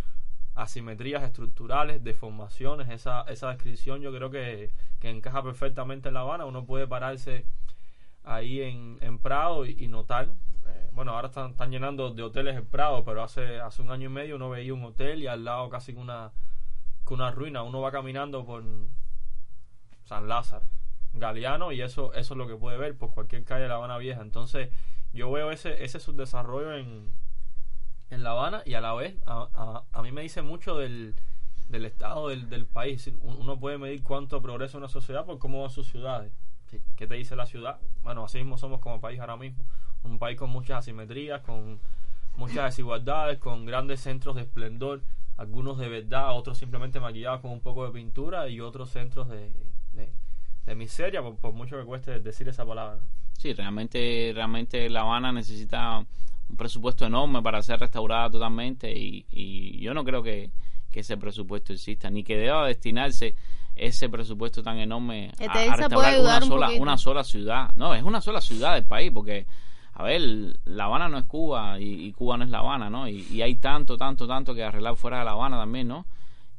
asimetrías 0.56 1.24
estructurales, 1.24 2.04
deformaciones, 2.04 2.89
esa, 2.89 3.22
esa 3.24 3.49
descripción 3.49 4.02
yo 4.02 4.12
creo 4.14 4.30
que, 4.30 4.72
que 4.99 5.10
encaja 5.10 5.43
perfectamente 5.43 6.10
en 6.10 6.16
La 6.16 6.22
Habana. 6.22 6.45
Uno 6.45 6.66
puede 6.66 6.88
pararse 6.88 7.45
ahí 8.24 8.62
en, 8.62 8.97
en 9.02 9.18
Prado 9.20 9.66
y 9.66 9.88
notar, 9.88 10.30
eh, 10.76 10.90
bueno, 10.92 11.12
ahora 11.14 11.28
están, 11.28 11.72
llenando 11.72 12.12
de 12.12 12.24
hoteles 12.24 12.56
el 12.56 12.66
Prado, 12.66 13.04
pero 13.04 13.24
hace, 13.24 13.60
hace 13.60 13.82
un 13.82 13.92
año 13.92 14.08
y 14.08 14.14
medio 14.14 14.36
uno 14.36 14.50
veía 14.50 14.74
un 14.74 14.84
hotel 14.84 15.22
y 15.22 15.28
al 15.28 15.44
lado 15.44 15.70
casi 15.70 15.94
una, 15.94 16.32
una 17.10 17.32
ruina. 17.32 17.64
Uno 17.64 17.82
va 17.82 17.92
caminando 17.92 18.46
por 18.46 18.64
San 20.04 20.28
Lázaro, 20.28 20.66
Galeano 21.14 21.72
y 21.72 21.82
eso, 21.82 22.14
eso 22.14 22.34
es 22.34 22.38
lo 22.38 22.48
que 22.48 22.56
puede 22.56 22.78
ver 22.78 22.98
por 22.98 23.12
cualquier 23.12 23.44
calle 23.44 23.64
de 23.64 23.70
La 23.70 23.76
Habana 23.76 23.98
Vieja. 23.98 24.22
Entonces 24.22 24.70
yo 25.14 25.32
veo 25.32 25.52
ese, 25.52 25.84
ese 25.84 26.00
subdesarrollo 26.00 26.74
en, 26.76 27.14
en 28.10 28.24
La 28.24 28.32
Habana 28.32 28.64
y 28.66 28.74
a 28.74 28.82
la 28.82 28.94
vez 28.94 29.16
a, 29.26 29.50
a, 29.54 29.84
a 29.92 30.02
mí 30.02 30.12
me 30.12 30.22
dice 30.22 30.42
mucho 30.42 30.78
del, 30.78 31.16
del 31.72 31.86
estado 31.86 32.28
del, 32.28 32.50
del 32.50 32.66
país. 32.66 33.10
Uno 33.22 33.60
puede 33.60 33.78
medir 33.78 34.04
cuánto 34.04 34.42
progresa 34.42 34.78
una 34.78 34.90
sociedad 34.90 35.26
por 35.26 35.40
cómo 35.40 35.62
van 35.62 35.70
sus 35.70 35.88
ciudades. 35.88 36.32
Sí, 36.68 36.82
¿Qué 36.96 37.08
te 37.08 37.16
dice 37.16 37.36
la 37.36 37.46
ciudad? 37.46 37.80
Bueno, 38.04 38.24
así 38.24 38.38
mismo 38.38 38.58
somos 38.58 38.80
como 38.80 39.02
país 39.02 39.20
ahora 39.20 39.38
mismo. 39.38 39.66
Un 40.04 40.20
país 40.20 40.38
con 40.38 40.49
muchas 40.49 40.80
asimetrías, 40.80 41.41
con 41.41 41.80
muchas 42.36 42.66
desigualdades, 42.66 43.38
con 43.39 43.66
grandes 43.66 43.99
centros 44.02 44.36
de 44.36 44.43
esplendor, 44.43 45.02
algunos 45.38 45.78
de 45.78 45.89
verdad, 45.89 46.36
otros 46.36 46.58
simplemente 46.58 46.99
maquillados 46.99 47.41
con 47.41 47.52
un 47.52 47.60
poco 47.62 47.86
de 47.86 47.91
pintura 47.91 48.47
y 48.49 48.60
otros 48.60 48.89
centros 48.89 49.28
de, 49.30 49.52
de, 49.93 50.10
de 50.66 50.76
miseria, 50.76 51.22
por, 51.22 51.36
por 51.38 51.54
mucho 51.54 51.78
que 51.78 51.86
cueste 51.86 52.20
decir 52.20 52.47
esa 52.47 52.66
palabra. 52.66 52.99
Sí, 53.38 53.54
realmente, 53.54 54.32
realmente 54.34 54.89
La 54.89 55.02
Habana 55.02 55.32
necesita 55.32 56.06
un 56.49 56.58
presupuesto 56.58 57.06
enorme 57.06 57.41
para 57.41 57.62
ser 57.62 57.80
restaurada 57.80 58.30
totalmente 58.30 58.91
y, 58.91 59.26
y 59.32 59.80
yo 59.80 59.93
no 59.93 60.04
creo 60.04 60.22
que, 60.22 60.52
que 60.91 60.99
ese 60.99 61.18
presupuesto 61.18 61.74
exista, 61.74 62.10
ni 62.10 62.24
que 62.24 62.38
deba 62.38 62.68
destinarse 62.68 63.36
ese 63.76 64.10
presupuesto 64.10 64.62
tan 64.62 64.78
enorme 64.78 65.32
a, 65.47 65.54
puede 65.54 65.76
restaurar 65.76 66.20
una 66.20 66.38
un 66.38 66.43
sola, 66.43 66.66
poquito. 66.68 66.84
una 66.84 66.97
sola 66.97 67.24
ciudad. 67.24 67.72
No, 67.76 67.95
es 67.95 68.04
una 68.04 68.22
sola 68.22 68.41
ciudad 68.41 68.76
del 68.76 68.86
país, 68.86 69.12
porque, 69.14 69.47
a 70.02 70.04
ver, 70.04 70.22
La 70.66 70.86
Habana 70.86 71.08
no 71.10 71.18
es 71.18 71.26
Cuba 71.26 71.80
y, 71.80 72.06
y 72.08 72.12
Cuba 72.12 72.38
no 72.38 72.43
es 72.43 72.49
La 72.49 72.60
Habana, 72.60 72.89
¿no? 72.89 73.08
Y, 73.08 73.22
y 73.32 73.41
hay 73.41 73.56
tanto, 73.56 73.97
tanto, 73.97 74.28
tanto 74.28 74.54
que 74.54 74.64
arreglar 74.64 74.95
fuera 74.95 75.20
de 75.20 75.26
La 75.26 75.32
Habana 75.32 75.58
también, 75.58 75.88
¿no? 75.88 76.06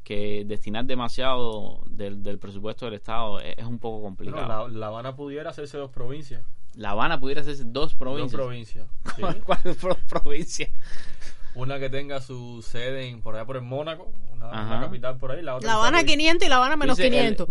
Que 0.05 0.45
destinar 0.47 0.85
demasiado 0.85 1.83
del, 1.87 2.23
del 2.23 2.39
presupuesto 2.39 2.87
del 2.87 2.95
Estado 2.95 3.39
es, 3.41 3.57
es 3.59 3.65
un 3.67 3.79
poco 3.79 3.99
Bueno, 4.01 4.17
complicado. 4.17 4.69
la, 4.69 4.79
la 4.79 4.87
Habana 4.89 5.15
pudiera 5.15 5.51
hacerse 5.51 5.77
dos 5.79 5.91
provincias. 5.91 6.43
La 6.75 6.91
Habana 6.91 7.21
pudiera 7.21 7.43
hacerse 7.43 7.65
dos 7.67 7.95
provincias. 7.95 8.33
Dos 8.33 8.41
provincias. 8.41 8.87
sí. 9.17 9.21
¿Cuál, 9.21 9.45
cuál 9.45 9.61
pro- 9.81 9.97
provincia? 10.09 10.69
Una 11.55 11.79
que 11.79 11.91
tenga 11.91 12.21
su 12.21 12.63
sede 12.63 13.09
en, 13.09 13.21
por 13.21 13.35
allá 13.35 13.45
por 13.45 13.57
el 13.57 13.63
Mónaco, 13.63 14.11
una, 14.33 14.81
capital 14.81 15.19
por 15.19 15.33
ahí. 15.33 15.43
La, 15.43 15.57
otra 15.57 15.69
La 15.69 15.75
Habana 15.75 15.99
está 16.01 16.07
por- 16.11 16.17
500 16.19 16.47
y 16.47 16.49
La 16.51 16.57
Habana 16.57 16.77
menos 16.77 16.97
Dice 16.97 17.09
el- 17.09 17.37
500. 17.37 17.49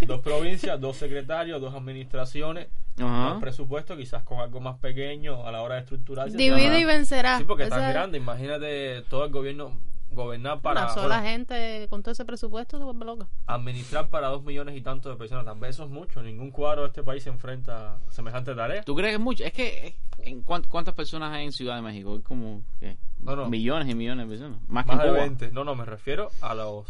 Dos 0.06 0.20
provincias, 0.20 0.80
dos 0.80 0.96
secretarios, 0.96 1.60
dos 1.60 1.74
administraciones, 1.74 2.68
Ajá. 2.98 3.30
dos 3.30 3.40
presupuestos, 3.40 3.96
quizás 3.96 4.22
con 4.24 4.40
algo 4.40 4.60
más 4.60 4.76
pequeño 4.78 5.46
a 5.46 5.52
la 5.52 5.62
hora 5.62 5.76
de 5.76 5.80
estructurarse. 5.82 6.36
Divide 6.36 6.78
y 6.80 6.84
vencerá. 6.84 7.38
Sí, 7.38 7.44
porque 7.44 7.64
es 7.64 7.68
tan 7.70 7.90
grande. 7.92 8.18
Imagínate 8.18 9.02
todo 9.08 9.24
el 9.24 9.32
gobierno 9.32 9.78
gobernar 10.10 10.60
para. 10.60 10.82
Una 10.84 10.94
sola 10.94 11.16
bueno, 11.20 11.22
gente 11.30 11.86
con 11.90 12.02
todo 12.02 12.12
ese 12.12 12.24
presupuesto 12.24 12.78
se 12.78 12.84
vuelve 12.84 13.04
loca. 13.04 13.26
administrar 13.46 14.08
para 14.08 14.28
dos 14.28 14.42
millones 14.44 14.76
y 14.76 14.80
tantos 14.80 15.12
de 15.12 15.18
personas. 15.18 15.44
También 15.44 15.70
eso 15.70 15.84
es 15.84 15.90
mucho. 15.90 16.22
Ningún 16.22 16.50
cuadro 16.50 16.82
de 16.82 16.88
este 16.88 17.02
país 17.02 17.22
se 17.22 17.30
enfrenta 17.30 17.94
a 17.96 18.10
semejante 18.10 18.54
tarea. 18.54 18.82
¿Tú 18.82 18.94
crees 18.94 19.10
que 19.10 19.14
es 19.16 19.20
mucho? 19.20 19.44
Es 19.44 19.52
que, 19.52 19.86
eh, 19.88 19.96
¿en 20.18 20.42
cuán- 20.42 20.64
¿cuántas 20.68 20.94
personas 20.94 21.32
hay 21.34 21.44
en 21.44 21.52
Ciudad 21.52 21.76
de 21.76 21.82
México? 21.82 22.16
Es 22.16 22.22
como, 22.22 22.62
¿qué? 22.80 22.96
No, 23.20 23.34
no. 23.36 23.48
Millones 23.48 23.88
y 23.88 23.94
millones 23.94 24.26
de 24.28 24.30
personas. 24.36 24.60
Más, 24.68 24.86
Más 24.86 24.96
que 24.98 25.02
de 25.04 25.08
Cuba. 25.10 25.20
20. 25.22 25.50
No, 25.52 25.64
no, 25.64 25.74
me 25.74 25.84
refiero 25.84 26.30
a 26.40 26.54
los. 26.54 26.86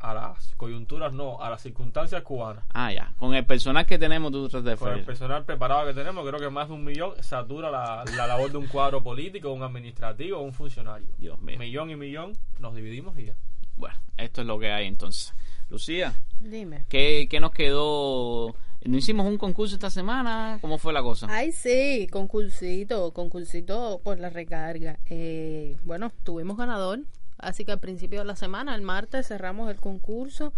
A 0.00 0.14
las 0.14 0.54
coyunturas, 0.56 1.12
no, 1.12 1.42
a 1.42 1.50
las 1.50 1.62
circunstancias 1.62 2.22
cubanas. 2.22 2.64
Ah, 2.72 2.92
ya. 2.92 3.12
Con 3.18 3.34
el 3.34 3.44
personal 3.44 3.84
que 3.84 3.98
tenemos, 3.98 4.32
tú 4.32 4.48
de 4.48 4.76
Con 4.76 4.92
el 4.92 5.04
personal 5.04 5.44
preparado 5.44 5.86
que 5.86 5.94
tenemos, 5.94 6.26
creo 6.26 6.40
que 6.40 6.48
más 6.48 6.68
de 6.68 6.74
un 6.74 6.84
millón 6.84 7.22
satura 7.22 7.70
la, 7.70 8.04
la 8.16 8.26
labor 8.26 8.50
de 8.50 8.56
un 8.56 8.66
cuadro 8.66 9.02
político, 9.02 9.52
un 9.52 9.62
administrativo, 9.62 10.40
un 10.40 10.54
funcionario. 10.54 11.08
Dios 11.18 11.38
mío. 11.40 11.58
Millón 11.58 11.90
y 11.90 11.96
millón, 11.96 12.32
nos 12.58 12.74
dividimos 12.74 13.18
y 13.18 13.26
ya. 13.26 13.34
Bueno, 13.76 13.96
esto 14.16 14.40
es 14.40 14.46
lo 14.46 14.58
que 14.58 14.70
hay 14.70 14.86
entonces. 14.86 15.34
Lucía, 15.68 16.14
Dime. 16.40 16.84
¿qué, 16.88 17.28
qué 17.30 17.38
nos 17.38 17.52
quedó? 17.52 18.54
¿No 18.82 18.96
hicimos 18.96 19.26
un 19.26 19.38
concurso 19.38 19.74
esta 19.74 19.90
semana? 19.90 20.58
¿Cómo 20.60 20.78
fue 20.78 20.92
la 20.92 21.02
cosa? 21.02 21.26
Ay, 21.30 21.52
sí, 21.52 22.08
concursito, 22.10 23.12
concursito 23.12 24.00
por 24.02 24.18
la 24.18 24.30
recarga. 24.30 24.98
Eh, 25.10 25.76
bueno, 25.84 26.10
tuvimos 26.24 26.56
ganador, 26.56 27.00
así 27.42 27.64
que 27.64 27.72
al 27.72 27.80
principio 27.80 28.20
de 28.20 28.24
la 28.24 28.36
semana, 28.36 28.74
el 28.74 28.82
martes, 28.82 29.28
cerramos 29.28 29.70
el 29.70 29.76
concurso 29.80 30.52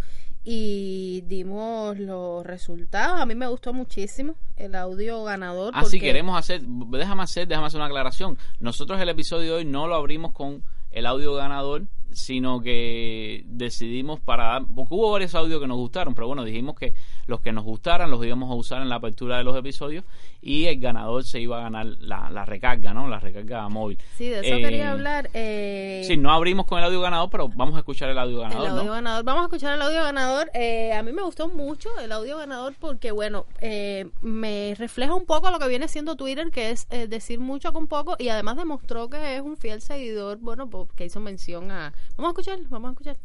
y 0.45 1.23
dimos 1.27 1.99
los 1.99 2.45
resultados. 2.45 3.21
A 3.21 3.27
mí 3.27 3.35
me 3.35 3.47
gustó 3.47 3.73
muchísimo 3.73 4.35
el 4.57 4.75
audio 4.75 5.23
ganador. 5.25 5.73
Ah, 5.75 5.85
sí, 5.85 5.99
porque- 5.99 6.07
queremos 6.07 6.37
hacer, 6.39 6.63
déjame 6.63 7.23
hacer, 7.23 7.47
déjame 7.47 7.67
hacer 7.69 7.79
una 7.79 7.87
aclaración. 7.87 8.37
Nosotros 8.61 9.01
el 9.01 9.09
episodio 9.09 9.53
de 9.53 9.59
hoy 9.59 9.65
no 9.65 9.87
lo 9.87 9.95
abrimos 9.95 10.33
con 10.33 10.65
el 10.91 11.07
audio 11.07 11.33
ganador, 11.35 11.85
sino 12.11 12.61
que 12.61 13.45
decidimos 13.47 14.21
para 14.21 14.45
dar, 14.49 14.63
porque 14.75 14.95
hubo 14.95 15.13
varios 15.13 15.35
audios 15.35 15.61
que 15.61 15.67
nos 15.67 15.79
gustaron, 15.79 16.15
pero 16.15 16.27
bueno, 16.27 16.45
dijimos 16.45 16.75
que 16.75 16.93
los 17.27 17.41
que 17.41 17.53
nos 17.53 17.65
gustaran 17.65 18.11
los 18.11 18.23
íbamos 18.25 18.51
a 18.51 18.55
usar 18.55 18.83
en 18.83 18.91
la 18.91 18.97
apertura 18.97 19.39
de 19.39 19.45
los 19.45 19.57
episodios 19.57 20.05
y 20.45 20.67
el 20.67 20.81
ganador 20.81 21.23
se 21.25 21.41
iba 21.41 21.59
a 21.59 21.63
ganar 21.63 21.87
la, 22.01 22.29
la 22.31 22.45
recarga, 22.45 22.93
¿no? 22.93 23.07
La 23.09 23.21
recarga 23.21 23.69
móvil. 23.69 23.97
Sí, 24.17 24.29
de 24.29 24.41
eso 24.41 24.55
Eh, 24.57 24.61
quería 24.61 24.91
hablar. 24.91 25.31
Eh, 25.35 26.03
Sí, 26.05 26.17
no 26.17 26.33
abrimos 26.33 26.67
con 26.67 26.81
el 26.81 26.85
audio 26.85 27.01
ganador, 27.01 27.31
pero 27.31 27.49
vamos 27.49 27.77
a 27.77 27.79
escuchar 27.79 28.11
el 28.11 28.19
audio 28.19 28.41
ganador, 28.41 28.65
el 28.67 28.71
audio 28.73 28.85
¿no? 28.85 28.93
ganador. 28.93 29.25
Vamos 29.25 29.43
a 29.43 29.45
escuchar 29.45 29.75
el 29.75 29.83
audio 29.83 30.03
ganador. 30.03 30.51
Eh, 30.53 30.93
a 30.93 31.03
mí 31.05 31.13
me 31.13 31.23
gustó 31.23 31.49
mucho 31.49 31.89
el 32.03 32.11
audio 32.11 32.37
ganador 32.39 32.75
porque, 32.81 33.13
bueno, 33.13 33.47
eh, 33.61 34.09
me 34.21 34.75
refleja 34.77 35.15
un 35.15 35.27
poco 35.27 35.51
lo 35.53 35.61
que 35.61 35.69
viene 35.69 35.87
siendo 35.87 36.17
Twitter, 36.17 36.51
que 36.51 36.71
es 36.71 36.89
eh, 36.91 37.07
decir 37.07 37.39
mucho 37.39 37.73
con 37.73 37.87
poco, 37.87 38.17
y 38.19 38.29
además 38.29 38.57
demostró 38.57 39.09
que 39.09 39.37
es 39.37 39.43
un 39.43 39.57
fiel 39.57 39.81
seguidor, 39.81 40.39
bueno, 40.39 40.69
porque 40.69 41.05
hizo 41.05 41.21
mención 41.21 41.71
a... 41.71 41.93
Vamos 42.17 42.31
a 42.31 42.33
escuchar, 42.41 42.59
vamos 42.69 42.89
a 42.89 42.93
escuchar. 42.93 43.17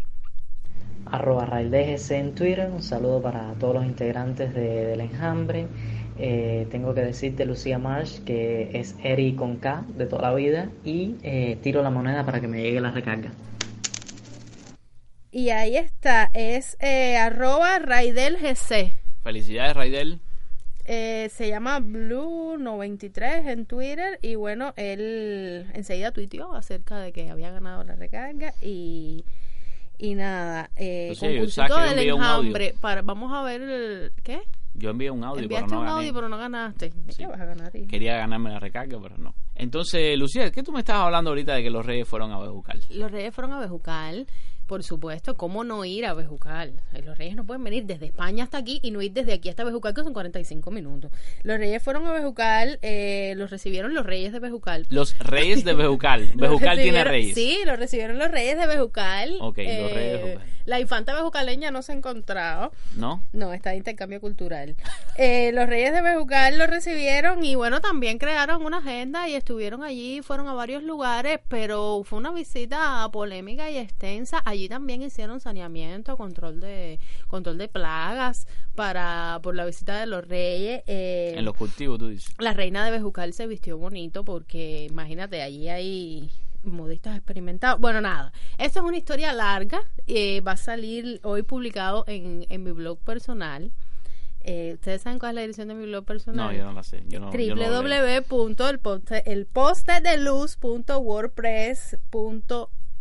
arroba 1.09 1.45
raildgc 1.45 2.11
en 2.11 2.35
Twitter, 2.35 2.69
un 2.69 2.83
saludo 2.83 3.21
para 3.21 3.53
todos 3.53 3.75
los 3.75 3.85
integrantes 3.85 4.53
de- 4.53 4.85
del 4.87 4.99
enjambre. 5.01 5.67
Eh, 6.19 6.67
tengo 6.71 6.93
que 6.93 7.01
decirte, 7.01 7.45
Lucía 7.45 7.77
Marsh, 7.79 8.19
que 8.23 8.71
es 8.73 8.95
Eri 9.03 9.33
con 9.35 9.57
K 9.57 9.85
de 9.97 10.05
toda 10.05 10.23
la 10.23 10.33
vida 10.35 10.69
y 10.83 11.15
eh, 11.23 11.57
tiro 11.61 11.83
la 11.83 11.89
moneda 11.89 12.25
para 12.25 12.39
que 12.41 12.47
me 12.47 12.61
llegue 12.61 12.81
la 12.81 12.91
recarga. 12.91 13.31
Y 15.31 15.49
ahí 15.49 15.77
está, 15.77 16.29
es 16.33 16.77
eh, 16.79 17.17
arroba 17.17 17.79
raidelgc. 17.79 18.93
Felicidades, 19.23 19.75
Raidel. 19.75 20.19
Eh, 20.85 21.29
se 21.33 21.49
llama 21.49 21.81
Blue93 21.81 23.49
en 23.49 23.65
Twitter 23.65 24.19
y 24.21 24.35
bueno, 24.35 24.73
él 24.77 25.65
enseguida 25.73 26.11
tuiteó 26.11 26.55
acerca 26.55 26.97
de 26.99 27.11
que 27.11 27.29
había 27.29 27.51
ganado 27.51 27.83
la 27.83 27.95
recarga 27.95 28.53
y, 28.61 29.25
Y 29.99 30.15
nada, 30.15 30.69
eh, 30.77 31.07
Pues 31.09 31.19
sí, 31.19 31.25
yo 31.25 31.31
concursito 31.31 31.77
del 31.81 31.99
enjambre. 32.09 32.75
Para, 32.79 33.01
vamos 33.01 33.33
a 33.33 33.41
ver, 33.43 33.61
el- 33.61 34.11
¿qué? 34.23 34.41
Yo 34.77 34.91
envié 34.91 35.09
un 35.09 35.23
audio, 35.23 35.47
pero 35.49 35.67
no 35.67 35.79
un 35.79 35.85
gané. 35.85 35.97
audio, 35.97 36.13
pero 36.13 36.29
no 36.29 36.37
ganaste. 36.37 36.91
¿De 36.91 37.13
qué 37.15 37.25
vas 37.27 37.41
a 37.41 37.45
ganar? 37.45 37.75
hijo? 37.75 37.87
Quería 37.87 38.15
ganarme 38.17 38.51
la 38.51 38.59
recarga, 38.59 38.99
pero 39.01 39.17
no. 39.17 39.33
Entonces, 39.55 40.17
Lucía, 40.17 40.51
¿qué 40.51 40.61
tú 40.61 40.71
me 40.71 40.79
estabas 40.79 41.05
hablando 41.05 41.31
ahorita 41.31 41.55
de 41.55 41.63
que 41.63 41.69
los 41.71 41.83
reyes 41.85 42.07
fueron 42.07 42.31
a 42.31 42.39
Bejucal? 42.39 42.79
Los 42.91 43.11
reyes 43.11 43.33
fueron 43.33 43.53
a 43.53 43.59
Bejucal, 43.59 44.27
por 44.67 44.83
supuesto. 44.83 45.35
¿Cómo 45.37 45.63
no 45.63 45.83
ir 45.85 46.05
a 46.05 46.13
Bejucal? 46.13 46.73
Eh, 46.93 47.01
Los 47.01 47.17
reyes 47.17 47.35
no 47.35 47.45
pueden 47.45 47.63
venir 47.63 47.85
desde 47.85 48.05
España 48.05 48.43
hasta 48.43 48.57
aquí 48.57 48.79
y 48.83 48.91
no 48.91 49.01
ir 49.01 49.13
desde 49.13 49.33
aquí 49.33 49.49
hasta 49.49 49.63
Bejucal, 49.63 49.93
que 49.93 50.03
son 50.03 50.13
45 50.13 50.69
minutos. 50.71 51.11
Los 51.43 51.57
reyes 51.57 51.81
fueron 51.81 52.05
a 52.05 52.11
Bejucal, 52.11 52.79
eh, 52.81 53.33
los 53.37 53.49
recibieron 53.49 53.93
los 53.93 54.05
reyes 54.05 54.33
de 54.33 54.39
Bejucal. 54.39 54.85
Los 54.89 55.17
reyes 55.19 55.63
de 55.63 55.73
Bejucal. 55.73 56.27
Los 56.35 56.37
Bejucal 56.37 56.77
tiene 56.77 57.03
reyes. 57.03 57.33
Sí, 57.33 57.59
lo 57.65 57.75
recibieron 57.75 58.19
los 58.19 58.29
reyes 58.29 58.57
de 58.59 58.67
Bejucal. 58.67 59.37
Ok, 59.39 59.57
los 59.57 59.93
reyes 59.93 60.11
de 60.13 60.23
Bejucal. 60.23 60.47
La 60.67 60.81
infanta 60.81 61.15
bejucaleña 61.15 61.71
no 61.71 61.81
se 61.81 61.93
ha 61.93 61.95
encontrado. 61.95 62.73
¿No? 62.97 63.23
No, 63.31 63.53
está 63.53 63.69
de 63.69 63.77
intercambio 63.77 64.19
cultural. 64.21 64.75
Eh, 65.19 65.51
los 65.51 65.67
reyes 65.67 65.93
de 65.93 66.01
Bejucal 66.03 66.59
lo 66.59 66.67
recibieron 66.67 67.43
y 67.43 67.55
bueno, 67.55 67.81
también 67.81 68.19
crearon 68.19 68.63
una 68.63 68.77
agenda 68.77 69.27
y 69.27 69.33
estuvieron 69.33 69.81
allí, 69.81 70.21
fueron 70.21 70.47
a 70.47 70.53
varios 70.53 70.83
lugares, 70.83 71.39
pero 71.47 72.03
fue 72.03 72.19
una 72.19 72.31
visita 72.31 73.09
polémica 73.11 73.71
y 73.71 73.77
extensa. 73.77 74.39
Allí 74.45 74.56
también 74.67 75.01
hicieron 75.03 75.39
saneamiento, 75.39 76.17
control 76.17 76.59
de 76.59 76.99
control 77.27 77.57
de 77.57 77.67
plagas 77.67 78.47
para 78.75 79.39
por 79.43 79.55
la 79.55 79.65
visita 79.65 79.99
de 79.99 80.05
los 80.07 80.27
reyes. 80.27 80.81
Eh, 80.87 81.33
En 81.37 81.45
los 81.45 81.55
cultivos, 81.55 81.99
tú 81.99 82.07
dices. 82.07 82.33
la 82.39 82.53
reina 82.53 82.83
de 82.83 82.91
Bejucal 82.91 83.33
se 83.33 83.45
vistió 83.47 83.77
bonito 83.77 84.23
porque 84.25 84.87
imagínate, 84.89 85.41
allí 85.41 85.69
hay 85.69 86.31
modistas 86.63 87.15
experimentados. 87.15 87.79
Bueno, 87.79 88.01
nada, 88.01 88.33
esto 88.57 88.79
es 88.79 88.85
una 88.85 88.97
historia 88.97 89.31
larga, 89.33 89.81
eh, 90.07 90.41
va 90.41 90.53
a 90.53 90.57
salir 90.57 91.19
hoy 91.23 91.43
publicado 91.43 92.03
en, 92.07 92.45
en 92.49 92.63
mi 92.63 92.71
blog 92.71 92.97
personal. 92.99 93.71
Eh, 94.49 94.71
¿Ustedes 94.75 95.01
saben 95.01 95.19
cuál 95.19 95.31
es 95.31 95.35
la 95.35 95.41
dirección 95.41 95.67
de 95.67 95.73
mi 95.73 95.85
blog 95.85 96.05
personal? 96.05 96.47
No, 96.47 96.53
yo 96.53 96.63
no 96.63 96.71
la 96.71 96.83
sé. 96.83 97.03
Yo 97.07 97.19
no, 97.19 97.31
yo 97.47 97.55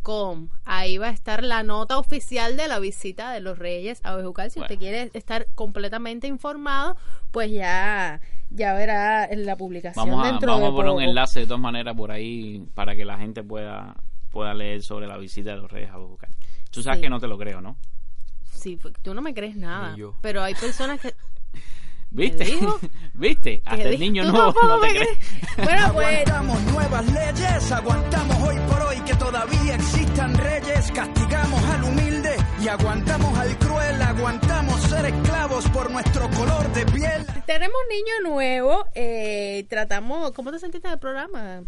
no 0.06 0.48
Ahí 0.64 0.98
va 0.98 1.08
a 1.08 1.10
estar 1.10 1.42
la 1.42 1.62
nota 1.62 1.98
oficial 1.98 2.56
de 2.56 2.68
la 2.68 2.78
visita 2.78 3.32
de 3.32 3.40
los 3.40 3.58
Reyes 3.58 4.00
a 4.04 4.14
Bejucal. 4.14 4.50
Si 4.50 4.60
usted 4.60 4.78
quiere 4.78 5.10
estar 5.14 5.46
completamente 5.54 6.26
informado, 6.26 6.96
pues 7.30 7.50
ya, 7.50 8.20
ya 8.50 8.74
verá 8.74 9.24
en 9.24 9.46
la 9.46 9.56
publicación 9.56 10.08
Vamos 10.08 10.26
a, 10.26 10.30
dentro 10.30 10.48
vamos 10.52 10.62
de 10.62 10.68
a 10.68 10.76
poner 10.76 10.92
un 10.92 11.02
enlace 11.02 11.40
de 11.40 11.46
todas 11.46 11.60
maneras 11.60 11.94
por 11.96 12.10
ahí 12.10 12.64
para 12.74 12.94
que 12.94 13.04
la 13.04 13.18
gente 13.18 13.42
pueda, 13.42 13.96
pueda 14.30 14.54
leer 14.54 14.82
sobre 14.82 15.06
la 15.06 15.16
visita 15.18 15.50
de 15.50 15.56
los 15.56 15.70
reyes 15.70 15.90
a 15.90 15.98
Bejucal. 15.98 16.30
Tú 16.70 16.82
sabes 16.82 16.98
Sí. 16.98 17.02
que 17.04 17.10
no 17.10 17.18
te 17.20 17.26
lo 17.26 17.38
creo, 17.38 17.60
¿no? 17.60 17.76
Sí, 18.44 18.76
fue- 18.76 18.92
tú 19.02 19.14
no 19.14 19.22
me 19.22 19.34
crees 19.34 19.56
nada. 19.56 19.94
Yo. 19.96 20.14
Pero 20.20 20.42
hay 20.42 20.54
personas 20.54 21.00
que... 21.00 21.14
¿Viste? 22.10 22.58
¿Viste? 23.14 23.62
Hasta 23.64 23.88
el 23.88 23.98
niño 24.00 24.24
nuevo 24.30 24.52
tampoco 24.52 24.66
no 24.66 24.80
te 24.80 24.86
me 24.86 24.94
cree. 24.94 25.08
Bueno, 25.64 25.92
pues... 25.92 26.06
Aguantamos 26.28 26.62
nuevas 26.72 27.12
leyes, 27.12 27.72
aguantamos 27.72 28.36
hoy 28.48 28.56
que 29.06 29.14
todavía 29.14 29.76
existan 29.76 30.34
reyes, 30.34 30.90
castigamos 30.90 31.62
al 31.62 31.84
humilde 31.84 32.36
y 32.60 32.66
aguantamos 32.66 33.38
al 33.38 33.56
cruel, 33.58 34.02
aguantamos 34.02 34.80
ser 34.82 35.06
esclavos 35.06 35.68
por 35.68 35.90
nuestro 35.92 36.28
color 36.30 36.72
de 36.72 36.84
piel. 36.86 37.24
Tenemos 37.46 37.76
niño 37.88 38.30
nuevo, 38.32 38.84
eh, 38.94 39.64
tratamos... 39.68 40.32
¿Cómo 40.32 40.50
te 40.50 40.58
sentiste 40.58 40.88
del 40.88 40.98
programa? 40.98 41.62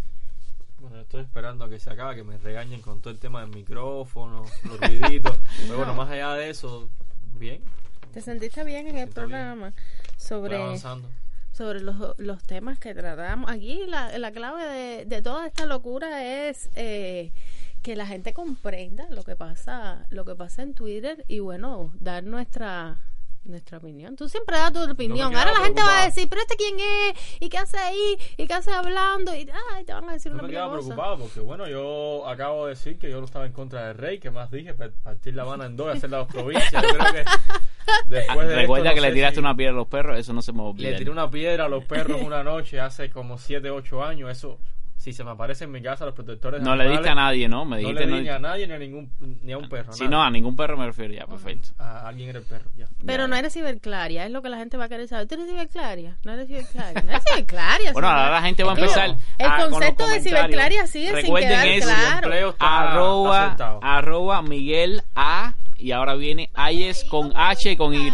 Bueno, 0.81 1.01
estoy 1.01 1.23
esperando 1.23 1.65
a 1.65 1.69
que 1.69 1.79
se 1.79 1.91
acabe, 1.91 2.17
que 2.17 2.25
me 2.25 2.39
regañen 2.39 2.81
con 2.81 3.01
todo 3.01 3.13
el 3.13 3.21
tema 3.21 3.41
del 3.43 3.51
micrófono, 3.51 4.45
los 4.65 4.81
ruiditos. 4.81 5.39
Pero 5.63 5.77
bueno, 5.77 5.95
más 5.95 6.11
allá 6.11 6.35
de 6.35 6.51
eso, 6.51 6.89
bien. 7.35 7.63
¿Te 8.13 8.21
sentiste 8.21 8.65
bien 8.65 8.89
en 8.89 8.99
el 8.99 9.09
programa? 9.09 9.73
Sobre, 10.17 10.55
Estoy 10.55 10.67
avanzando. 10.67 11.09
Sobre 11.59 11.81
los, 11.81 11.97
los 12.19 12.43
temas 12.45 12.79
que 12.79 12.95
tratamos. 12.95 13.51
Aquí 13.51 13.81
la, 13.89 14.17
la 14.17 14.31
clave 14.31 14.65
de, 14.65 15.05
de 15.07 15.23
toda 15.23 15.45
esta 15.45 15.67
locura 15.67 16.49
es 16.49 16.71
eh, 16.77 17.33
que 17.83 17.97
la 17.97 18.07
gente 18.07 18.33
comprenda 18.33 19.09
lo 19.11 19.25
que 19.25 19.35
pasa 19.35 20.07
lo 20.11 20.25
que 20.25 20.37
pasa 20.37 20.63
en 20.63 20.75
Twitter 20.75 21.25
y 21.27 21.41
bueno, 21.41 21.93
dar 21.99 22.23
nuestra 22.23 23.01
nuestra 23.45 23.79
opinión. 23.79 24.15
Tú 24.17 24.29
siempre 24.29 24.57
das 24.57 24.73
tu 24.73 24.83
opinión. 24.91 25.31
quedaba 25.31 25.49
Ahora 25.51 25.59
la 25.61 25.65
gente 25.67 25.83
va 25.83 26.03
a 26.03 26.05
decir, 26.07 26.29
pero 26.29 26.43
este 26.43 26.57
quién 26.57 26.77
es, 26.79 27.37
y 27.41 27.49
qué 27.49 27.59
hace 27.59 27.79
ahí, 27.79 28.19
y 28.37 28.47
qué 28.47 28.55
hace 28.55 28.71
hablando, 28.73 29.35
y 29.35 29.49
ay, 29.75 29.85
te 29.85 29.93
van 29.95 30.09
a 30.09 30.13
decir 30.13 30.31
Yo 30.31 30.35
una 30.35 30.43
me 30.43 30.51
quedaba 30.51 30.73
preocupado 30.73 31.19
porque, 31.19 31.41
bueno, 31.41 31.67
yo 31.69 32.27
acabo 32.29 32.67
de 32.67 32.71
decir 32.75 32.99
que 32.99 33.09
yo 33.11 33.19
no 33.21 33.25
estaba 33.25 33.47
en 33.47 33.53
contra 33.53 33.89
del 33.89 33.97
rey, 33.97 34.19
que 34.19 34.31
más 34.31 34.51
dije, 34.51 34.75
pa- 34.75 34.91
partir 35.03 35.35
La 35.35 35.43
Habana 35.43 35.67
en 35.67 35.77
dos 35.77 35.95
y 35.95 35.97
hacer 35.97 36.11
las 36.11 36.27
dos 36.27 36.35
provincias. 36.35 36.71
Yo 36.83 36.89
creo 36.89 37.13
que 37.13 37.25
después 38.09 38.49
de 38.49 38.55
Recuerda 38.57 38.91
esto, 38.91 38.95
que 38.95 39.01
no 39.01 39.03
le 39.03 39.09
sé 39.09 39.15
tiraste 39.15 39.35
si- 39.37 39.41
una 39.41 39.57
piedra 39.57 39.73
a 39.73 39.77
los 39.77 39.87
perros, 39.89 40.19
eso 40.19 40.33
no 40.33 40.43
se 40.43 40.53
me 40.53 40.63
olvida. 40.63 40.91
Le 40.91 40.99
tiré 40.99 41.11
una 41.11 41.31
piedra 41.31 41.65
a 41.65 41.69
los 41.69 41.85
perros 41.85 42.21
una 42.25 42.43
noche 42.45 42.81
hace 42.81 43.09
como 43.11 43.39
7, 43.39 43.71
8 43.71 44.05
años. 44.05 44.31
Eso, 44.31 44.59
si 44.99 45.13
se 45.13 45.25
me 45.25 45.31
aparece 45.31 45.65
en 45.65 45.71
mi 45.71 45.81
casa, 45.81 46.05
los 46.05 46.15
protectores. 46.15 46.61
No 46.61 46.77
le 46.77 46.85
diste 46.85 47.09
animales, 47.09 47.13
a 47.13 47.15
nadie, 47.15 47.49
¿no? 47.49 47.65
Me 47.65 47.71
no 47.77 47.89
dijiste 47.89 48.01
le 48.01 48.07
di 48.07 48.13
no- 48.13 48.21
ni 48.23 48.29
a 48.29 48.39
nadie 48.39 48.67
ni 48.67 48.73
a, 48.75 48.79
ningún, 48.79 49.13
ni 49.43 49.53
a 49.53 49.59
un 49.59 49.69
perro. 49.69 49.93
Si 49.93 50.05
nada. 50.05 50.11
no, 50.17 50.23
a 50.25 50.31
ningún 50.31 50.57
perro 50.57 50.77
me 50.77 50.87
refiero 50.87 51.15
ya, 51.15 51.27
perfecto. 51.27 51.69
A 51.79 52.07
alguien 52.09 52.29
era 52.29 52.41
el 52.41 52.45
perro, 52.45 52.69
ya. 52.77 52.89
Pero 53.07 53.27
no 53.29 53.37
eres 53.37 53.55
ciberclaria, 53.55 54.27
es 54.27 54.31
lo 54.33 54.43
que 54.43 54.49
la 54.49 54.59
gente 54.59 54.77
va 54.77 54.85
a 54.85 54.89
querer 54.89 55.09
saber. 55.09 55.27
¿Tú 55.29 55.37
eres 55.37 55.47
ciberclaria? 55.49 56.17
No 56.25 56.33
eres 56.33 56.49
ciberclaria. 56.49 57.03
No 57.03 57.11
eres 57.11 57.23
ciberclaria. 57.25 57.93
Bueno, 57.93 58.09
ahora 58.09 58.31
la 58.33 58.43
gente 58.43 58.65
va 58.65 58.73
a 58.73 58.75
empezar. 58.75 59.17
El 59.39 59.47
a- 59.47 59.51
con 59.57 59.59
los 59.61 59.71
concepto 59.71 60.03
de 60.05 60.09
comentarios. 60.11 60.25
ciberclaria 60.25 60.87
sigue 60.87 61.07
sin 61.09 61.15
Recuerden 61.17 61.49
quedar 61.49 61.67
eso, 61.69 61.89
claro. 61.89 62.15
empleo 62.27 62.49
está- 62.51 62.91
arroba, 62.93 63.47
está 63.53 63.79
arroba 63.81 64.43
Miguel 64.43 65.03
A 65.15 65.55
y 65.79 65.93
ahora 65.93 66.17
viene 66.17 66.51
Ayes 66.55 67.05
con 67.05 67.33
H 67.37 67.71
y 67.71 67.77
con 67.77 67.95
Y. 67.95 68.11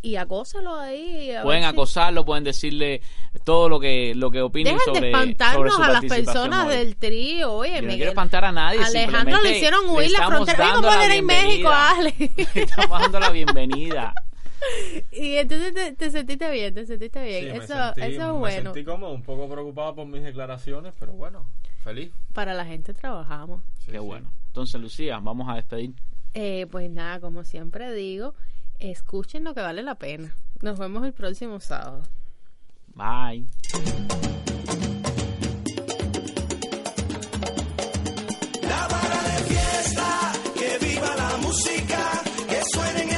Y 0.00 0.14
acósalo 0.16 0.76
ahí. 0.76 1.32
a 1.32 1.42
Pueden 1.42 1.62
ver 1.62 1.70
si- 1.70 1.74
acosarlo, 1.74 2.24
pueden 2.24 2.44
decirle 2.44 3.00
todo 3.44 3.68
lo 3.68 3.80
que 3.80 4.14
lo 4.14 4.30
que 4.30 4.40
opinen 4.42 4.74
Dejen 4.74 4.94
sobre, 4.94 5.06
de 5.08 5.12
sobre 5.12 5.22
espantarnos 5.32 5.74
su 5.74 5.82
a 5.82 5.88
las 5.88 6.04
personas 6.04 6.66
hoy. 6.68 6.76
del 6.76 6.96
trío. 6.96 7.52
Oye, 7.52 7.70
Yo 7.70 7.76
no 7.76 7.82
Miguel. 7.82 7.96
quiero 7.96 8.10
espantar 8.12 8.44
a 8.44 8.52
nadie, 8.52 8.80
Alejandro 8.82 9.42
le 9.42 9.56
hicieron 9.56 9.88
huir 9.88 10.10
la 10.12 10.26
frontera. 10.28 10.58
Oye, 10.64 10.72
dando 10.72 10.88
¿cómo 10.88 10.98
la 11.00 11.04
era 11.04 11.14
en 11.16 11.26
México. 11.26 11.68
Ale? 11.68 12.14
Estamos 12.54 13.00
dando 13.00 13.20
la 13.20 13.30
bienvenida. 13.30 14.14
y 15.12 15.36
entonces 15.36 15.72
te, 15.74 15.92
te 15.92 16.10
sentiste 16.10 16.50
bien, 16.50 16.74
te 16.74 16.86
sentiste 16.86 17.22
bien. 17.24 17.44
Sí, 17.44 17.58
me 17.58 17.64
eso, 17.64 17.74
sentí- 17.74 18.00
eso 18.02 18.06
es 18.06 18.18
Me 18.18 18.32
bueno. 18.32 18.72
sentí 18.74 18.84
como 18.84 19.10
un 19.12 19.22
poco 19.22 19.48
preocupado 19.48 19.94
por 19.96 20.06
mis 20.06 20.22
declaraciones, 20.22 20.94
pero 20.98 21.12
bueno, 21.12 21.44
feliz. 21.84 22.10
Para 22.32 22.54
la 22.54 22.64
gente 22.64 22.94
trabajamos. 22.94 23.62
Qué 23.84 23.98
bueno. 23.98 24.30
Entonces, 24.48 24.80
Lucía, 24.80 25.18
vamos 25.20 25.48
a 25.48 25.54
despedir. 25.54 25.92
Eh, 26.34 26.66
pues 26.70 26.90
nada, 26.90 27.20
como 27.20 27.42
siempre 27.44 27.92
digo, 27.94 28.34
escuchen 28.78 29.44
lo 29.44 29.54
que 29.54 29.60
vale 29.60 29.82
la 29.82 29.96
pena. 29.96 30.34
Nos 30.60 30.78
vemos 30.78 31.04
el 31.04 31.12
próximo 31.12 31.60
sábado. 31.60 32.02
Bye. 32.94 33.46
La 38.62 38.88
vara 38.88 39.22
de 39.22 39.44
fiesta, 39.44 40.32
que 40.54 40.86
viva 40.86 41.16
la 41.16 41.36
música, 41.38 42.22
que 42.48 42.60
suenen 42.72 43.17